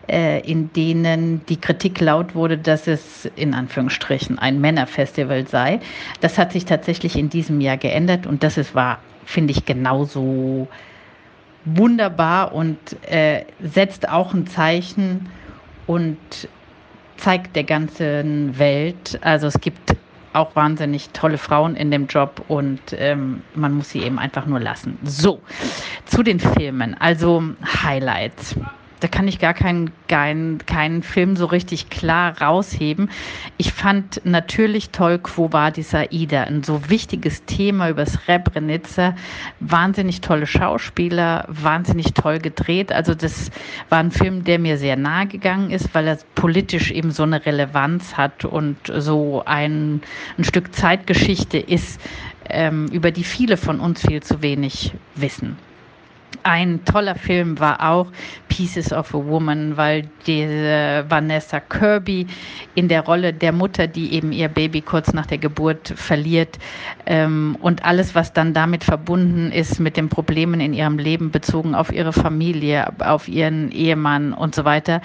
äh, 0.08 0.40
in 0.40 0.72
denen 0.72 1.44
die 1.46 1.56
Kritik 1.56 2.00
laut 2.00 2.34
wurde, 2.34 2.58
dass 2.58 2.86
es 2.86 3.28
in 3.36 3.54
Anführungsstrichen 3.54 4.38
ein 4.38 4.60
Männerfestival 4.60 5.48
sei. 5.48 5.80
Das 6.20 6.38
hat 6.38 6.52
sich 6.52 6.66
tatsächlich 6.66 7.16
in 7.16 7.30
diesem 7.30 7.60
Jahr 7.60 7.78
geändert 7.78 8.26
und 8.26 8.42
das 8.42 8.58
ist 8.58 8.74
war, 8.74 8.98
finde 9.24 9.52
ich, 9.52 9.64
genauso 9.64 10.68
wunderbar 11.64 12.52
und 12.52 12.78
äh, 13.10 13.44
setzt 13.60 14.08
auch 14.08 14.34
ein 14.34 14.46
Zeichen 14.46 15.28
und 15.88 16.18
zeigt 17.16 17.56
der 17.56 17.64
ganzen 17.64 18.56
Welt, 18.58 19.18
also 19.22 19.48
es 19.48 19.60
gibt 19.60 19.96
auch 20.34 20.54
wahnsinnig 20.54 21.08
tolle 21.10 21.38
Frauen 21.38 21.74
in 21.74 21.90
dem 21.90 22.06
Job 22.06 22.44
und 22.46 22.80
ähm, 22.92 23.42
man 23.54 23.72
muss 23.72 23.90
sie 23.90 24.02
eben 24.02 24.20
einfach 24.20 24.46
nur 24.46 24.60
lassen. 24.60 24.98
So, 25.02 25.40
zu 26.04 26.22
den 26.22 26.38
Filmen, 26.38 26.94
also 27.00 27.42
Highlights 27.82 28.54
da 29.00 29.08
kann 29.08 29.28
ich 29.28 29.38
gar 29.38 29.54
keinen, 29.54 29.90
keinen, 30.08 30.58
keinen 30.66 31.02
Film 31.02 31.36
so 31.36 31.46
richtig 31.46 31.90
klar 31.90 32.40
rausheben. 32.40 33.10
Ich 33.56 33.72
fand 33.72 34.20
natürlich 34.24 34.90
toll 34.90 35.18
Quo 35.18 35.52
Vadis 35.52 35.94
Aida, 35.94 36.44
ein 36.44 36.62
so 36.62 36.88
wichtiges 36.88 37.44
Thema 37.44 37.90
über 37.90 38.06
Srebrenica, 38.06 39.14
wahnsinnig 39.60 40.20
tolle 40.20 40.46
Schauspieler, 40.46 41.44
wahnsinnig 41.48 42.14
toll 42.14 42.38
gedreht. 42.38 42.92
Also 42.92 43.14
das 43.14 43.50
war 43.88 43.98
ein 43.98 44.10
Film, 44.10 44.44
der 44.44 44.58
mir 44.58 44.78
sehr 44.78 44.96
nahe 44.96 45.26
gegangen 45.26 45.70
ist, 45.70 45.94
weil 45.94 46.08
er 46.08 46.18
politisch 46.34 46.90
eben 46.90 47.10
so 47.10 47.22
eine 47.22 47.44
Relevanz 47.44 48.16
hat 48.16 48.44
und 48.44 48.76
so 48.96 49.42
ein, 49.44 50.00
ein 50.36 50.44
Stück 50.44 50.74
Zeitgeschichte 50.74 51.58
ist, 51.58 52.00
ähm, 52.48 52.86
über 52.92 53.10
die 53.10 53.24
viele 53.24 53.56
von 53.56 53.80
uns 53.80 54.00
viel 54.00 54.22
zu 54.22 54.42
wenig 54.42 54.92
wissen. 55.14 55.56
Ein 56.42 56.84
toller 56.84 57.14
Film 57.14 57.58
war 57.58 57.82
auch 57.90 58.06
Pieces 58.48 58.92
of 58.92 59.14
a 59.14 59.18
Woman, 59.18 59.76
weil 59.76 60.08
diese 60.26 61.04
Vanessa 61.08 61.60
Kirby 61.60 62.26
in 62.74 62.88
der 62.88 63.02
Rolle 63.02 63.32
der 63.32 63.52
Mutter, 63.52 63.86
die 63.86 64.12
eben 64.12 64.32
ihr 64.32 64.48
Baby 64.48 64.80
kurz 64.80 65.12
nach 65.12 65.26
der 65.26 65.38
Geburt 65.38 65.92
verliert 65.96 66.58
ähm, 67.06 67.56
und 67.60 67.84
alles, 67.84 68.14
was 68.14 68.32
dann 68.32 68.54
damit 68.54 68.84
verbunden 68.84 69.52
ist 69.52 69.78
mit 69.80 69.96
den 69.96 70.08
Problemen 70.08 70.60
in 70.60 70.74
ihrem 70.74 70.98
Leben 70.98 71.30
bezogen 71.30 71.74
auf 71.74 71.92
ihre 71.92 72.12
Familie, 72.12 72.92
auf 72.98 73.28
ihren 73.28 73.70
Ehemann 73.70 74.32
und 74.32 74.54
so 74.54 74.64
weiter, 74.64 75.00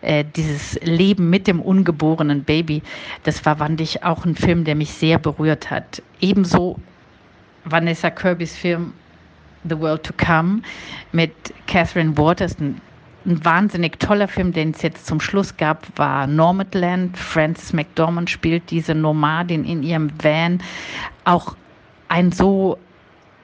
äh, 0.00 0.24
dieses 0.36 0.80
Leben 0.82 1.30
mit 1.30 1.46
dem 1.46 1.60
ungeborenen 1.60 2.44
Baby, 2.44 2.82
das 3.24 3.44
war, 3.44 3.56
fand 3.56 3.80
ich, 3.80 4.04
auch 4.04 4.24
ein 4.24 4.34
Film, 4.36 4.64
der 4.64 4.74
mich 4.74 4.90
sehr 4.92 5.18
berührt 5.18 5.70
hat. 5.70 6.02
Ebenso 6.20 6.78
Vanessa 7.64 8.10
Kirbys 8.10 8.56
Film 8.56 8.92
The 9.64 9.78
World 9.78 10.04
to 10.04 10.12
Come 10.12 10.62
mit 11.12 11.32
Catherine 11.66 12.16
Waters, 12.16 12.58
ein, 12.58 12.80
wahnsinnig 13.24 13.98
toller 13.98 14.28
Film, 14.28 14.52
den 14.52 14.70
es 14.70 14.82
jetzt 14.82 15.06
zum 15.06 15.20
Schluss 15.20 15.56
gab, 15.56 15.86
war 15.96 16.26
Nomadland. 16.26 17.16
Frances 17.16 17.72
McDormand 17.72 18.30
spielt 18.30 18.70
diese 18.70 18.94
Nomadin 18.94 19.64
in 19.64 19.82
ihrem 19.82 20.10
Van. 20.22 20.62
Auch 21.24 21.56
ein 22.08 22.32
so 22.32 22.78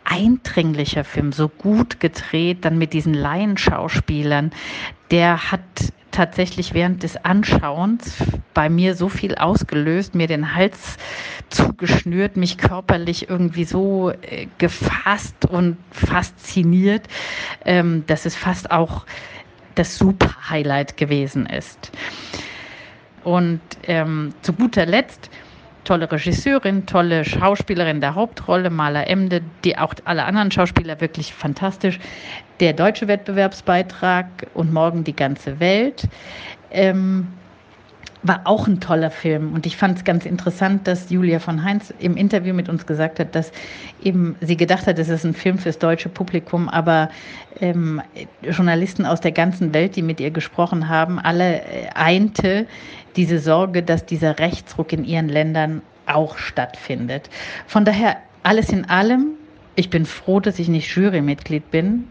eindringlicher 0.05 1.05
Film, 1.05 1.33
so 1.33 1.49
gut 1.49 2.01
gedreht, 2.01 2.65
dann 2.65 2.79
mit 2.79 2.93
diesen 2.93 3.15
Laienschauspielern. 3.15 4.53
Der 5.11 5.51
hat 5.51 5.61
tatsächlich 6.15 6.75
während 6.75 7.03
des 7.03 7.17
Anschauens 7.25 8.23
bei 8.55 8.71
mir 8.71 8.95
so 8.95 9.09
viel 9.09 9.35
ausgelöst, 9.35 10.15
mir 10.15 10.29
den 10.29 10.55
Hals 10.55 10.97
zugeschnürt, 11.51 12.37
mich 12.37 12.57
körperlich 12.57 13.29
irgendwie 13.29 13.65
so 13.65 14.11
äh, 14.11 14.47
gefasst 14.59 15.45
und 15.45 15.77
fasziniert, 15.91 17.09
ähm, 17.65 18.05
dass 18.07 18.27
es 18.27 18.37
fast 18.37 18.71
auch 18.71 19.05
das 19.75 19.99
Super-Highlight 19.99 20.97
gewesen 20.97 21.47
ist. 21.47 21.91
Und 23.25 23.61
ähm, 23.85 24.35
zu 24.43 24.53
guter 24.53 24.87
Letzt 24.87 25.31
tolle 25.85 26.11
Regisseurin, 26.11 26.87
tolle 26.87 27.25
Schauspielerin 27.25 28.01
der 28.01 28.15
Hauptrolle, 28.15 28.71
Maler 28.71 29.09
Emde, 29.09 29.43
die 29.65 29.79
auch 29.79 29.95
alle 30.05 30.25
anderen 30.25 30.51
Schauspieler 30.51 31.01
wirklich 31.01 31.33
fantastisch. 31.33 31.99
Der 32.61 32.73
deutsche 32.73 33.09
Wettbewerbsbeitrag 33.09 34.27
und 34.55 34.73
morgen 34.73 35.05
die 35.05 35.17
ganze 35.17 35.61
Welt. 35.61 36.09
Ähm, 36.71 37.29
war 38.25 38.41
auch 38.45 38.67
ein 38.67 38.81
toller 38.81 39.11
Film. 39.11 39.53
Und 39.53 39.67
ich 39.67 39.77
fand 39.77 39.99
es 39.99 40.05
ganz 40.05 40.25
interessant, 40.25 40.89
dass 40.89 41.11
Julia 41.11 41.39
von 41.39 41.63
Heinz 41.63 41.93
im 41.99 42.17
Interview 42.17 42.55
mit 42.55 42.71
uns 42.71 42.87
gesagt 42.87 43.21
hat, 43.21 43.35
dass 43.35 43.53
eben 44.03 44.35
sie 44.41 44.57
gedacht 44.57 44.87
hat, 44.87 44.99
es 44.99 45.11
ist 45.11 45.25
ein 45.25 45.35
Film 45.35 45.59
fürs 45.59 45.79
deutsche 45.79 46.09
Publikum, 46.09 46.69
aber 46.71 47.11
ähm, 47.61 48.01
Journalisten 48.43 49.05
aus 49.05 49.21
der 49.21 49.33
ganzen 49.33 49.75
Welt, 49.75 49.95
die 49.95 50.03
mit 50.03 50.21
ihr 50.21 50.31
gesprochen 50.31 50.89
haben, 50.89 51.19
alle 51.19 51.61
äh, 51.61 51.89
einte 51.95 52.67
diese 53.17 53.39
Sorge, 53.39 53.83
dass 53.83 54.07
dieser 54.07 54.39
Rechtsruck 54.39 54.93
in 54.93 55.05
ihren 55.05 55.29
Ländern 55.29 55.83
auch 56.07 56.37
stattfindet. 56.37 57.31
Von 57.67 57.85
daher 57.85 58.17
alles 58.43 58.71
in 58.71 58.85
allem, 58.85 59.33
ich 59.75 59.91
bin 59.91 60.07
froh, 60.07 60.41
dass 60.41 60.59
ich 60.59 60.69
nicht 60.69 60.95
Jurymitglied 60.95 61.71
bin. 61.71 62.09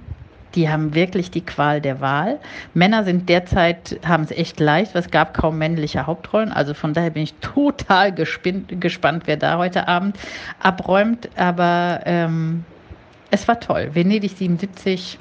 Die 0.56 0.70
haben 0.70 0.94
wirklich 0.94 1.32
die 1.32 1.42
Qual 1.42 1.82
der 1.82 2.00
Wahl. 2.00 2.40
Männer 2.74 3.04
sind 3.04 3.28
derzeit, 3.28 4.00
haben 4.06 4.24
es 4.24 4.32
echt 4.32 4.60
leicht, 4.60 4.94
weil 4.94 5.02
es 5.02 5.10
gab 5.10 5.34
kaum 5.34 5.58
männliche 5.58 6.06
Hauptrollen. 6.06 6.52
Also 6.52 6.76
von 6.76 6.94
daher 6.94 7.10
bin 7.10 7.24
ich 7.24 7.34
total 7.36 8.14
gespannt, 8.14 9.24
wer 9.26 9.38
da 9.38 9.58
heute 9.58 9.88
Abend 9.88 10.18
abräumt. 10.60 11.30
Aber 11.36 12.02
ähm, 12.06 12.66
es 13.32 13.48
war 13.48 13.60
toll. 13.60 13.90
Venedig 13.94 14.36
77, 14.38 15.18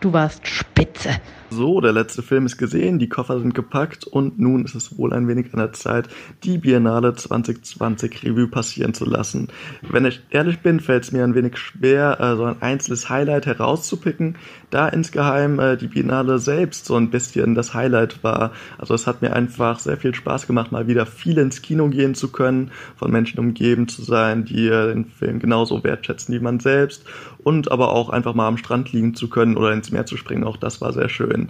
du 0.00 0.12
warst 0.12 0.48
spitze. 0.48 1.10
So, 1.54 1.82
der 1.82 1.92
letzte 1.92 2.22
Film 2.22 2.46
ist 2.46 2.56
gesehen, 2.56 2.98
die 2.98 3.10
Koffer 3.10 3.38
sind 3.38 3.54
gepackt 3.54 4.06
und 4.06 4.38
nun 4.38 4.64
ist 4.64 4.74
es 4.74 4.96
wohl 4.96 5.12
ein 5.12 5.28
wenig 5.28 5.52
an 5.52 5.58
der 5.58 5.74
Zeit, 5.74 6.08
die 6.44 6.56
Biennale 6.56 7.14
2020 7.14 8.24
Revue 8.24 8.46
passieren 8.46 8.94
zu 8.94 9.04
lassen. 9.04 9.48
Wenn 9.82 10.06
ich 10.06 10.22
ehrlich 10.30 10.60
bin, 10.60 10.80
fällt 10.80 11.04
es 11.04 11.12
mir 11.12 11.24
ein 11.24 11.34
wenig 11.34 11.58
schwer, 11.58 12.18
äh, 12.20 12.36
so 12.36 12.44
ein 12.44 12.62
einzelnes 12.62 13.10
Highlight 13.10 13.44
herauszupicken, 13.44 14.36
da 14.70 14.88
insgeheim 14.88 15.58
äh, 15.58 15.76
die 15.76 15.88
Biennale 15.88 16.38
selbst 16.38 16.86
so 16.86 16.96
ein 16.96 17.10
bisschen 17.10 17.54
das 17.54 17.74
Highlight 17.74 18.24
war. 18.24 18.52
Also 18.78 18.94
es 18.94 19.06
hat 19.06 19.20
mir 19.20 19.34
einfach 19.34 19.78
sehr 19.78 19.98
viel 19.98 20.14
Spaß 20.14 20.46
gemacht, 20.46 20.72
mal 20.72 20.86
wieder 20.86 21.04
viel 21.04 21.36
ins 21.36 21.60
Kino 21.60 21.88
gehen 21.88 22.14
zu 22.14 22.32
können, 22.32 22.70
von 22.96 23.10
Menschen 23.10 23.38
umgeben 23.38 23.88
zu 23.88 24.02
sein, 24.02 24.46
die 24.46 24.68
äh, 24.68 24.94
den 24.94 25.04
Film 25.04 25.38
genauso 25.38 25.84
wertschätzen 25.84 26.34
wie 26.34 26.40
man 26.40 26.60
selbst 26.60 27.04
und 27.44 27.70
aber 27.70 27.92
auch 27.92 28.08
einfach 28.08 28.34
mal 28.34 28.48
am 28.48 28.56
Strand 28.56 28.92
liegen 28.92 29.14
zu 29.14 29.28
können 29.28 29.56
oder 29.56 29.72
ins 29.72 29.90
Meer 29.90 30.06
zu 30.06 30.16
springen. 30.16 30.44
Auch 30.44 30.56
das 30.56 30.80
war 30.80 30.92
sehr 30.92 31.08
schön. 31.08 31.41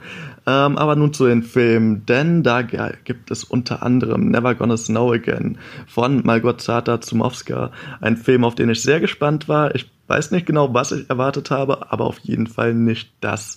Ähm, 0.47 0.77
aber 0.77 0.97
nun 0.97 1.13
zu 1.13 1.27
den 1.27 1.43
Filmen, 1.43 2.05
denn 2.07 2.43
da 2.43 2.63
gibt 2.63 3.31
es 3.31 3.45
unter 3.45 3.83
anderem 3.83 4.31
Never 4.31 4.55
Gonna 4.55 4.77
Snow 4.77 5.13
Again 5.13 5.59
von 5.87 6.23
Malgorzata 6.25 7.01
Zumowska, 7.01 7.71
ein 8.01 8.17
Film, 8.17 8.45
auf 8.45 8.55
den 8.55 8.71
ich 8.71 8.83
sehr 8.83 9.01
gespannt 9.01 9.49
war. 9.49 9.75
Ich 9.75 9.89
weiß 10.09 10.31
nicht 10.33 10.47
genau, 10.47 10.75
was 10.75 10.93
ich 10.93 11.09
erwartet 11.09 11.51
habe, 11.51 11.91
aber 11.91 12.07
auf 12.07 12.19
jeden 12.19 12.47
Fall 12.47 12.75
nicht 12.75 13.13
das. 13.21 13.57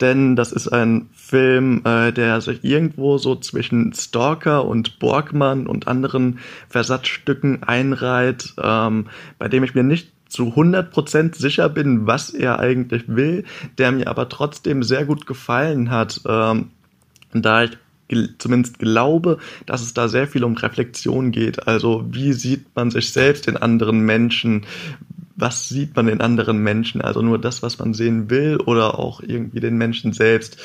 Denn 0.00 0.34
das 0.34 0.50
ist 0.50 0.68
ein 0.68 1.08
Film, 1.12 1.82
äh, 1.84 2.12
der 2.12 2.40
sich 2.40 2.64
irgendwo 2.64 3.18
so 3.18 3.36
zwischen 3.36 3.92
Stalker 3.92 4.64
und 4.64 4.98
Borgmann 4.98 5.66
und 5.66 5.86
anderen 5.86 6.40
Versatzstücken 6.68 7.62
einreiht, 7.62 8.54
ähm, 8.60 9.06
bei 9.38 9.48
dem 9.48 9.62
ich 9.62 9.74
mir 9.74 9.84
nicht 9.84 10.10
zu 10.32 10.54
100% 10.54 11.36
sicher 11.36 11.68
bin, 11.68 12.06
was 12.06 12.30
er 12.30 12.58
eigentlich 12.58 13.04
will, 13.06 13.44
der 13.78 13.92
mir 13.92 14.08
aber 14.08 14.28
trotzdem 14.28 14.82
sehr 14.82 15.04
gut 15.04 15.26
gefallen 15.26 15.90
hat, 15.90 16.22
ähm, 16.26 16.70
da 17.32 17.64
ich 17.64 17.78
zumindest 18.38 18.78
glaube, 18.78 19.38
dass 19.66 19.82
es 19.82 19.94
da 19.94 20.08
sehr 20.08 20.26
viel 20.26 20.44
um 20.44 20.54
Reflexion 20.54 21.30
geht. 21.30 21.66
Also 21.66 22.04
wie 22.10 22.32
sieht 22.32 22.66
man 22.74 22.90
sich 22.90 23.10
selbst 23.10 23.48
in 23.48 23.56
anderen 23.56 24.00
Menschen? 24.00 24.66
Was 25.36 25.68
sieht 25.68 25.96
man 25.96 26.08
in 26.08 26.20
anderen 26.20 26.58
Menschen, 26.58 27.00
also 27.00 27.22
nur 27.22 27.38
das, 27.38 27.62
was 27.62 27.78
man 27.78 27.94
sehen 27.94 28.30
will 28.30 28.58
oder 28.58 28.98
auch 28.98 29.20
irgendwie 29.20 29.60
den 29.60 29.76
Menschen 29.76 30.12
selbst. 30.12 30.58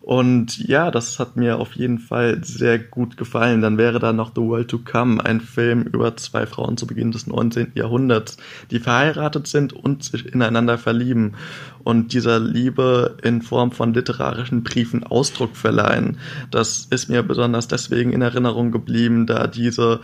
Und 0.00 0.58
ja, 0.58 0.90
das 0.90 1.18
hat 1.18 1.36
mir 1.36 1.58
auf 1.58 1.76
jeden 1.76 1.98
Fall 1.98 2.44
sehr 2.44 2.78
gut 2.78 3.16
gefallen. 3.16 3.62
Dann 3.62 3.78
wäre 3.78 3.98
da 3.98 4.12
noch 4.12 4.32
The 4.34 4.42
World 4.42 4.68
to 4.68 4.78
Come, 4.78 5.24
ein 5.24 5.40
Film 5.40 5.82
über 5.82 6.14
zwei 6.18 6.44
Frauen 6.44 6.76
zu 6.76 6.86
Beginn 6.86 7.10
des 7.10 7.26
19. 7.26 7.72
Jahrhunderts, 7.74 8.36
die 8.70 8.80
verheiratet 8.80 9.46
sind 9.46 9.72
und 9.72 10.04
sich 10.04 10.26
ineinander 10.26 10.76
verlieben 10.76 11.36
und 11.84 12.12
dieser 12.12 12.38
Liebe 12.38 13.16
in 13.22 13.40
Form 13.40 13.72
von 13.72 13.94
literarischen 13.94 14.62
Briefen 14.62 15.04
Ausdruck 15.04 15.56
verleihen. 15.56 16.18
Das 16.50 16.86
ist 16.90 17.08
mir 17.08 17.22
besonders 17.22 17.66
deswegen 17.68 18.12
in 18.12 18.20
Erinnerung 18.20 18.72
geblieben, 18.72 19.26
da 19.26 19.46
diese 19.46 20.00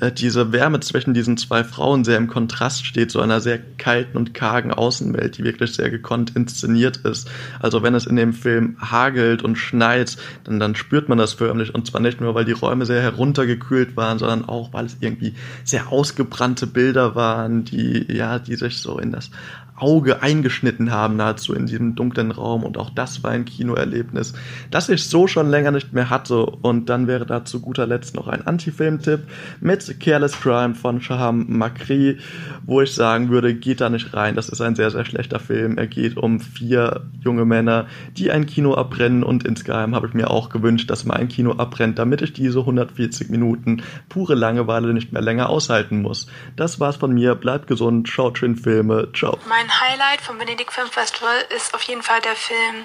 äh, 0.00 0.10
diese 0.12 0.52
Wärme 0.52 0.80
zwischen 0.80 1.14
diesen 1.14 1.36
zwei 1.36 1.64
Frauen 1.64 2.04
sehr 2.04 2.18
im 2.18 2.26
Kontrast 2.26 2.84
steht 2.84 3.10
zu 3.10 3.20
einer 3.20 3.40
sehr 3.40 3.58
kalten 3.78 4.16
und 4.16 4.34
kargen 4.34 4.72
Außenwelt, 4.72 5.38
die 5.38 5.44
wirklich 5.44 5.74
sehr 5.74 5.90
gekonnt 5.90 6.34
inszeniert 6.34 6.98
ist. 6.98 7.30
Also 7.60 7.82
wenn 7.82 7.94
es 7.94 8.06
in 8.06 8.16
dem 8.16 8.32
Film 8.32 8.76
hagelt 8.80 9.42
und 9.42 9.56
schneit, 9.56 10.16
dann, 10.44 10.58
dann 10.58 10.74
spürt 10.74 11.08
man 11.08 11.18
das 11.18 11.32
förmlich 11.32 11.74
und 11.74 11.86
zwar 11.86 12.00
nicht 12.00 12.20
nur, 12.20 12.34
weil 12.34 12.44
die 12.44 12.52
Räume 12.52 12.86
sehr 12.86 13.02
heruntergekühlt 13.02 13.96
waren, 13.96 14.18
sondern 14.18 14.48
auch, 14.48 14.72
weil 14.72 14.86
es 14.86 14.96
irgendwie 15.00 15.34
sehr 15.64 15.92
ausgebrannte 15.92 16.66
Bilder 16.66 17.14
waren, 17.14 17.64
die, 17.64 18.06
ja, 18.12 18.38
die 18.38 18.56
sich 18.56 18.78
so 18.78 18.98
in 18.98 19.12
das 19.12 19.30
Auge 19.76 20.22
eingeschnitten 20.22 20.92
haben, 20.92 21.16
nahezu 21.16 21.52
in 21.52 21.66
diesem 21.66 21.96
dunklen 21.96 22.30
Raum. 22.30 22.62
Und 22.62 22.78
auch 22.78 22.90
das 22.90 23.22
war 23.22 23.32
ein 23.32 23.44
Kinoerlebnis, 23.44 24.34
das 24.70 24.88
ich 24.88 25.08
so 25.08 25.26
schon 25.26 25.50
länger 25.50 25.72
nicht 25.72 25.92
mehr 25.92 26.10
hatte. 26.10 26.46
Und 26.46 26.88
dann 26.88 27.06
wäre 27.06 27.26
da 27.26 27.44
zu 27.44 27.60
guter 27.60 27.86
Letzt 27.86 28.14
noch 28.14 28.28
ein 28.28 28.46
Anti-Film-Tipp 28.46 29.24
mit 29.60 29.83
Careless 29.98 30.40
Crime 30.40 30.74
von 30.74 31.00
Shaham 31.00 31.46
Makri, 31.48 32.18
wo 32.64 32.80
ich 32.80 32.94
sagen 32.94 33.30
würde, 33.30 33.54
geht 33.54 33.80
da 33.80 33.90
nicht 33.90 34.14
rein. 34.14 34.34
Das 34.34 34.48
ist 34.48 34.60
ein 34.60 34.74
sehr, 34.74 34.90
sehr 34.90 35.04
schlechter 35.04 35.40
Film. 35.40 35.78
Er 35.78 35.86
geht 35.86 36.16
um 36.16 36.40
vier 36.40 37.02
junge 37.22 37.44
Männer, 37.44 37.86
die 38.16 38.30
ein 38.30 38.46
Kino 38.46 38.74
abbrennen. 38.74 39.24
Und 39.24 39.44
insgeheim 39.44 39.94
habe 39.94 40.06
ich 40.06 40.14
mir 40.14 40.30
auch 40.30 40.48
gewünscht, 40.48 40.90
dass 40.90 41.04
mein 41.04 41.28
Kino 41.28 41.52
abbrennt, 41.52 41.98
damit 41.98 42.22
ich 42.22 42.32
diese 42.32 42.60
140 42.60 43.30
Minuten 43.30 43.82
pure 44.08 44.34
Langeweile 44.34 44.92
nicht 44.94 45.12
mehr 45.12 45.22
länger 45.22 45.48
aushalten 45.48 46.02
muss. 46.02 46.26
Das 46.56 46.80
war's 46.80 46.96
von 46.96 47.12
mir. 47.12 47.34
Bleibt 47.34 47.66
gesund, 47.66 48.08
schaut 48.08 48.38
schön 48.38 48.56
Filme. 48.56 49.08
Ciao. 49.14 49.38
Mein 49.48 49.68
Highlight 49.68 50.20
vom 50.20 50.38
Venedig 50.38 50.72
Film 50.72 50.88
Festival 50.88 51.34
ist 51.54 51.74
auf 51.74 51.82
jeden 51.82 52.02
Fall 52.02 52.20
der 52.20 52.36
Film 52.36 52.84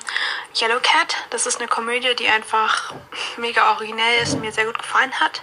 Yellow 0.60 0.80
Cat. 0.82 1.16
Das 1.30 1.46
ist 1.46 1.60
eine 1.60 1.68
Komödie, 1.68 2.16
die 2.18 2.28
einfach 2.28 2.94
mega 3.40 3.72
originell 3.72 4.24
ist 4.24 4.34
und 4.34 4.42
mir 4.42 4.52
sehr 4.52 4.66
gut 4.66 4.78
gefallen 4.78 5.12
hat. 5.20 5.42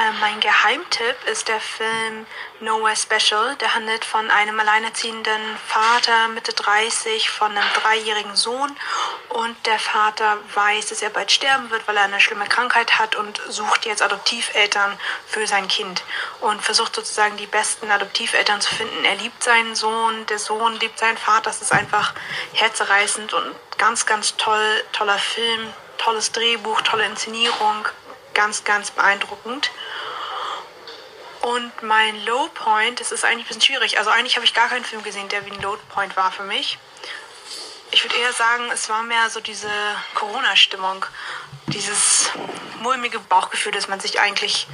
Äh, 0.00 0.12
mein 0.20 0.40
Geheimtipp 0.40 1.16
ist 1.30 1.48
der 1.48 1.60
Film 1.60 2.26
Nowhere 2.60 2.96
Special. 2.96 3.54
Der 3.56 3.74
handelt 3.74 4.02
von 4.02 4.30
einem 4.30 4.58
alleinerziehenden 4.58 5.42
Vater 5.66 6.28
Mitte 6.28 6.54
30 6.54 7.28
von 7.28 7.50
einem 7.50 7.68
dreijährigen 7.74 8.34
Sohn 8.34 8.74
und 9.28 9.66
der 9.66 9.78
Vater 9.78 10.38
weiß, 10.54 10.86
dass 10.86 11.02
er 11.02 11.10
bald 11.10 11.30
sterben 11.30 11.70
wird, 11.70 11.86
weil 11.86 11.98
er 11.98 12.04
eine 12.04 12.20
schlimme 12.20 12.46
Krankheit 12.46 12.98
hat 12.98 13.14
und 13.14 13.42
sucht 13.48 13.84
jetzt 13.84 14.00
Adoptiveltern 14.02 14.98
für 15.26 15.46
sein 15.46 15.68
Kind 15.68 16.02
und 16.40 16.62
versucht 16.62 16.94
sozusagen 16.94 17.36
die 17.36 17.46
besten 17.46 17.90
Adoptiveltern 17.90 18.62
zu 18.62 18.74
finden. 18.74 19.04
Er 19.04 19.16
liebt 19.16 19.42
seinen 19.42 19.74
Sohn, 19.74 20.24
der 20.26 20.38
Sohn 20.38 20.76
liebt 20.80 20.98
seinen 20.98 21.18
Vater. 21.18 21.50
Das 21.50 21.60
ist 21.60 21.72
einfach 21.72 22.14
herzerreißend 22.54 23.34
und 23.34 23.54
ganz, 23.76 24.06
ganz 24.06 24.36
toll, 24.36 24.84
toller 24.92 25.18
Film, 25.18 25.74
tolles 25.98 26.32
Drehbuch, 26.32 26.80
tolle 26.80 27.04
Inszenierung, 27.04 27.86
ganz, 28.32 28.64
ganz 28.64 28.90
beeindruckend. 28.90 29.70
Und 31.42 31.82
mein 31.82 32.22
Low 32.26 32.48
Point, 32.54 33.00
das 33.00 33.12
ist 33.12 33.24
eigentlich 33.24 33.46
ein 33.46 33.48
bisschen 33.48 33.62
schwierig. 33.62 33.98
Also 33.98 34.10
eigentlich 34.10 34.36
habe 34.36 34.44
ich 34.44 34.52
gar 34.52 34.68
keinen 34.68 34.84
Film 34.84 35.02
gesehen, 35.02 35.28
der 35.30 35.44
wie 35.46 35.50
ein 35.50 35.62
Low 35.62 35.76
Point 35.88 36.16
war 36.16 36.30
für 36.30 36.42
mich. 36.42 36.78
Ich 37.92 38.04
würde 38.04 38.16
eher 38.16 38.32
sagen, 38.32 38.70
es 38.72 38.88
war 38.88 39.02
mehr 39.02 39.30
so 39.30 39.40
diese 39.40 39.70
Corona-Stimmung. 40.14 41.04
Dieses 41.68 42.30
mulmige 42.80 43.18
Bauchgefühl, 43.20 43.72
dass 43.72 43.88
man 43.88 44.00
sich 44.00 44.20
eigentlich 44.20 44.66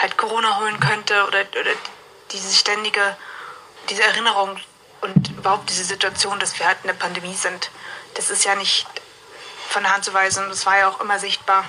halt 0.00 0.16
Corona 0.16 0.58
holen 0.58 0.78
könnte 0.80 1.24
oder, 1.26 1.40
oder 1.40 1.72
diese 2.32 2.54
ständige, 2.54 3.16
diese 3.88 4.02
Erinnerung 4.02 4.58
und 5.00 5.28
überhaupt 5.30 5.70
diese 5.70 5.84
Situation, 5.84 6.38
dass 6.40 6.58
wir 6.58 6.66
halt 6.66 6.78
in 6.82 6.88
der 6.88 6.94
Pandemie 6.94 7.34
sind. 7.34 7.70
Das 8.14 8.30
ist 8.30 8.44
ja 8.44 8.54
nicht 8.56 8.86
von 9.68 9.82
der 9.82 9.92
Hand 9.92 10.04
zu 10.04 10.12
weisen. 10.12 10.48
Das 10.48 10.66
war 10.66 10.78
ja 10.78 10.88
auch 10.88 11.00
immer 11.00 11.18
sichtbar. 11.18 11.64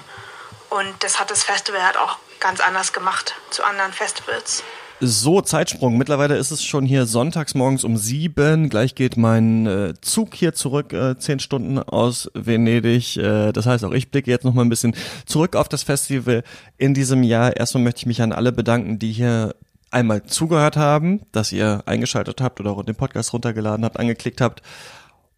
Und 0.70 1.04
das 1.04 1.20
hat 1.20 1.30
das 1.32 1.44
Festival 1.44 1.84
halt 1.84 1.98
auch 1.98 2.18
ganz 2.40 2.60
anders 2.60 2.94
gemacht 2.94 3.36
zu 3.50 3.64
anderen 3.64 3.94
Festivals. 3.94 4.64
So, 5.02 5.40
Zeitsprung. 5.40 5.98
Mittlerweile 5.98 6.36
ist 6.36 6.52
es 6.52 6.62
schon 6.62 6.86
hier 6.86 7.06
sonntags 7.06 7.56
morgens 7.56 7.86
um 7.86 7.96
sieben. 7.96 8.68
Gleich 8.68 8.96
geht 8.96 9.16
mein 9.16 9.66
äh, 9.66 9.94
Zug 10.02 10.36
hier 10.36 10.54
zurück, 10.54 10.92
äh, 10.92 11.18
zehn 11.18 11.40
Stunden 11.40 11.80
aus 11.80 12.30
Venedig. 12.34 13.16
Äh, 13.16 13.54
das 13.54 13.66
heißt, 13.66 13.86
auch 13.86 13.94
ich 13.94 14.12
blicke 14.12 14.30
jetzt 14.30 14.44
noch 14.44 14.54
mal 14.54 14.64
ein 14.64 14.70
bisschen 14.70 14.94
zurück 15.26 15.56
auf 15.56 15.70
das 15.70 15.84
Festival 15.84 16.44
in 16.78 16.94
diesem 16.94 17.24
Jahr. 17.24 17.56
Erstmal 17.56 17.84
möchte 17.84 18.00
ich 18.00 18.06
mich 18.08 18.22
an 18.22 18.34
alle 18.34 18.52
bedanken, 18.52 19.00
die 19.00 19.14
hier 19.14 19.56
einmal 19.90 20.24
zugehört 20.24 20.76
haben, 20.76 21.22
dass 21.32 21.54
ihr 21.54 21.82
eingeschaltet 21.86 22.42
habt 22.42 22.60
oder 22.60 22.84
den 22.84 22.96
Podcast 22.96 23.32
runtergeladen 23.32 23.86
habt, 23.86 23.98
angeklickt 23.98 24.42
habt. 24.42 24.62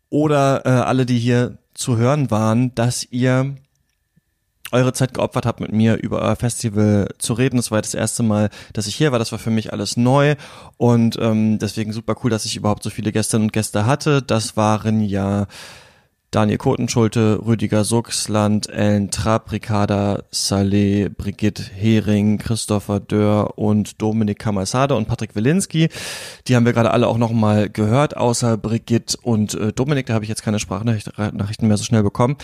Oder 0.10 0.66
äh, 0.66 0.70
alle, 0.70 1.06
die 1.06 1.20
hier 1.20 1.60
zu 1.76 1.98
hören 1.98 2.32
waren, 2.32 2.74
dass 2.74 3.08
ihr 3.12 3.56
eure 4.72 4.94
Zeit 4.94 5.14
geopfert 5.14 5.46
habt, 5.46 5.60
mit 5.60 5.72
mir 5.72 5.96
über 5.98 6.22
euer 6.22 6.36
Festival 6.36 7.10
zu 7.18 7.34
reden. 7.34 7.58
Das 7.58 7.72
war 7.72 7.82
das 7.82 7.94
erste 7.94 8.24
Mal, 8.24 8.50
dass 8.74 8.88
ich 8.88 8.96
hier 8.96 9.12
war. 9.12 9.20
Das 9.20 9.32
war 9.32 9.40
für 9.40 9.50
mich 9.50 9.74
alles 9.74 9.98
neu 9.98 10.36
und 10.78 11.18
ähm, 11.20 11.60
deswegen 11.60 11.94
super 11.94 12.16
cool, 12.24 12.30
dass 12.30 12.46
ich 12.46 12.56
überhaupt 12.56 12.84
so 12.84 12.90
viele 12.90 13.12
Gästinnen 13.12 13.48
und 13.48 13.54
Gäste 13.54 13.86
hatte. 13.86 14.22
Das 14.22 14.56
waren 14.56 15.02
ja 15.02 15.48
Daniel 16.32 16.60
Kotenschulte, 16.60 17.42
Rüdiger 17.46 17.84
Suchsland, 17.84 18.70
Ellen 18.70 19.12
Trapp, 19.12 19.52
Ricarda 19.52 20.24
Saleh, 20.32 21.10
Brigitte 21.10 21.62
Hering, 21.62 22.38
Christopher 22.38 23.02
Dörr 23.02 23.58
und 23.58 24.02
Dominik 24.02 24.40
Kamasade 24.40 24.96
und 24.96 25.10
Patrick 25.10 25.36
Wilinski. 25.36 25.90
Die 26.48 26.56
haben 26.56 26.66
wir 26.66 26.72
gerade 26.72 26.92
alle 26.92 27.10
auch 27.10 27.18
nochmal 27.18 27.70
gehört, 27.70 28.16
außer 28.16 28.56
Brigitte 28.56 29.18
und 29.22 29.56
äh, 29.56 29.74
Dominik. 29.74 30.06
Da 30.06 30.14
habe 30.14 30.24
ich 30.24 30.30
jetzt 30.30 30.42
keine 30.42 30.60
Sprachnachrichten 30.60 31.68
mehr 31.68 31.78
so 31.78 31.84
schnell 31.84 32.04
bekommen. 32.04 32.38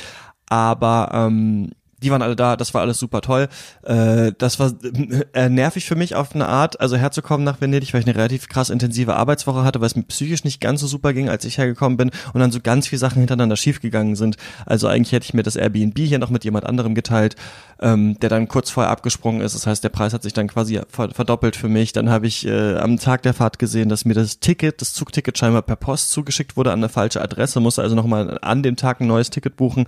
Aber 0.50 1.12
ähm, 1.14 1.72
die 2.04 2.12
waren 2.12 2.22
alle 2.22 2.36
da, 2.36 2.56
das 2.56 2.74
war 2.74 2.82
alles 2.82 3.00
super 3.00 3.22
toll. 3.22 3.48
Äh, 3.84 4.32
das 4.38 4.60
war 4.60 4.72
äh, 5.34 5.50
nervig 5.50 5.86
für 5.86 5.96
mich 5.96 6.16
auf 6.16 6.36
eine 6.36 6.48
Art, 6.48 6.80
also 6.80 6.96
herzukommen 6.96 7.44
nach 7.44 7.60
Venedig, 7.62 7.94
weil 7.94 8.02
ich 8.02 8.08
eine 8.08 8.16
relativ 8.16 8.48
krass 8.48 8.70
intensive 8.70 9.16
Arbeitswoche 9.16 9.64
hatte, 9.64 9.82
weil 9.82 9.88
es 9.88 9.96
mir 9.96 10.04
psychisch 10.04 10.44
nicht 10.44 10.62
ganz 10.62 10.82
so 10.82 10.88
super 10.88 11.14
ging, 11.14 11.30
als 11.30 11.46
ich 11.46 11.58
hergekommen 11.58 11.98
bin 11.98 12.12
und 12.34 12.40
dann 12.40 12.52
so 12.52 12.60
ganz 12.60 12.88
viele 12.88 13.00
Sachen 13.00 13.20
hintereinander 13.20 13.56
schiefgegangen 13.56 14.16
sind. 14.16 14.38
Also 14.66 14.88
eigentlich 14.88 15.12
hätte 15.12 15.26
ich 15.26 15.34
mir 15.34 15.44
das 15.44 15.56
Airbnb 15.56 15.98
hier 15.98 16.20
noch 16.20 16.30
mit 16.30 16.44
jemand 16.44 16.66
anderem 16.66 16.94
geteilt, 16.94 17.36
ähm, 17.80 18.20
der 18.20 18.30
dann 18.30 18.48
kurz 18.48 18.70
vorher 18.70 18.92
abgesprungen 18.92 19.42
ist. 19.42 19.56
Das 19.56 19.68
heißt, 19.68 19.84
der 19.84 19.90
Preis 19.90 20.14
hat 20.14 20.24
sich 20.24 20.34
dann 20.34 20.48
quasi 20.48 20.80
verdoppelt 20.90 21.56
für 21.56 21.70
mich. 21.70 21.94
Dann 21.94 22.10
habe 22.10 22.28
ich 22.28 22.46
äh, 22.48 22.76
am 22.76 22.98
Tag 22.98 23.22
der 23.24 23.34
Fahrt 23.34 23.60
gesehen, 23.60 23.90
dass 23.90 24.06
mir 24.06 24.14
das 24.14 24.40
Ticket, 24.40 24.82
das 24.82 24.94
Zugticket 24.94 25.38
scheinbar 25.38 25.62
per 25.62 25.76
Post 25.76 26.12
zugeschickt 26.12 26.58
wurde 26.58 26.72
an 26.72 26.80
eine 26.80 26.90
falsche 26.90 27.22
Adresse, 27.22 27.60
musste 27.60 27.82
also 27.82 27.96
nochmal 27.96 28.40
an 28.42 28.64
dem 28.64 28.76
Tag 28.76 29.02
ein 29.02 29.08
neues 29.08 29.30
Ticket 29.30 29.56
buchen. 29.56 29.86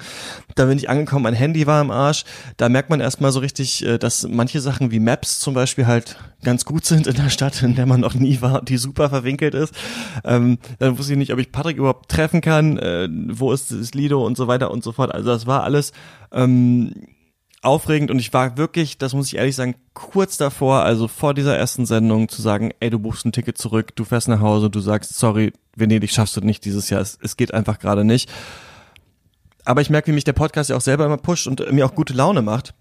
Da 0.55 0.65
bin 0.65 0.77
ich 0.77 0.89
angekommen, 0.89 1.23
mein 1.23 1.33
Handy 1.33 1.65
war 1.67 1.81
im 1.81 1.91
Arsch. 1.91 2.25
Da 2.57 2.69
merkt 2.69 2.89
man 2.89 2.99
erstmal 2.99 3.31
so 3.31 3.39
richtig, 3.39 3.85
äh, 3.85 3.97
dass 3.97 4.27
manche 4.27 4.61
Sachen 4.61 4.91
wie 4.91 4.99
Maps 4.99 5.39
zum 5.39 5.53
Beispiel 5.53 5.87
halt 5.87 6.17
ganz 6.43 6.65
gut 6.65 6.85
sind 6.85 7.07
in 7.07 7.15
der 7.15 7.29
Stadt, 7.29 7.61
in 7.63 7.75
der 7.75 7.85
man 7.85 7.99
noch 7.99 8.13
nie 8.13 8.41
war, 8.41 8.61
die 8.61 8.77
super 8.77 9.09
verwinkelt 9.09 9.53
ist. 9.53 9.73
Ähm, 10.23 10.57
dann 10.77 10.97
wusste 10.97 11.13
ich 11.13 11.19
nicht, 11.19 11.33
ob 11.33 11.39
ich 11.39 11.51
Patrick 11.51 11.77
überhaupt 11.77 12.09
treffen 12.09 12.41
kann, 12.41 12.77
äh, 12.77 13.09
wo 13.29 13.51
ist 13.51 13.71
das 13.71 13.93
Lido 13.93 14.25
und 14.25 14.37
so 14.37 14.47
weiter 14.47 14.71
und 14.71 14.83
so 14.83 14.91
fort. 14.91 15.13
Also 15.13 15.29
das 15.29 15.47
war 15.47 15.63
alles 15.63 15.91
ähm, 16.31 16.93
aufregend 17.61 18.11
und 18.11 18.19
ich 18.19 18.33
war 18.33 18.57
wirklich, 18.57 18.97
das 18.97 19.13
muss 19.13 19.27
ich 19.27 19.35
ehrlich 19.35 19.55
sagen, 19.55 19.75
kurz 19.93 20.37
davor, 20.37 20.83
also 20.83 21.07
vor 21.07 21.33
dieser 21.33 21.57
ersten 21.57 21.85
Sendung 21.85 22.29
zu 22.29 22.41
sagen, 22.41 22.71
ey, 22.79 22.89
du 22.89 22.99
buchst 22.99 23.25
ein 23.25 23.31
Ticket 23.31 23.57
zurück, 23.57 23.95
du 23.95 24.05
fährst 24.05 24.27
nach 24.27 24.39
Hause, 24.39 24.69
du 24.69 24.79
sagst, 24.79 25.15
sorry, 25.15 25.53
Venedig 25.75 26.11
schaffst 26.11 26.37
du 26.37 26.41
nicht 26.41 26.63
dieses 26.65 26.89
Jahr, 26.89 27.01
es, 27.01 27.17
es 27.21 27.37
geht 27.37 27.53
einfach 27.53 27.79
gerade 27.79 28.05
nicht. 28.05 28.29
aber 29.65 29.81
ich 29.81 29.89
merke, 29.89 30.07
wie 30.07 30.15
mich 30.15 30.23
der 30.23 30.33
Podcast 30.33 30.69
ja 30.69 30.77
auch 30.77 30.81
selber 30.81 31.05
immer 31.05 31.17
pusht 31.17 31.47
und 31.47 31.71
mir 31.71 31.85
auch 31.85 31.95
gute 31.95 32.13
Laune 32.13 32.41
macht. 32.41 32.73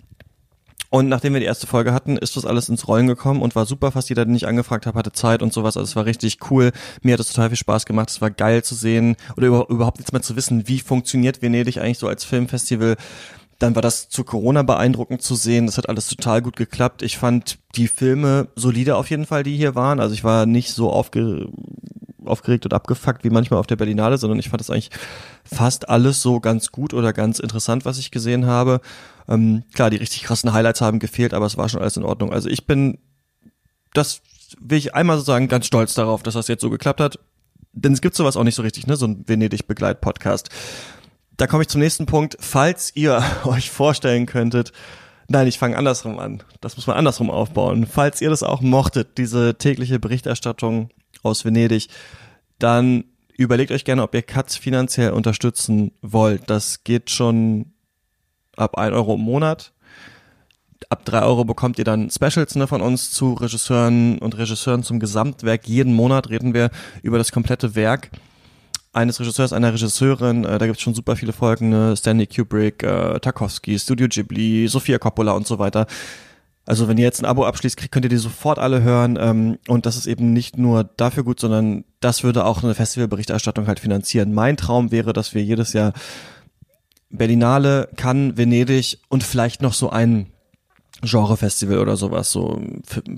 Und 0.91 1.09
nachdem 1.09 1.35
wir 1.35 1.41
die 1.41 1.47
erste 1.47 1.67
Folge 1.67 1.93
hatten, 1.93 2.17
ist 2.17 2.37
das 2.37 2.47
alles 2.47 2.71
ins 2.71 2.89
Rollen 2.89 3.07
gekommen 3.07 3.43
und 3.43 3.55
war 3.55 3.67
super. 3.67 3.93
Fast 3.93 4.09
jeder, 4.09 4.25
den 4.25 4.35
ich 4.35 4.47
angefragt 4.47 4.87
habe, 4.87 4.99
hatte 4.99 5.13
Zeit 5.13 5.43
und 5.43 5.53
sowas. 5.53 5.77
Also 5.77 5.87
es 5.87 5.97
war 5.97 6.07
richtig 6.07 6.39
cool. 6.51 6.73
Mir 7.03 7.13
hat 7.13 7.21
es 7.21 7.29
total 7.29 7.51
viel 7.51 7.59
Spaß 7.59 7.85
gemacht. 7.85 8.09
Es 8.09 8.23
war 8.23 8.31
geil 8.31 8.65
zu 8.65 8.75
sehen 8.75 9.17
oder 9.37 9.49
überhaupt 9.69 9.99
jetzt 9.99 10.15
mal 10.15 10.23
zu 10.23 10.35
wissen, 10.35 10.67
wie 10.67 10.81
funktioniert 10.81 11.43
Venedig 11.43 11.77
eigentlich 11.79 11.99
so 11.99 12.09
als 12.09 12.25
Filmfestival. 12.25 12.97
Dann 13.59 13.75
war 13.75 13.83
das 13.83 14.09
zu 14.09 14.23
Corona 14.25 14.63
beeindruckend 14.63 15.23
zu 15.23 15.35
sehen. 15.35 15.67
Das 15.67 15.79
hat 15.79 15.89
alles 15.89 16.09
total 16.09 16.43
gut 16.43 16.57
geklappt. 16.57 17.03
Ich 17.03 17.19
fand 17.19 17.59
die 17.75 17.89
Filme 17.89 18.49
solide 18.55 18.97
auf 18.97 19.11
jeden 19.11 19.27
Fall, 19.27 19.43
die 19.43 19.57
hier 19.57 19.75
waren. 19.75 19.99
Also 19.99 20.15
ich 20.15 20.23
war 20.23 20.47
nicht 20.47 20.71
so 20.71 20.91
aufge 20.91 21.49
aufgeregt 22.25 22.67
und 22.67 22.75
abgefuckt 22.75 23.25
wie 23.25 23.31
manchmal 23.31 23.59
auf 23.59 23.67
der 23.67 23.77
Berlinale, 23.77 24.19
sondern 24.19 24.39
ich 24.39 24.51
fand 24.51 24.61
das 24.61 24.71
eigentlich 24.71 24.91
fast 25.45 25.89
alles 25.89 26.23
so 26.23 26.41
ganz 26.41 26.71
gut 26.71 26.95
oder 26.95 27.13
ganz 27.13 27.39
interessant, 27.39 27.85
was 27.85 27.99
ich 27.99 28.11
gesehen 28.11 28.47
habe. 28.47 28.81
Ähm, 29.29 29.65
klar, 29.75 29.91
die 29.91 29.97
richtig 29.97 30.23
krassen 30.23 30.53
Highlights 30.53 30.81
haben 30.81 30.99
gefehlt, 30.99 31.35
aber 31.35 31.47
es 31.47 31.57
war 31.57 31.69
schon 31.69 31.81
alles 31.81 31.97
in 31.97 32.05
Ordnung. 32.05 32.33
Also 32.33 32.49
ich 32.49 32.67
bin, 32.67 32.99
das 33.95 34.21
will 34.61 34.79
ich 34.79 34.95
einmal 34.95 35.17
so 35.17 35.25
sagen, 35.25 35.49
ganz 35.49 35.67
stolz 35.67 35.95
darauf, 35.95 36.23
dass 36.23 36.35
das 36.35 36.49
jetzt 36.49 36.61
so 36.61 36.71
geklappt 36.71 37.01
hat. 37.01 37.19
Denn 37.73 37.93
es 37.93 38.01
gibt 38.01 38.17
sowas 38.17 38.37
auch 38.37 38.45
nicht 38.45 38.55
so 38.55 38.63
richtig, 38.63 38.87
ne? 38.87 38.97
So 38.97 39.07
ein 39.07 39.25
Venedig-Begleit-Podcast. 39.29 40.49
Da 41.39 41.47
komme 41.47 41.63
ich 41.63 41.69
zum 41.69 41.81
nächsten 41.81 42.05
Punkt. 42.05 42.37
Falls 42.41 42.95
ihr 42.95 43.23
euch 43.45 43.71
vorstellen 43.71 44.27
könntet, 44.27 44.73
Nein, 45.31 45.47
ich 45.47 45.59
fange 45.59 45.77
andersrum 45.77 46.19
an. 46.19 46.43
Das 46.63 46.77
muss 46.77 46.87
man 46.87 46.97
andersrum 46.97 47.31
aufbauen. 47.31 47.87
Falls 47.87 48.23
ihr 48.23 48.31
das 48.31 48.43
auch 48.43 48.63
mochtet, 48.63 49.19
diese 49.19 49.57
tägliche 49.59 49.99
Berichterstattung 49.99 50.89
aus 51.23 51.45
Venedig, 51.45 51.89
dann 52.59 53.05
überlegt 53.37 53.71
euch 53.71 53.85
gerne, 53.85 54.03
ob 54.03 54.15
ihr 54.15 54.23
Katz 54.23 54.57
finanziell 54.57 55.11
unterstützen 55.11 55.93
wollt. 56.01 56.49
Das 56.49 56.83
geht 56.83 57.11
schon 57.11 57.75
ab 58.57 58.79
ein 58.79 58.95
Euro 58.95 59.17
im 59.17 59.21
Monat. 59.21 59.75
Ab 60.89 61.05
drei 61.05 61.21
Euro 61.21 61.45
bekommt 61.45 61.79
ihr 61.79 61.85
dann 61.85 62.09
Specials 62.09 62.55
ne, 62.55 62.67
von 62.67 62.81
uns 62.81 63.11
zu 63.11 63.35
Regisseuren 63.35 64.19
und 64.21 64.39
Regisseuren 64.39 64.83
zum 64.83 64.99
Gesamtwerk. 64.99 65.69
Jeden 65.69 65.93
Monat 65.93 66.31
reden 66.31 66.55
wir 66.55 66.71
über 67.03 67.19
das 67.19 67.33
komplette 67.33 67.75
Werk 67.75 68.11
eines 68.99 69.21
Regisseurs, 69.21 69.53
einer 69.53 69.73
Regisseurin. 69.73 70.45
Äh, 70.45 70.59
da 70.59 70.67
gibt 70.67 70.79
es 70.79 70.83
schon 70.83 70.95
super 70.95 71.17
viele 71.17 71.33
Folgen. 71.33 71.71
Ne? 71.71 71.97
Stanley 71.97 72.27
Kubrick, 72.27 72.83
äh, 72.83 73.19
Tarkovsky, 73.21 73.79
Studio 73.79 74.09
Ghibli, 74.09 74.69
Sofia 74.69 74.99
Coppola 74.99 75.33
und 75.33 75.47
so 75.47 75.59
weiter. 75.59 75.87
Also 76.67 76.87
wenn 76.87 76.99
ihr 76.99 77.05
jetzt 77.05 77.23
ein 77.23 77.25
Abo 77.25 77.47
abschließt, 77.47 77.91
könnt 77.91 78.05
ihr 78.05 78.11
die 78.11 78.19
sofort 78.19 78.59
alle 78.59 78.83
hören. 78.83 79.19
Ähm, 79.19 79.59
und 79.69 79.87
das 79.87 79.97
ist 79.97 80.07
eben 80.07 80.35
nicht 80.35 80.59
nur 80.59 80.85
dafür 80.85 81.25
gut, 81.25 81.41
sondern 81.41 81.85
das 82.01 82.25
würde 82.25 82.45
auch 82.45 82.63
eine 82.63 82.75
Festivalberichterstattung 82.75 83.67
halt 83.67 83.81
finanzieren. 83.81 84.35
Mein 84.35 84.59
Traum 84.59 84.91
wäre, 84.91 85.15
dass 85.15 85.35
wir 85.35 85.43
jedes 85.43 85.73
Jahr 85.73 85.95
Berlinale, 87.09 87.89
Cannes, 87.97 88.37
Venedig 88.37 88.99
und 89.09 89.23
vielleicht 89.23 89.63
noch 89.63 89.73
so 89.73 89.89
ein 89.89 90.27
Genrefestival 91.01 91.79
oder 91.79 91.97
sowas, 91.97 92.31
so 92.33 92.61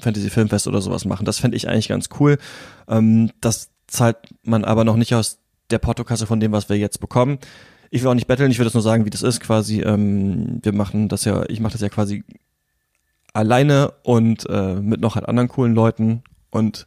Fantasy 0.00 0.30
Filmfest 0.30 0.68
oder 0.68 0.80
sowas 0.80 1.04
machen. 1.04 1.24
Das 1.24 1.38
fände 1.38 1.56
ich 1.56 1.68
eigentlich 1.68 1.88
ganz 1.88 2.08
cool. 2.20 2.38
Ähm, 2.86 3.30
das 3.40 3.70
zahlt 3.88 4.18
man 4.44 4.64
aber 4.64 4.84
noch 4.84 4.96
nicht 4.96 5.14
aus 5.14 5.39
der 5.70 5.78
Portokasse 5.78 6.26
von 6.26 6.40
dem, 6.40 6.52
was 6.52 6.68
wir 6.68 6.76
jetzt 6.76 7.00
bekommen. 7.00 7.38
Ich 7.90 8.02
will 8.02 8.08
auch 8.08 8.14
nicht 8.14 8.26
betteln, 8.26 8.50
ich 8.50 8.58
will 8.58 8.64
das 8.64 8.74
nur 8.74 8.82
sagen, 8.82 9.04
wie 9.04 9.10
das 9.10 9.22
ist 9.22 9.40
quasi. 9.40 9.80
Ähm, 9.80 10.60
wir 10.62 10.72
machen 10.72 11.08
das 11.08 11.24
ja, 11.24 11.44
ich 11.48 11.60
mache 11.60 11.72
das 11.72 11.80
ja 11.80 11.88
quasi 11.88 12.24
alleine 13.32 13.92
und 14.02 14.48
äh, 14.48 14.74
mit 14.74 15.00
noch 15.00 15.14
halt 15.14 15.28
anderen 15.28 15.48
coolen 15.48 15.74
Leuten 15.74 16.22
und 16.50 16.86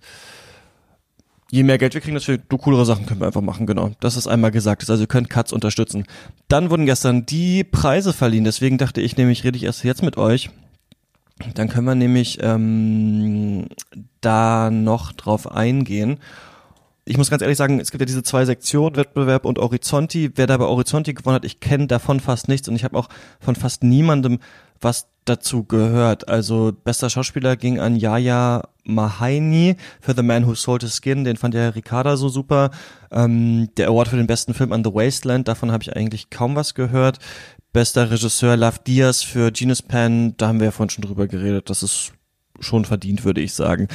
je 1.52 1.64
mehr 1.64 1.78
Geld 1.78 1.94
wir 1.94 2.02
kriegen, 2.02 2.16
desto 2.16 2.58
coolere 2.58 2.86
Sachen 2.86 3.06
können 3.06 3.22
wir 3.22 3.28
einfach 3.28 3.42
machen, 3.42 3.68
genau. 3.68 3.92
Das 4.00 4.18
ist 4.18 4.28
einmal 4.28 4.50
gesagt. 4.50 4.90
Also 4.90 5.04
ihr 5.04 5.08
könnt 5.08 5.30
Cuts 5.30 5.54
unterstützen. 5.54 6.06
Dann 6.48 6.72
wurden 6.72 6.88
gestern 6.88 7.28
die 7.28 7.64
Preise 7.64 8.12
verliehen, 8.12 8.44
deswegen 8.44 8.80
dachte 8.80 9.02
ich 9.02 9.18
nämlich, 9.18 9.44
rede 9.44 9.58
ich 9.58 9.64
erst 9.64 9.84
jetzt 9.84 10.02
mit 10.02 10.18
euch. 10.18 10.50
Dann 11.54 11.70
können 11.70 11.86
wir 11.86 11.96
nämlich 11.96 12.40
ähm, 12.42 13.68
da 14.22 14.72
noch 14.72 15.12
drauf 15.12 15.52
eingehen. 15.52 16.18
Ich 17.06 17.18
muss 17.18 17.30
ganz 17.30 17.42
ehrlich 17.42 17.58
sagen, 17.58 17.82
es 17.82 17.92
gibt 17.92 18.02
ja 18.02 18.06
diese 18.06 18.24
zwei 18.24 18.46
Sektionen, 18.46 18.96
Wettbewerb 18.96 19.44
und 19.44 19.58
Horizonti. 19.58 20.32
Wer 20.36 20.48
da 20.48 20.56
bei 20.56 20.66
Horizonti 20.66 21.14
gewonnen 21.14 21.36
hat, 21.36 21.46
ich 21.46 21.60
kenne 21.60 21.88
davon 21.88 22.22
fast 22.22 22.48
nichts 22.48 22.70
und 22.70 22.76
ich 22.76 22.86
habe 22.86 22.98
auch 22.98 23.10
von 23.42 23.56
fast 23.56 23.84
niemandem 23.84 24.40
was 24.80 25.08
dazu 25.26 25.64
gehört. 25.64 26.30
Also 26.30 26.72
bester 26.84 27.10
Schauspieler 27.10 27.58
ging 27.58 27.80
an 27.80 27.98
Yaya 27.98 28.70
Mahaini 28.86 29.76
für 30.00 30.14
The 30.14 30.24
Man 30.24 30.48
Who 30.48 30.56
Sold 30.56 30.84
His 30.84 31.02
Skin, 31.02 31.26
den 31.26 31.38
fand 31.38 31.56
ja 31.56 31.70
Ricarda 31.70 32.16
so 32.16 32.30
super. 32.30 32.72
Ähm, 33.12 33.70
der 33.78 33.88
Award 33.90 34.10
für 34.10 34.18
den 34.18 34.28
besten 34.28 34.54
Film 34.54 34.72
an 34.72 34.84
The 34.84 34.94
Wasteland, 34.94 35.48
davon 35.48 35.72
habe 35.72 35.84
ich 35.84 35.96
eigentlich 35.96 36.30
kaum 36.30 36.56
was 36.56 36.74
gehört. 36.74 37.20
Bester 37.74 38.12
Regisseur 38.12 38.56
Love 38.56 38.80
Diaz 38.86 39.24
für 39.24 39.52
Genius 39.52 39.82
Pen, 39.82 40.38
da 40.38 40.48
haben 40.48 40.60
wir 40.60 40.66
ja 40.66 40.72
vorhin 40.72 40.90
schon 40.90 41.04
drüber 41.04 41.28
geredet, 41.28 41.70
das 41.70 41.84
ist 41.84 42.14
schon 42.60 42.86
verdient, 42.86 43.26
würde 43.26 43.42
ich 43.42 43.54
sagen. 43.54 43.88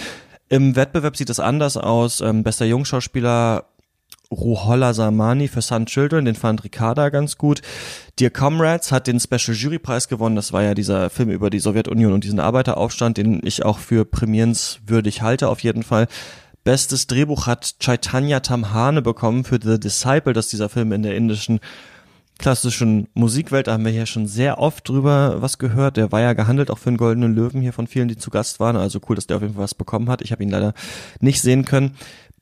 Im 0.49 0.77
Wettbewerb 0.77 1.17
sieht 1.17 1.31
es 1.31 1.41
anders 1.41 1.77
aus. 1.77 2.21
Ähm, 2.21 2.43
bester 2.43 2.65
Jungschauspieler 2.65 3.67
Ruhollah 4.31 4.93
Samani 4.93 5.49
für 5.49 5.63
Sun 5.63 5.87
Children, 5.87 6.27
den 6.27 6.35
fand 6.35 6.63
Ricarda 6.63 7.09
ganz 7.09 7.39
gut. 7.39 7.63
Dear 8.19 8.31
Comrades 8.31 8.93
hat 8.93 9.07
den 9.07 9.21
Special 9.21 9.57
Jury 9.57 9.79
Preis 9.79 10.09
gewonnen. 10.09 10.37
Das 10.37 10.53
war 10.53 10.63
ja 10.63 10.75
dieser 10.75 11.09
Film 11.09 11.31
über 11.31 11.49
die 11.49 11.61
Sowjetunion 11.61 12.13
und 12.13 12.25
diesen 12.25 12.41
Arbeiteraufstand, 12.41 13.17
den 13.17 13.41
ich 13.43 13.65
auch 13.65 13.79
für 13.79 14.05
prämierenswürdig 14.05 15.23
halte, 15.23 15.49
auf 15.49 15.61
jeden 15.61 15.83
Fall. 15.83 16.09
Bestes 16.63 17.07
Drehbuch 17.07 17.47
hat 17.47 17.79
Chaitanya 17.81 18.41
Tamhane 18.41 19.01
bekommen 19.01 19.45
für 19.45 19.59
The 19.63 19.81
Disciple, 19.81 20.35
das 20.35 20.47
ist 20.47 20.53
dieser 20.53 20.69
Film 20.69 20.93
in 20.93 21.03
der 21.03 21.17
indischen 21.17 21.61
klassischen 22.39 23.09
Musikwelt, 23.15 23.67
da 23.67 23.73
haben 23.73 23.85
wir 23.85 23.93
hier 23.93 24.07
schon 24.07 24.27
sehr 24.27 24.59
oft 24.59 24.89
drüber 24.89 25.43
was 25.43 25.59
gehört. 25.59 25.97
Der 25.97 26.13
war 26.13 26.21
ja 26.21 26.33
gehandelt 26.33 26.71
auch 26.71 26.79
für 26.79 26.89
einen 26.89 26.97
goldenen 26.97 27.35
Löwen 27.35 27.61
hier 27.61 27.73
von 27.73 27.87
vielen, 27.87 28.09
die 28.09 28.17
zu 28.17 28.31
Gast 28.31 28.61
waren. 28.61 28.77
Also 28.77 29.01
cool, 29.09 29.17
dass 29.17 29.27
der 29.27 29.37
auf 29.37 29.43
jeden 29.43 29.55
Fall 29.55 29.65
was 29.65 29.75
bekommen 29.75 30.09
hat. 30.09 30.23
Ich 30.23 30.33
habe 30.33 30.43
ihn 30.43 30.51
leider 30.51 30.73
nicht 31.21 31.43
sehen 31.43 31.65
können. 31.65 31.97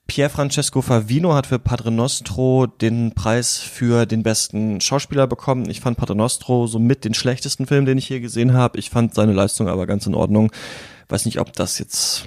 Pier 0.05 0.29
Francesco 0.29 0.81
Favino 0.81 1.33
hat 1.33 1.47
für 1.47 1.59
Padre 1.59 1.91
Nostro 1.91 2.65
den 2.65 3.13
Preis 3.13 3.57
für 3.57 4.05
den 4.05 4.23
besten 4.23 4.79
Schauspieler 4.79 5.27
bekommen. 5.27 5.69
Ich 5.69 5.81
fand 5.81 5.97
Padre 5.97 6.15
Nostro 6.15 6.65
so 6.67 6.79
mit 6.79 7.03
den 7.03 7.13
schlechtesten 7.13 7.65
Film, 7.65 7.85
den 7.85 7.97
ich 7.97 8.07
hier 8.07 8.21
gesehen 8.21 8.53
habe. 8.53 8.79
Ich 8.79 8.89
fand 8.89 9.13
seine 9.13 9.33
Leistung 9.33 9.67
aber 9.67 9.85
ganz 9.85 10.05
in 10.07 10.15
Ordnung. 10.15 10.51
Weiß 11.09 11.25
nicht, 11.25 11.39
ob 11.39 11.53
das 11.53 11.77
jetzt 11.79 12.25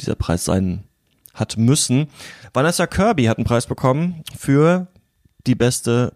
dieser 0.00 0.14
Preis 0.14 0.44
sein 0.44 0.84
hat 1.32 1.56
müssen. 1.56 2.08
Vanessa 2.52 2.86
Kirby 2.86 3.24
hat 3.24 3.38
einen 3.38 3.46
Preis 3.46 3.66
bekommen 3.66 4.22
für 4.36 4.88
die 5.46 5.54
beste 5.54 6.12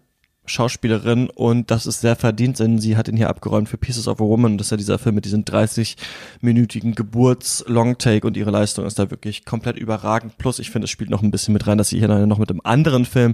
Schauspielerin 0.47 1.29
und 1.29 1.71
das 1.71 1.85
ist 1.85 2.01
sehr 2.01 2.15
verdient, 2.15 2.59
denn 2.59 2.79
sie 2.79 2.97
hat 2.97 3.07
ihn 3.07 3.17
hier 3.17 3.29
abgeräumt 3.29 3.69
für 3.69 3.77
Pieces 3.77 4.07
of 4.07 4.21
a 4.21 4.23
Woman. 4.23 4.57
Das 4.57 4.67
ist 4.67 4.71
ja 4.71 4.77
dieser 4.77 4.99
Film 4.99 5.15
mit 5.15 5.25
diesem 5.25 5.43
30-minütigen 5.43 6.95
Geburts-Longtake 6.95 8.25
und 8.25 8.37
ihre 8.37 8.51
Leistung 8.51 8.85
ist 8.85 8.99
da 8.99 9.11
wirklich 9.11 9.45
komplett 9.45 9.77
überragend. 9.77 10.37
Plus, 10.37 10.59
ich 10.59 10.71
finde, 10.71 10.85
es 10.85 10.91
spielt 10.91 11.09
noch 11.09 11.23
ein 11.23 11.31
bisschen 11.31 11.53
mit 11.53 11.67
rein, 11.67 11.77
dass 11.77 11.89
sie 11.89 11.99
hier 11.99 12.07
noch 12.07 12.37
mit 12.39 12.49
einem 12.49 12.61
anderen 12.63 13.05
Film 13.05 13.33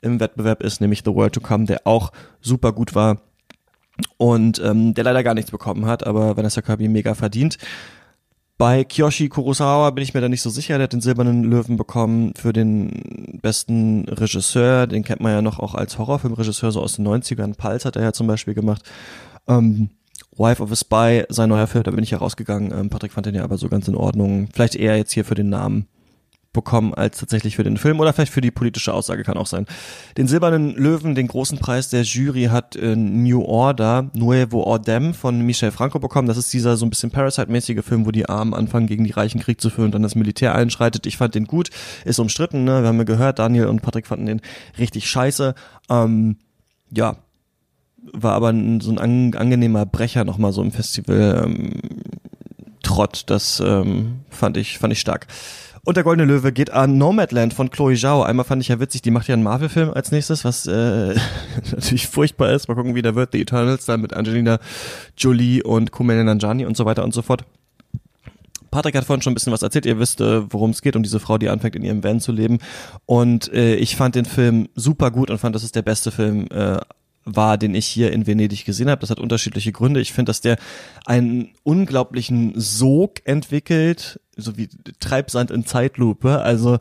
im 0.00 0.20
Wettbewerb 0.20 0.62
ist, 0.62 0.80
nämlich 0.80 1.02
The 1.04 1.14
World 1.14 1.34
to 1.34 1.40
Come, 1.40 1.66
der 1.66 1.86
auch 1.86 2.12
super 2.40 2.72
gut 2.72 2.94
war 2.94 3.20
und 4.16 4.60
ähm, 4.64 4.94
der 4.94 5.04
leider 5.04 5.22
gar 5.22 5.34
nichts 5.34 5.50
bekommen 5.50 5.86
hat, 5.86 6.06
aber 6.06 6.36
Vanessa 6.36 6.62
Kirby 6.62 6.88
mega 6.88 7.14
verdient. 7.14 7.58
Bei 8.56 8.84
Kiyoshi 8.84 9.28
Kurosawa 9.28 9.90
bin 9.90 10.04
ich 10.04 10.14
mir 10.14 10.20
da 10.20 10.28
nicht 10.28 10.42
so 10.42 10.50
sicher. 10.50 10.78
Der 10.78 10.84
hat 10.84 10.92
den 10.92 11.00
Silbernen 11.00 11.42
Löwen 11.42 11.76
bekommen 11.76 12.34
für 12.36 12.52
den 12.52 13.38
besten 13.42 14.08
Regisseur. 14.08 14.86
Den 14.86 15.02
kennt 15.02 15.20
man 15.20 15.32
ja 15.32 15.42
noch 15.42 15.58
auch 15.58 15.74
als 15.74 15.98
Horrorfilmregisseur, 15.98 16.70
so 16.70 16.80
aus 16.80 16.94
den 16.94 17.06
90ern. 17.06 17.56
Pulse 17.56 17.86
hat 17.86 17.96
er 17.96 18.02
ja 18.02 18.12
zum 18.12 18.28
Beispiel 18.28 18.54
gemacht. 18.54 18.82
Ähm, 19.48 19.90
Wife 20.36 20.62
of 20.62 20.70
a 20.70 20.76
Spy, 20.76 21.24
sein 21.28 21.48
neuer 21.48 21.66
Film, 21.66 21.84
da 21.84 21.90
bin 21.90 22.04
ich 22.04 22.10
ja 22.10 22.18
rausgegangen. 22.18 22.72
Ähm, 22.72 22.90
Patrick 22.90 23.12
fand 23.12 23.26
den 23.26 23.34
ja 23.34 23.42
aber 23.42 23.58
so 23.58 23.68
ganz 23.68 23.88
in 23.88 23.96
Ordnung. 23.96 24.48
Vielleicht 24.52 24.76
eher 24.76 24.96
jetzt 24.96 25.12
hier 25.12 25.24
für 25.24 25.34
den 25.34 25.48
Namen 25.48 25.88
bekommen 26.54 26.94
als 26.94 27.18
tatsächlich 27.18 27.56
für 27.56 27.64
den 27.64 27.76
Film 27.76 28.00
oder 28.00 28.14
vielleicht 28.14 28.32
für 28.32 28.40
die 28.40 28.50
politische 28.50 28.94
Aussage 28.94 29.24
kann 29.24 29.36
auch 29.36 29.46
sein. 29.46 29.66
Den 30.16 30.26
Silbernen 30.26 30.74
Löwen, 30.74 31.14
den 31.14 31.26
großen 31.26 31.58
Preis 31.58 31.90
der 31.90 32.02
Jury 32.02 32.44
hat 32.44 32.76
äh, 32.76 32.96
New 32.96 33.42
Order, 33.42 34.10
Nuevo 34.14 34.62
Ordem 34.62 35.12
von 35.12 35.40
Michel 35.42 35.70
Franco 35.70 35.98
bekommen. 35.98 36.28
Das 36.28 36.38
ist 36.38 36.50
dieser 36.54 36.78
so 36.78 36.86
ein 36.86 36.90
bisschen 36.90 37.10
Parasite-mäßige 37.10 37.84
Film, 37.84 38.06
wo 38.06 38.10
die 38.10 38.26
Armen 38.26 38.54
anfangen, 38.54 38.86
gegen 38.86 39.04
die 39.04 39.10
Reichen 39.10 39.40
Krieg 39.40 39.60
zu 39.60 39.68
führen 39.68 39.86
und 39.86 39.92
dann 39.92 40.02
das 40.02 40.14
Militär 40.14 40.54
einschreitet. 40.54 41.06
Ich 41.06 41.18
fand 41.18 41.34
den 41.34 41.44
gut, 41.44 41.68
ist 42.06 42.18
umstritten, 42.18 42.64
ne? 42.64 42.80
wir 42.80 42.88
haben 42.88 42.98
ja 42.98 43.04
gehört, 43.04 43.38
Daniel 43.38 43.66
und 43.66 43.82
Patrick 43.82 44.06
fanden 44.06 44.26
den 44.26 44.40
richtig 44.78 45.06
scheiße. 45.10 45.54
Ähm, 45.90 46.38
ja, 46.90 47.16
war 48.12 48.34
aber 48.34 48.50
ein, 48.50 48.80
so 48.80 48.90
ein 48.90 48.98
an, 48.98 49.34
angenehmer 49.34 49.86
Brecher 49.86 50.24
nochmal 50.24 50.52
so 50.52 50.62
im 50.62 50.72
Festival. 50.72 51.42
Ähm, 51.44 51.72
Trott, 52.82 53.24
das 53.26 53.60
ähm, 53.64 54.20
fand 54.28 54.56
ich 54.56 54.78
fand 54.78 54.92
ich 54.92 55.00
stark. 55.00 55.26
Und 55.84 55.98
der 55.98 56.04
Goldene 56.04 56.26
Löwe 56.26 56.50
geht 56.50 56.70
an 56.70 56.96
Nomadland 56.96 57.52
von 57.52 57.70
Chloe 57.70 57.94
Zhao. 57.94 58.22
Einmal 58.22 58.46
fand 58.46 58.62
ich 58.62 58.68
ja 58.68 58.80
witzig, 58.80 59.02
die 59.02 59.10
macht 59.10 59.28
ja 59.28 59.34
einen 59.34 59.42
Marvel-Film 59.42 59.90
als 59.90 60.12
nächstes, 60.12 60.44
was 60.44 60.66
äh, 60.66 61.14
natürlich 61.70 62.08
furchtbar 62.08 62.52
ist. 62.52 62.68
Mal 62.68 62.74
gucken, 62.74 62.94
wie 62.94 63.02
der 63.02 63.14
wird. 63.14 63.32
The 63.32 63.42
Eternals 63.42 63.84
dann 63.84 64.00
mit 64.00 64.14
Angelina 64.14 64.60
Jolie 65.16 65.62
und 65.62 65.90
Kumail 65.90 66.24
Nanjiani 66.24 66.64
und 66.64 66.76
so 66.76 66.86
weiter 66.86 67.04
und 67.04 67.12
so 67.12 67.20
fort. 67.20 67.44
Patrick 68.70 68.96
hat 68.96 69.04
vorhin 69.04 69.22
schon 69.22 69.32
ein 69.32 69.34
bisschen 69.34 69.52
was 69.52 69.62
erzählt. 69.62 69.84
Ihr 69.84 69.98
wisst, 69.98 70.20
äh, 70.22 70.50
worum 70.52 70.70
es 70.70 70.80
geht, 70.80 70.96
um 70.96 71.02
diese 71.02 71.20
Frau, 71.20 71.36
die 71.36 71.50
anfängt, 71.50 71.76
in 71.76 71.84
ihrem 71.84 72.02
Van 72.02 72.18
zu 72.18 72.32
leben. 72.32 72.58
Und 73.04 73.52
äh, 73.52 73.76
ich 73.76 73.94
fand 73.94 74.14
den 74.14 74.24
Film 74.24 74.68
super 74.74 75.10
gut 75.10 75.30
und 75.30 75.38
fand, 75.38 75.54
das 75.54 75.64
ist 75.64 75.76
der 75.76 75.82
beste 75.82 76.10
Film 76.10 76.48
äh, 76.50 76.78
war, 77.24 77.58
den 77.58 77.74
ich 77.74 77.86
hier 77.86 78.12
in 78.12 78.26
Venedig 78.26 78.64
gesehen 78.64 78.90
habe. 78.90 79.00
Das 79.00 79.10
hat 79.10 79.20
unterschiedliche 79.20 79.72
Gründe. 79.72 80.00
Ich 80.00 80.12
finde, 80.12 80.30
dass 80.30 80.40
der 80.40 80.56
einen 81.06 81.52
unglaublichen 81.62 82.52
Sog 82.56 83.26
entwickelt, 83.26 84.20
so 84.36 84.56
wie 84.56 84.68
Treibsand 85.00 85.50
in 85.50 85.66
Zeitlupe. 85.66 86.40
Also 86.40 86.78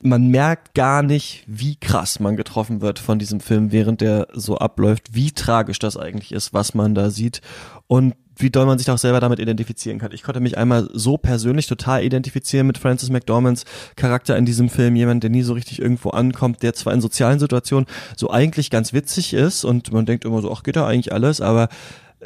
man 0.00 0.28
merkt 0.28 0.74
gar 0.74 1.02
nicht, 1.02 1.44
wie 1.46 1.76
krass 1.76 2.20
man 2.20 2.36
getroffen 2.36 2.80
wird 2.80 2.98
von 2.98 3.18
diesem 3.18 3.40
Film, 3.40 3.72
während 3.72 4.00
der 4.00 4.28
so 4.32 4.58
abläuft, 4.58 5.14
wie 5.14 5.32
tragisch 5.32 5.78
das 5.78 5.96
eigentlich 5.96 6.32
ist, 6.32 6.54
was 6.54 6.74
man 6.74 6.94
da 6.94 7.10
sieht 7.10 7.40
und 7.86 8.14
wie 8.38 8.50
doll 8.50 8.66
man 8.66 8.78
sich 8.78 8.90
auch 8.90 8.98
selber 8.98 9.20
damit 9.20 9.38
identifizieren 9.38 9.98
kann. 9.98 10.12
Ich 10.12 10.22
konnte 10.22 10.40
mich 10.40 10.56
einmal 10.56 10.88
so 10.92 11.16
persönlich 11.16 11.66
total 11.66 12.04
identifizieren 12.04 12.66
mit 12.66 12.78
Francis 12.78 13.10
McDormands 13.10 13.64
Charakter 13.96 14.36
in 14.36 14.44
diesem 14.44 14.68
Film, 14.68 14.96
jemand, 14.96 15.22
der 15.22 15.30
nie 15.30 15.42
so 15.42 15.52
richtig 15.52 15.80
irgendwo 15.80 16.10
ankommt, 16.10 16.62
der 16.62 16.74
zwar 16.74 16.92
in 16.92 17.00
sozialen 17.00 17.38
Situationen 17.38 17.86
so 18.16 18.30
eigentlich 18.30 18.70
ganz 18.70 18.92
witzig 18.92 19.34
ist 19.34 19.64
und 19.64 19.92
man 19.92 20.06
denkt 20.06 20.24
immer 20.24 20.40
so, 20.40 20.52
ach 20.52 20.62
geht 20.62 20.76
da 20.76 20.86
eigentlich 20.86 21.12
alles, 21.12 21.40
aber 21.40 21.68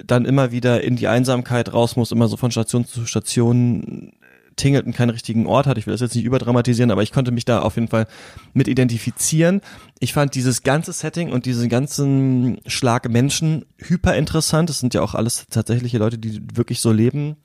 dann 0.06 0.24
immer 0.24 0.52
wieder 0.52 0.82
in 0.82 0.96
die 0.96 1.08
Einsamkeit 1.08 1.72
raus 1.72 1.96
muss, 1.96 2.12
immer 2.12 2.28
so 2.28 2.36
von 2.36 2.50
Station 2.50 2.86
zu 2.86 3.06
Station 3.06 4.12
tingelt 4.56 4.86
und 4.86 4.94
keinen 4.94 5.10
richtigen 5.10 5.46
Ort 5.46 5.66
hat. 5.66 5.78
Ich 5.78 5.86
will 5.86 5.92
das 5.92 6.00
jetzt 6.00 6.14
nicht 6.14 6.24
überdramatisieren, 6.24 6.90
aber 6.90 7.02
ich 7.02 7.12
konnte 7.12 7.32
mich 7.32 7.44
da 7.44 7.60
auf 7.60 7.76
jeden 7.76 7.88
Fall 7.88 8.06
mit 8.52 8.68
identifizieren. 8.68 9.60
Ich 9.98 10.12
fand 10.12 10.34
dieses 10.34 10.62
ganze 10.62 10.92
Setting 10.92 11.30
und 11.30 11.46
diesen 11.46 11.68
ganzen 11.68 12.60
Schlag 12.66 13.08
Menschen 13.08 13.64
hyper 13.78 14.16
interessant. 14.16 14.68
Das 14.68 14.80
sind 14.80 14.94
ja 14.94 15.02
auch 15.02 15.14
alles 15.14 15.46
tatsächliche 15.50 15.98
Leute, 15.98 16.18
die 16.18 16.42
wirklich 16.54 16.80
so 16.80 16.92
leben, 16.92 17.36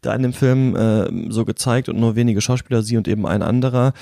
da 0.00 0.14
in 0.14 0.22
dem 0.22 0.32
Film 0.32 0.76
äh, 0.76 1.30
so 1.30 1.44
gezeigt 1.44 1.88
und 1.88 1.98
nur 1.98 2.16
wenige 2.16 2.40
Schauspieler, 2.40 2.82
sie 2.82 2.96
und 2.96 3.08
eben 3.08 3.26
ein 3.26 3.42
anderer. 3.42 3.92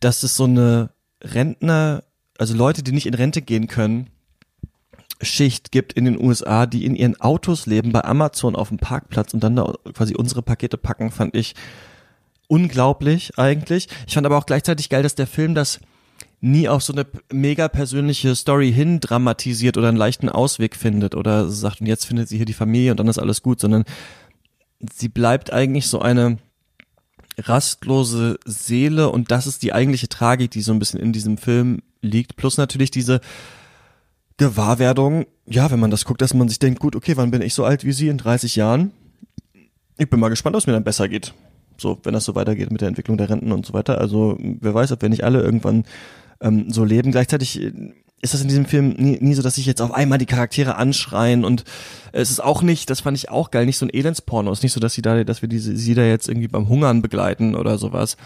Das 0.00 0.24
ist 0.24 0.36
so 0.36 0.44
eine 0.44 0.90
Rentner, 1.22 2.04
also 2.38 2.54
Leute, 2.54 2.82
die 2.82 2.92
nicht 2.92 3.06
in 3.06 3.14
Rente 3.14 3.42
gehen 3.42 3.66
können, 3.66 4.08
Schicht 5.20 5.72
gibt 5.72 5.92
in 5.92 6.04
den 6.04 6.22
USA, 6.22 6.66
die 6.66 6.84
in 6.84 6.94
ihren 6.94 7.20
Autos 7.20 7.66
leben, 7.66 7.92
bei 7.92 8.04
Amazon 8.04 8.54
auf 8.54 8.68
dem 8.68 8.78
Parkplatz 8.78 9.34
und 9.34 9.42
dann 9.42 9.56
da 9.56 9.74
quasi 9.94 10.14
unsere 10.14 10.42
Pakete 10.42 10.76
packen, 10.76 11.10
fand 11.10 11.34
ich 11.34 11.54
unglaublich 12.46 13.38
eigentlich. 13.38 13.88
Ich 14.06 14.14
fand 14.14 14.26
aber 14.26 14.38
auch 14.38 14.46
gleichzeitig 14.46 14.88
geil, 14.88 15.02
dass 15.02 15.14
der 15.14 15.26
Film 15.26 15.54
das 15.54 15.80
nie 16.40 16.68
auf 16.68 16.82
so 16.82 16.92
eine 16.92 17.06
mega 17.32 17.68
persönliche 17.68 18.34
Story 18.36 18.72
hin 18.72 19.00
dramatisiert 19.00 19.76
oder 19.76 19.88
einen 19.88 19.96
leichten 19.96 20.28
Ausweg 20.28 20.76
findet 20.76 21.14
oder 21.14 21.48
sagt, 21.48 21.80
und 21.80 21.88
jetzt 21.88 22.06
findet 22.06 22.28
sie 22.28 22.36
hier 22.36 22.46
die 22.46 22.52
Familie 22.52 22.92
und 22.92 23.00
dann 23.00 23.08
ist 23.08 23.18
alles 23.18 23.42
gut, 23.42 23.58
sondern 23.60 23.84
sie 24.80 25.08
bleibt 25.08 25.52
eigentlich 25.52 25.88
so 25.88 26.00
eine 26.00 26.38
rastlose 27.38 28.38
Seele 28.44 29.10
und 29.10 29.30
das 29.30 29.46
ist 29.46 29.62
die 29.62 29.72
eigentliche 29.72 30.08
Tragik, 30.08 30.50
die 30.50 30.60
so 30.60 30.72
ein 30.72 30.78
bisschen 30.78 31.00
in 31.00 31.12
diesem 31.12 31.38
Film 31.38 31.82
liegt. 32.00 32.36
Plus 32.36 32.56
natürlich 32.56 32.90
diese 32.90 33.20
Gewahrwerdung, 34.38 35.26
ja, 35.46 35.70
wenn 35.70 35.80
man 35.80 35.90
das 35.90 36.04
guckt, 36.04 36.22
dass 36.22 36.32
man 36.32 36.48
sich 36.48 36.58
denkt, 36.58 36.80
gut, 36.80 36.96
okay, 36.96 37.16
wann 37.16 37.30
bin 37.30 37.42
ich 37.42 37.54
so 37.54 37.64
alt 37.64 37.84
wie 37.84 37.92
Sie 37.92 38.08
in 38.08 38.18
30 38.18 38.56
Jahren? 38.56 38.92
Ich 39.98 40.08
bin 40.08 40.20
mal 40.20 40.28
gespannt, 40.28 40.54
ob 40.56 40.60
es 40.60 40.66
mir 40.66 40.72
dann 40.72 40.84
besser 40.84 41.08
geht. 41.08 41.34
So, 41.76 41.98
wenn 42.04 42.14
das 42.14 42.24
so 42.24 42.34
weitergeht 42.34 42.70
mit 42.70 42.80
der 42.80 42.88
Entwicklung 42.88 43.18
der 43.18 43.30
Renten 43.30 43.52
und 43.52 43.66
so 43.66 43.72
weiter. 43.72 43.98
Also, 43.98 44.38
wer 44.40 44.74
weiß, 44.74 44.92
ob 44.92 45.02
wir 45.02 45.08
nicht 45.08 45.24
alle 45.24 45.42
irgendwann 45.42 45.84
ähm, 46.40 46.70
so 46.70 46.84
leben. 46.84 47.10
Gleichzeitig 47.10 47.60
äh, 47.60 47.72
ist 48.20 48.34
das 48.34 48.40
in 48.40 48.48
diesem 48.48 48.66
Film 48.66 48.90
nie, 48.90 49.18
nie 49.20 49.34
so, 49.34 49.42
dass 49.42 49.56
sich 49.56 49.66
jetzt 49.66 49.80
auf 49.80 49.92
einmal 49.92 50.18
die 50.18 50.26
Charaktere 50.26 50.76
anschreien 50.76 51.44
und 51.44 51.64
es 52.12 52.30
ist 52.30 52.42
auch 52.42 52.62
nicht, 52.62 52.90
das 52.90 53.00
fand 53.00 53.16
ich 53.16 53.30
auch 53.30 53.50
geil, 53.50 53.64
nicht 53.66 53.78
so 53.78 53.86
ein 53.86 53.94
Elendsporno. 53.94 54.50
Es 54.50 54.58
ist 54.58 54.62
nicht 54.64 54.72
so, 54.72 54.80
dass 54.80 54.94
sie 54.94 55.02
da, 55.02 55.22
dass 55.22 55.42
wir 55.42 55.48
diese, 55.48 55.76
sie 55.76 55.94
da 55.94 56.02
jetzt 56.02 56.28
irgendwie 56.28 56.48
beim 56.48 56.68
Hungern 56.68 57.00
begleiten 57.00 57.54
oder 57.54 57.78
sowas 57.78 58.16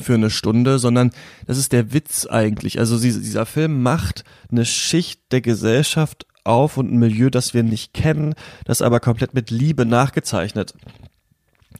für 0.00 0.14
eine 0.14 0.30
Stunde, 0.30 0.78
sondern 0.78 1.10
das 1.46 1.58
ist 1.58 1.72
der 1.72 1.92
Witz 1.92 2.26
eigentlich. 2.26 2.78
Also 2.78 2.98
dieser 2.98 3.46
Film 3.46 3.82
macht 3.82 4.24
eine 4.50 4.64
Schicht 4.64 5.32
der 5.32 5.40
Gesellschaft 5.40 6.26
auf 6.44 6.76
und 6.76 6.92
ein 6.92 6.98
Milieu, 6.98 7.30
das 7.30 7.54
wir 7.54 7.62
nicht 7.62 7.94
kennen, 7.94 8.34
das 8.64 8.82
aber 8.82 9.00
komplett 9.00 9.34
mit 9.34 9.50
Liebe 9.50 9.84
nachgezeichnet 9.84 10.74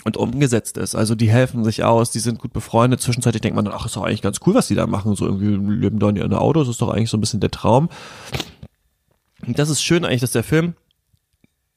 und 0.05 0.17
umgesetzt 0.17 0.77
ist. 0.77 0.95
Also 0.95 1.15
die 1.15 1.31
helfen 1.31 1.65
sich 1.65 1.85
aus, 1.85 2.11
die 2.11 2.21
sind 2.21 2.39
gut 2.39 2.53
befreundet. 2.53 3.01
Zwischenzeitlich 3.01 3.41
denkt 3.41 3.57
man 3.57 3.67
ach, 3.69 3.87
ist 3.87 3.97
doch 3.97 4.05
eigentlich 4.05 4.23
ganz 4.23 4.41
cool, 4.47 4.55
was 4.55 4.69
die 4.69 4.75
da 4.75 4.87
machen. 4.87 5.15
So 5.17 5.27
irgendwie 5.27 5.75
leben 5.75 5.99
da 5.99 6.09
in 6.11 6.17
ihren 6.17 6.35
Autos, 6.35 6.69
ist 6.69 6.81
doch 6.81 6.91
eigentlich 6.91 7.11
so 7.11 7.17
ein 7.17 7.21
bisschen 7.21 7.41
der 7.41 7.51
Traum. 7.51 7.89
Und 9.47 9.59
das 9.59 9.71
ist 9.71 9.83
schön 9.83 10.05
eigentlich, 10.05 10.21
dass 10.21 10.33
der 10.33 10.45
Film 10.45 10.75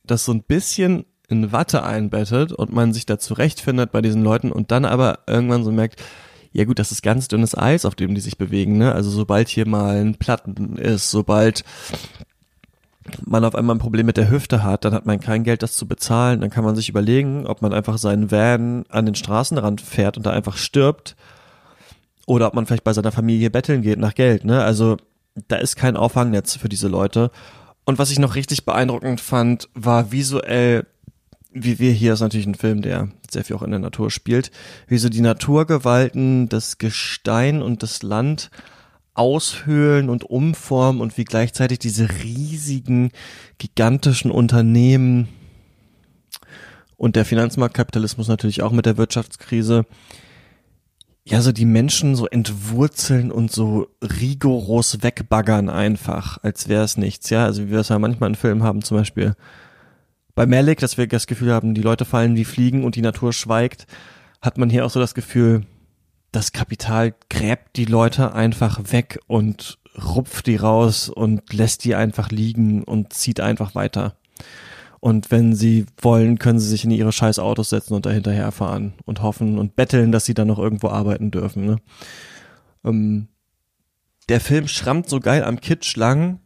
das 0.04 0.26
so 0.26 0.34
ein 0.34 0.44
bisschen 0.44 1.06
in 1.30 1.52
Watte 1.52 1.84
einbettet 1.84 2.52
und 2.52 2.74
man 2.74 2.94
sich 2.94 3.06
da 3.06 3.18
zurechtfindet 3.18 3.92
bei 3.92 4.02
diesen 4.02 4.24
Leuten 4.24 4.52
und 4.52 4.72
dann 4.72 4.86
aber 4.86 5.20
irgendwann 5.28 5.64
so 5.64 5.72
merkt, 5.72 6.02
ja 6.54 6.66
gut, 6.66 6.80
das 6.80 6.92
ist 6.92 7.02
ganz 7.02 7.28
dünnes 7.28 7.58
Eis, 7.58 7.86
auf 7.86 7.96
dem 7.96 8.14
die 8.14 8.22
sich 8.22 8.38
bewegen, 8.38 8.78
ne? 8.78 8.94
Also 8.94 9.10
sobald 9.10 9.48
hier 9.48 9.68
mal 9.68 10.02
ein 10.02 10.16
Platten 10.16 10.78
ist, 10.78 11.10
sobald 11.10 11.64
man 13.26 13.46
auf 13.46 13.56
einmal 13.56 13.76
ein 13.76 13.80
Problem 13.80 14.06
mit 14.06 14.18
der 14.18 14.30
Hüfte 14.30 14.64
hat, 14.64 14.86
dann 14.86 14.94
hat 14.94 15.06
man 15.06 15.20
kein 15.20 15.44
Geld, 15.44 15.64
das 15.64 15.76
zu 15.76 15.88
bezahlen, 15.88 16.42
dann 16.42 16.50
kann 16.50 16.64
man 16.64 16.76
sich 16.76 16.90
überlegen, 16.90 17.48
ob 17.48 17.62
man 17.62 17.74
einfach 17.74 17.98
seinen 17.98 18.32
Van 18.32 18.86
an 18.90 19.06
den 19.06 19.16
Straßenrand 19.16 19.82
fährt 19.82 20.18
und 20.18 20.26
da 20.26 20.32
einfach 20.32 20.58
stirbt 20.58 21.16
oder 22.28 22.48
ob 22.48 22.54
man 22.54 22.66
vielleicht 22.66 22.84
bei 22.84 22.94
seiner 22.94 23.12
Familie 23.12 23.50
betteln 23.50 23.82
geht 23.82 24.00
nach 24.00 24.16
Geld, 24.16 24.46
ne? 24.46 24.64
Also 24.64 24.98
da 25.48 25.56
ist 25.56 25.78
kein 25.78 25.96
Auffangnetz 25.96 26.58
für 26.58 26.70
diese 26.70 26.90
Leute. 26.90 27.32
Und 27.86 27.98
was 27.98 28.12
ich 28.12 28.20
noch 28.20 28.36
richtig 28.36 28.66
beeindruckend 28.66 29.22
fand, 29.22 29.70
war 29.74 30.12
visuell 30.12 30.86
wie 31.54 31.80
wir 31.80 31.92
hier 31.92 32.14
ist 32.14 32.22
natürlich 32.22 32.48
ein 32.48 32.56
Film, 32.56 32.82
der 32.82 33.10
sehr 33.34 33.44
viel 33.44 33.56
auch 33.56 33.64
in 33.64 33.72
der 33.72 33.80
Natur 33.80 34.12
spielt, 34.12 34.52
wie 34.88 34.98
so 34.98 35.10
die 35.10 35.22
Naturgewalten 35.22 36.50
das 36.50 36.78
Gestein 36.78 37.62
und 37.62 37.84
das 37.84 38.04
Land 38.04 38.52
aushöhlen 39.14 40.10
und 40.10 40.24
umformen 40.24 41.02
und 41.02 41.18
wie 41.18 41.26
gleichzeitig 41.26 41.80
diese 41.80 42.10
riesigen, 42.24 43.12
gigantischen 43.58 44.32
Unternehmen 44.32 45.28
und 46.98 47.16
der 47.16 47.26
Finanzmarktkapitalismus 47.26 48.28
natürlich 48.28 48.62
auch 48.62 48.72
mit 48.72 48.86
der 48.86 48.98
Wirtschaftskrise, 48.98 49.86
ja, 51.24 51.42
so 51.42 51.52
die 51.52 51.66
Menschen 51.66 52.16
so 52.16 52.28
entwurzeln 52.28 53.32
und 53.32 53.52
so 53.52 53.88
rigoros 54.02 55.02
wegbaggern 55.02 55.70
einfach, 55.70 56.38
als 56.42 56.68
wäre 56.68 56.84
es 56.84 56.98
nichts, 56.98 57.30
ja. 57.30 57.46
Also 57.46 57.64
wie 57.64 57.72
wir 57.72 57.80
es 57.80 57.90
ja 57.90 58.00
manchmal 58.00 58.30
in 58.30 58.36
Filmen 58.36 58.64
haben, 58.64 58.82
zum 58.82 58.98
Beispiel 58.98 59.34
bei 60.36 60.46
Malik, 60.46 60.80
dass 60.80 60.98
wir 60.98 61.08
das 61.08 61.28
Gefühl 61.28 61.54
haben, 61.54 61.74
die 61.74 61.82
Leute 61.82 62.06
fallen 62.06 62.36
wie 62.36 62.46
Fliegen 62.46 62.84
und 62.84 62.96
die 62.96 63.02
Natur 63.02 63.34
schweigt, 63.34 63.88
hat 64.42 64.58
man 64.58 64.70
hier 64.70 64.86
auch 64.86 64.90
so 64.90 65.00
das 65.00 65.14
Gefühl, 65.14 65.66
das 66.32 66.52
Kapital 66.52 67.14
gräbt 67.30 67.76
die 67.76 67.86
Leute 67.86 68.34
einfach 68.34 68.80
weg 68.92 69.20
und 69.28 69.80
rupft 70.02 70.48
die 70.48 70.56
raus 70.56 71.10
und 71.10 71.52
lässt 71.54 71.84
die 71.84 71.96
einfach 71.96 72.30
liegen 72.32 72.84
und 72.84 73.14
zieht 73.14 73.42
einfach 73.42 73.76
weiter. 73.76 74.16
Und 75.02 75.32
wenn 75.32 75.56
sie 75.56 75.88
wollen, 76.00 76.38
können 76.38 76.60
sie 76.60 76.70
sich 76.70 76.86
in 76.86 76.92
ihre 76.92 77.12
scheiß 77.12 77.40
Autos 77.40 77.70
setzen 77.70 77.96
und 77.96 78.06
dahinterher 78.06 78.52
fahren 78.52 78.94
und 79.06 79.22
hoffen 79.22 79.58
und 79.58 79.76
betteln, 79.76 80.12
dass 80.12 80.26
sie 80.26 80.36
dann 80.36 80.48
noch 80.48 80.60
irgendwo 80.60 80.90
arbeiten 80.90 81.32
dürfen. 81.32 81.66
Ne? 81.66 81.78
Ähm, 82.86 83.28
der 84.30 84.40
Film 84.40 84.68
schrammt 84.68 85.10
so 85.10 85.20
geil 85.20 85.44
am 85.44 85.60
Kitsch 85.60 85.98
lang, 85.98 86.40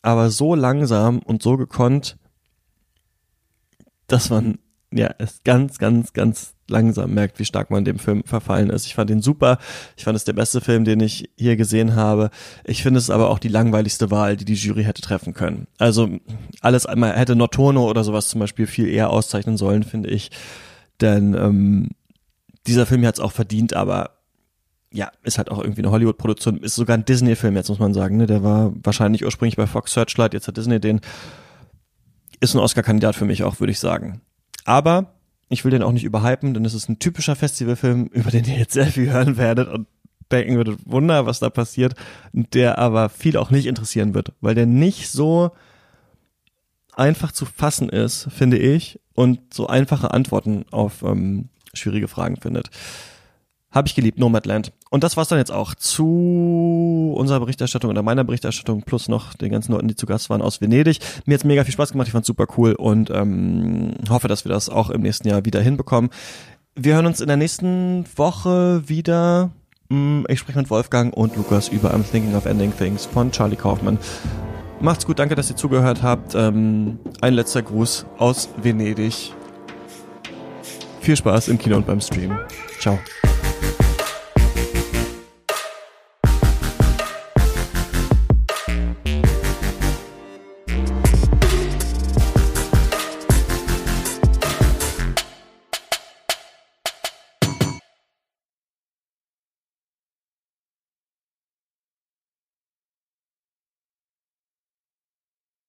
aber 0.00 0.30
so 0.30 0.54
langsam 0.54 1.18
und 1.20 1.42
so 1.42 1.56
gekonnt, 1.56 2.16
dass 4.06 4.30
man 4.30 4.58
ja 4.92 5.10
es 5.18 5.42
ganz, 5.44 5.78
ganz, 5.78 6.12
ganz 6.12 6.54
langsam 6.68 7.14
merkt, 7.14 7.38
wie 7.38 7.44
stark 7.44 7.70
man 7.70 7.84
dem 7.84 7.98
Film 7.98 8.22
verfallen 8.24 8.70
ist. 8.70 8.86
Ich 8.86 8.94
fand 8.94 9.10
ihn 9.10 9.22
super. 9.22 9.58
Ich 9.96 10.04
fand 10.04 10.16
es 10.16 10.24
der 10.24 10.32
beste 10.32 10.60
Film, 10.60 10.84
den 10.84 11.00
ich 11.00 11.30
hier 11.36 11.56
gesehen 11.56 11.94
habe. 11.94 12.30
Ich 12.64 12.82
finde 12.82 12.98
es 12.98 13.10
aber 13.10 13.30
auch 13.30 13.38
die 13.38 13.48
langweiligste 13.48 14.10
Wahl, 14.10 14.36
die 14.36 14.44
die 14.44 14.54
Jury 14.54 14.84
hätte 14.84 15.02
treffen 15.02 15.34
können. 15.34 15.66
Also 15.78 16.08
alles 16.60 16.86
einmal 16.86 17.16
hätte 17.16 17.36
Notorno 17.36 17.88
oder 17.88 18.04
sowas 18.04 18.28
zum 18.28 18.40
Beispiel 18.40 18.66
viel 18.66 18.88
eher 18.88 19.10
auszeichnen 19.10 19.56
sollen, 19.56 19.82
finde 19.82 20.10
ich. 20.10 20.30
Denn 21.00 21.34
ähm, 21.34 21.90
dieser 22.66 22.86
Film 22.86 23.04
hat 23.06 23.16
es 23.16 23.20
auch 23.20 23.32
verdient, 23.32 23.74
aber 23.74 24.18
ja, 24.92 25.10
ist 25.22 25.38
halt 25.38 25.50
auch 25.50 25.58
irgendwie 25.58 25.80
eine 25.80 25.90
Hollywood-Produktion, 25.90 26.58
ist 26.58 26.74
sogar 26.74 26.96
ein 26.96 27.04
Disney-Film, 27.04 27.56
jetzt 27.56 27.70
muss 27.70 27.78
man 27.78 27.94
sagen. 27.94 28.18
Ne? 28.18 28.26
Der 28.26 28.42
war 28.42 28.72
wahrscheinlich 28.82 29.24
ursprünglich 29.24 29.56
bei 29.56 29.66
Fox 29.66 29.94
Searchlight, 29.94 30.34
jetzt 30.34 30.48
hat 30.48 30.56
Disney 30.56 30.80
den 30.80 31.00
ist 32.42 32.54
ein 32.54 32.60
Oscar-Kandidat 32.60 33.14
für 33.14 33.24
mich 33.24 33.44
auch, 33.44 33.60
würde 33.60 33.70
ich 33.70 33.78
sagen. 33.78 34.20
Aber 34.64 35.14
ich 35.48 35.64
will 35.64 35.70
den 35.70 35.82
auch 35.82 35.92
nicht 35.92 36.04
überhypen, 36.04 36.54
denn 36.54 36.64
es 36.64 36.74
ist 36.74 36.88
ein 36.88 36.98
typischer 36.98 37.36
Festivalfilm, 37.36 38.06
über 38.12 38.30
den 38.30 38.44
ihr 38.44 38.58
jetzt 38.58 38.72
sehr 38.74 38.86
viel 38.86 39.10
hören 39.10 39.36
werdet 39.36 39.68
und 39.68 39.86
denken 40.30 40.56
würdet, 40.56 40.80
Wunder, 40.84 41.26
was 41.26 41.40
da 41.40 41.50
passiert, 41.50 41.94
der 42.32 42.78
aber 42.78 43.08
viel 43.10 43.36
auch 43.36 43.50
nicht 43.50 43.66
interessieren 43.66 44.14
wird, 44.14 44.32
weil 44.40 44.54
der 44.54 44.66
nicht 44.66 45.10
so 45.10 45.52
einfach 46.94 47.32
zu 47.32 47.44
fassen 47.44 47.88
ist, 47.88 48.28
finde 48.30 48.58
ich, 48.58 48.98
und 49.14 49.52
so 49.52 49.66
einfache 49.66 50.10
Antworten 50.12 50.64
auf 50.70 51.02
ähm, 51.02 51.48
schwierige 51.74 52.08
Fragen 52.08 52.36
findet. 52.36 52.70
Habe 53.72 53.88
ich 53.88 53.94
geliebt, 53.94 54.18
Nomadland. 54.18 54.72
Und 54.90 55.02
das 55.02 55.16
war's 55.16 55.28
dann 55.28 55.38
jetzt 55.38 55.50
auch 55.50 55.74
zu 55.74 57.14
unserer 57.16 57.40
Berichterstattung 57.40 57.90
oder 57.90 58.02
meiner 58.02 58.22
Berichterstattung 58.22 58.82
plus 58.82 59.08
noch 59.08 59.34
den 59.34 59.50
ganzen 59.50 59.72
Leuten, 59.72 59.88
die 59.88 59.96
zu 59.96 60.06
Gast 60.06 60.30
waren 60.30 60.42
aus 60.42 60.60
Venedig. 60.60 60.98
Mir 61.24 61.34
hat's 61.34 61.44
mega 61.44 61.64
viel 61.64 61.72
Spaß 61.72 61.92
gemacht, 61.92 62.08
ich 62.08 62.12
fand's 62.12 62.26
super 62.26 62.46
cool 62.56 62.74
und 62.74 63.10
ähm, 63.10 63.94
hoffe, 64.08 64.28
dass 64.28 64.44
wir 64.44 64.50
das 64.50 64.68
auch 64.68 64.90
im 64.90 65.00
nächsten 65.00 65.28
Jahr 65.28 65.44
wieder 65.44 65.60
hinbekommen. 65.60 66.10
Wir 66.74 66.94
hören 66.94 67.06
uns 67.06 67.20
in 67.20 67.28
der 67.28 67.36
nächsten 67.36 68.04
Woche 68.16 68.82
wieder. 68.86 69.50
Mm, 69.88 70.24
ich 70.28 70.38
spreche 70.38 70.58
mit 70.58 70.70
Wolfgang 70.70 71.14
und 71.14 71.36
Lukas 71.36 71.68
über 71.68 71.94
I'm 71.94 72.04
Thinking 72.08 72.34
of 72.34 72.46
Ending 72.46 72.76
Things 72.76 73.06
von 73.06 73.30
Charlie 73.30 73.56
Kaufman. 73.56 73.98
Macht's 74.80 75.06
gut, 75.06 75.18
danke, 75.18 75.34
dass 75.34 75.48
ihr 75.48 75.56
zugehört 75.56 76.02
habt. 76.02 76.34
Ähm, 76.34 76.98
ein 77.20 77.34
letzter 77.34 77.62
Gruß 77.62 78.04
aus 78.18 78.48
Venedig. 78.60 79.32
Viel 81.00 81.16
Spaß 81.16 81.48
im 81.48 81.58
Kino 81.58 81.76
und 81.76 81.86
beim 81.86 82.00
Stream. 82.00 82.38
Ciao. 82.80 82.98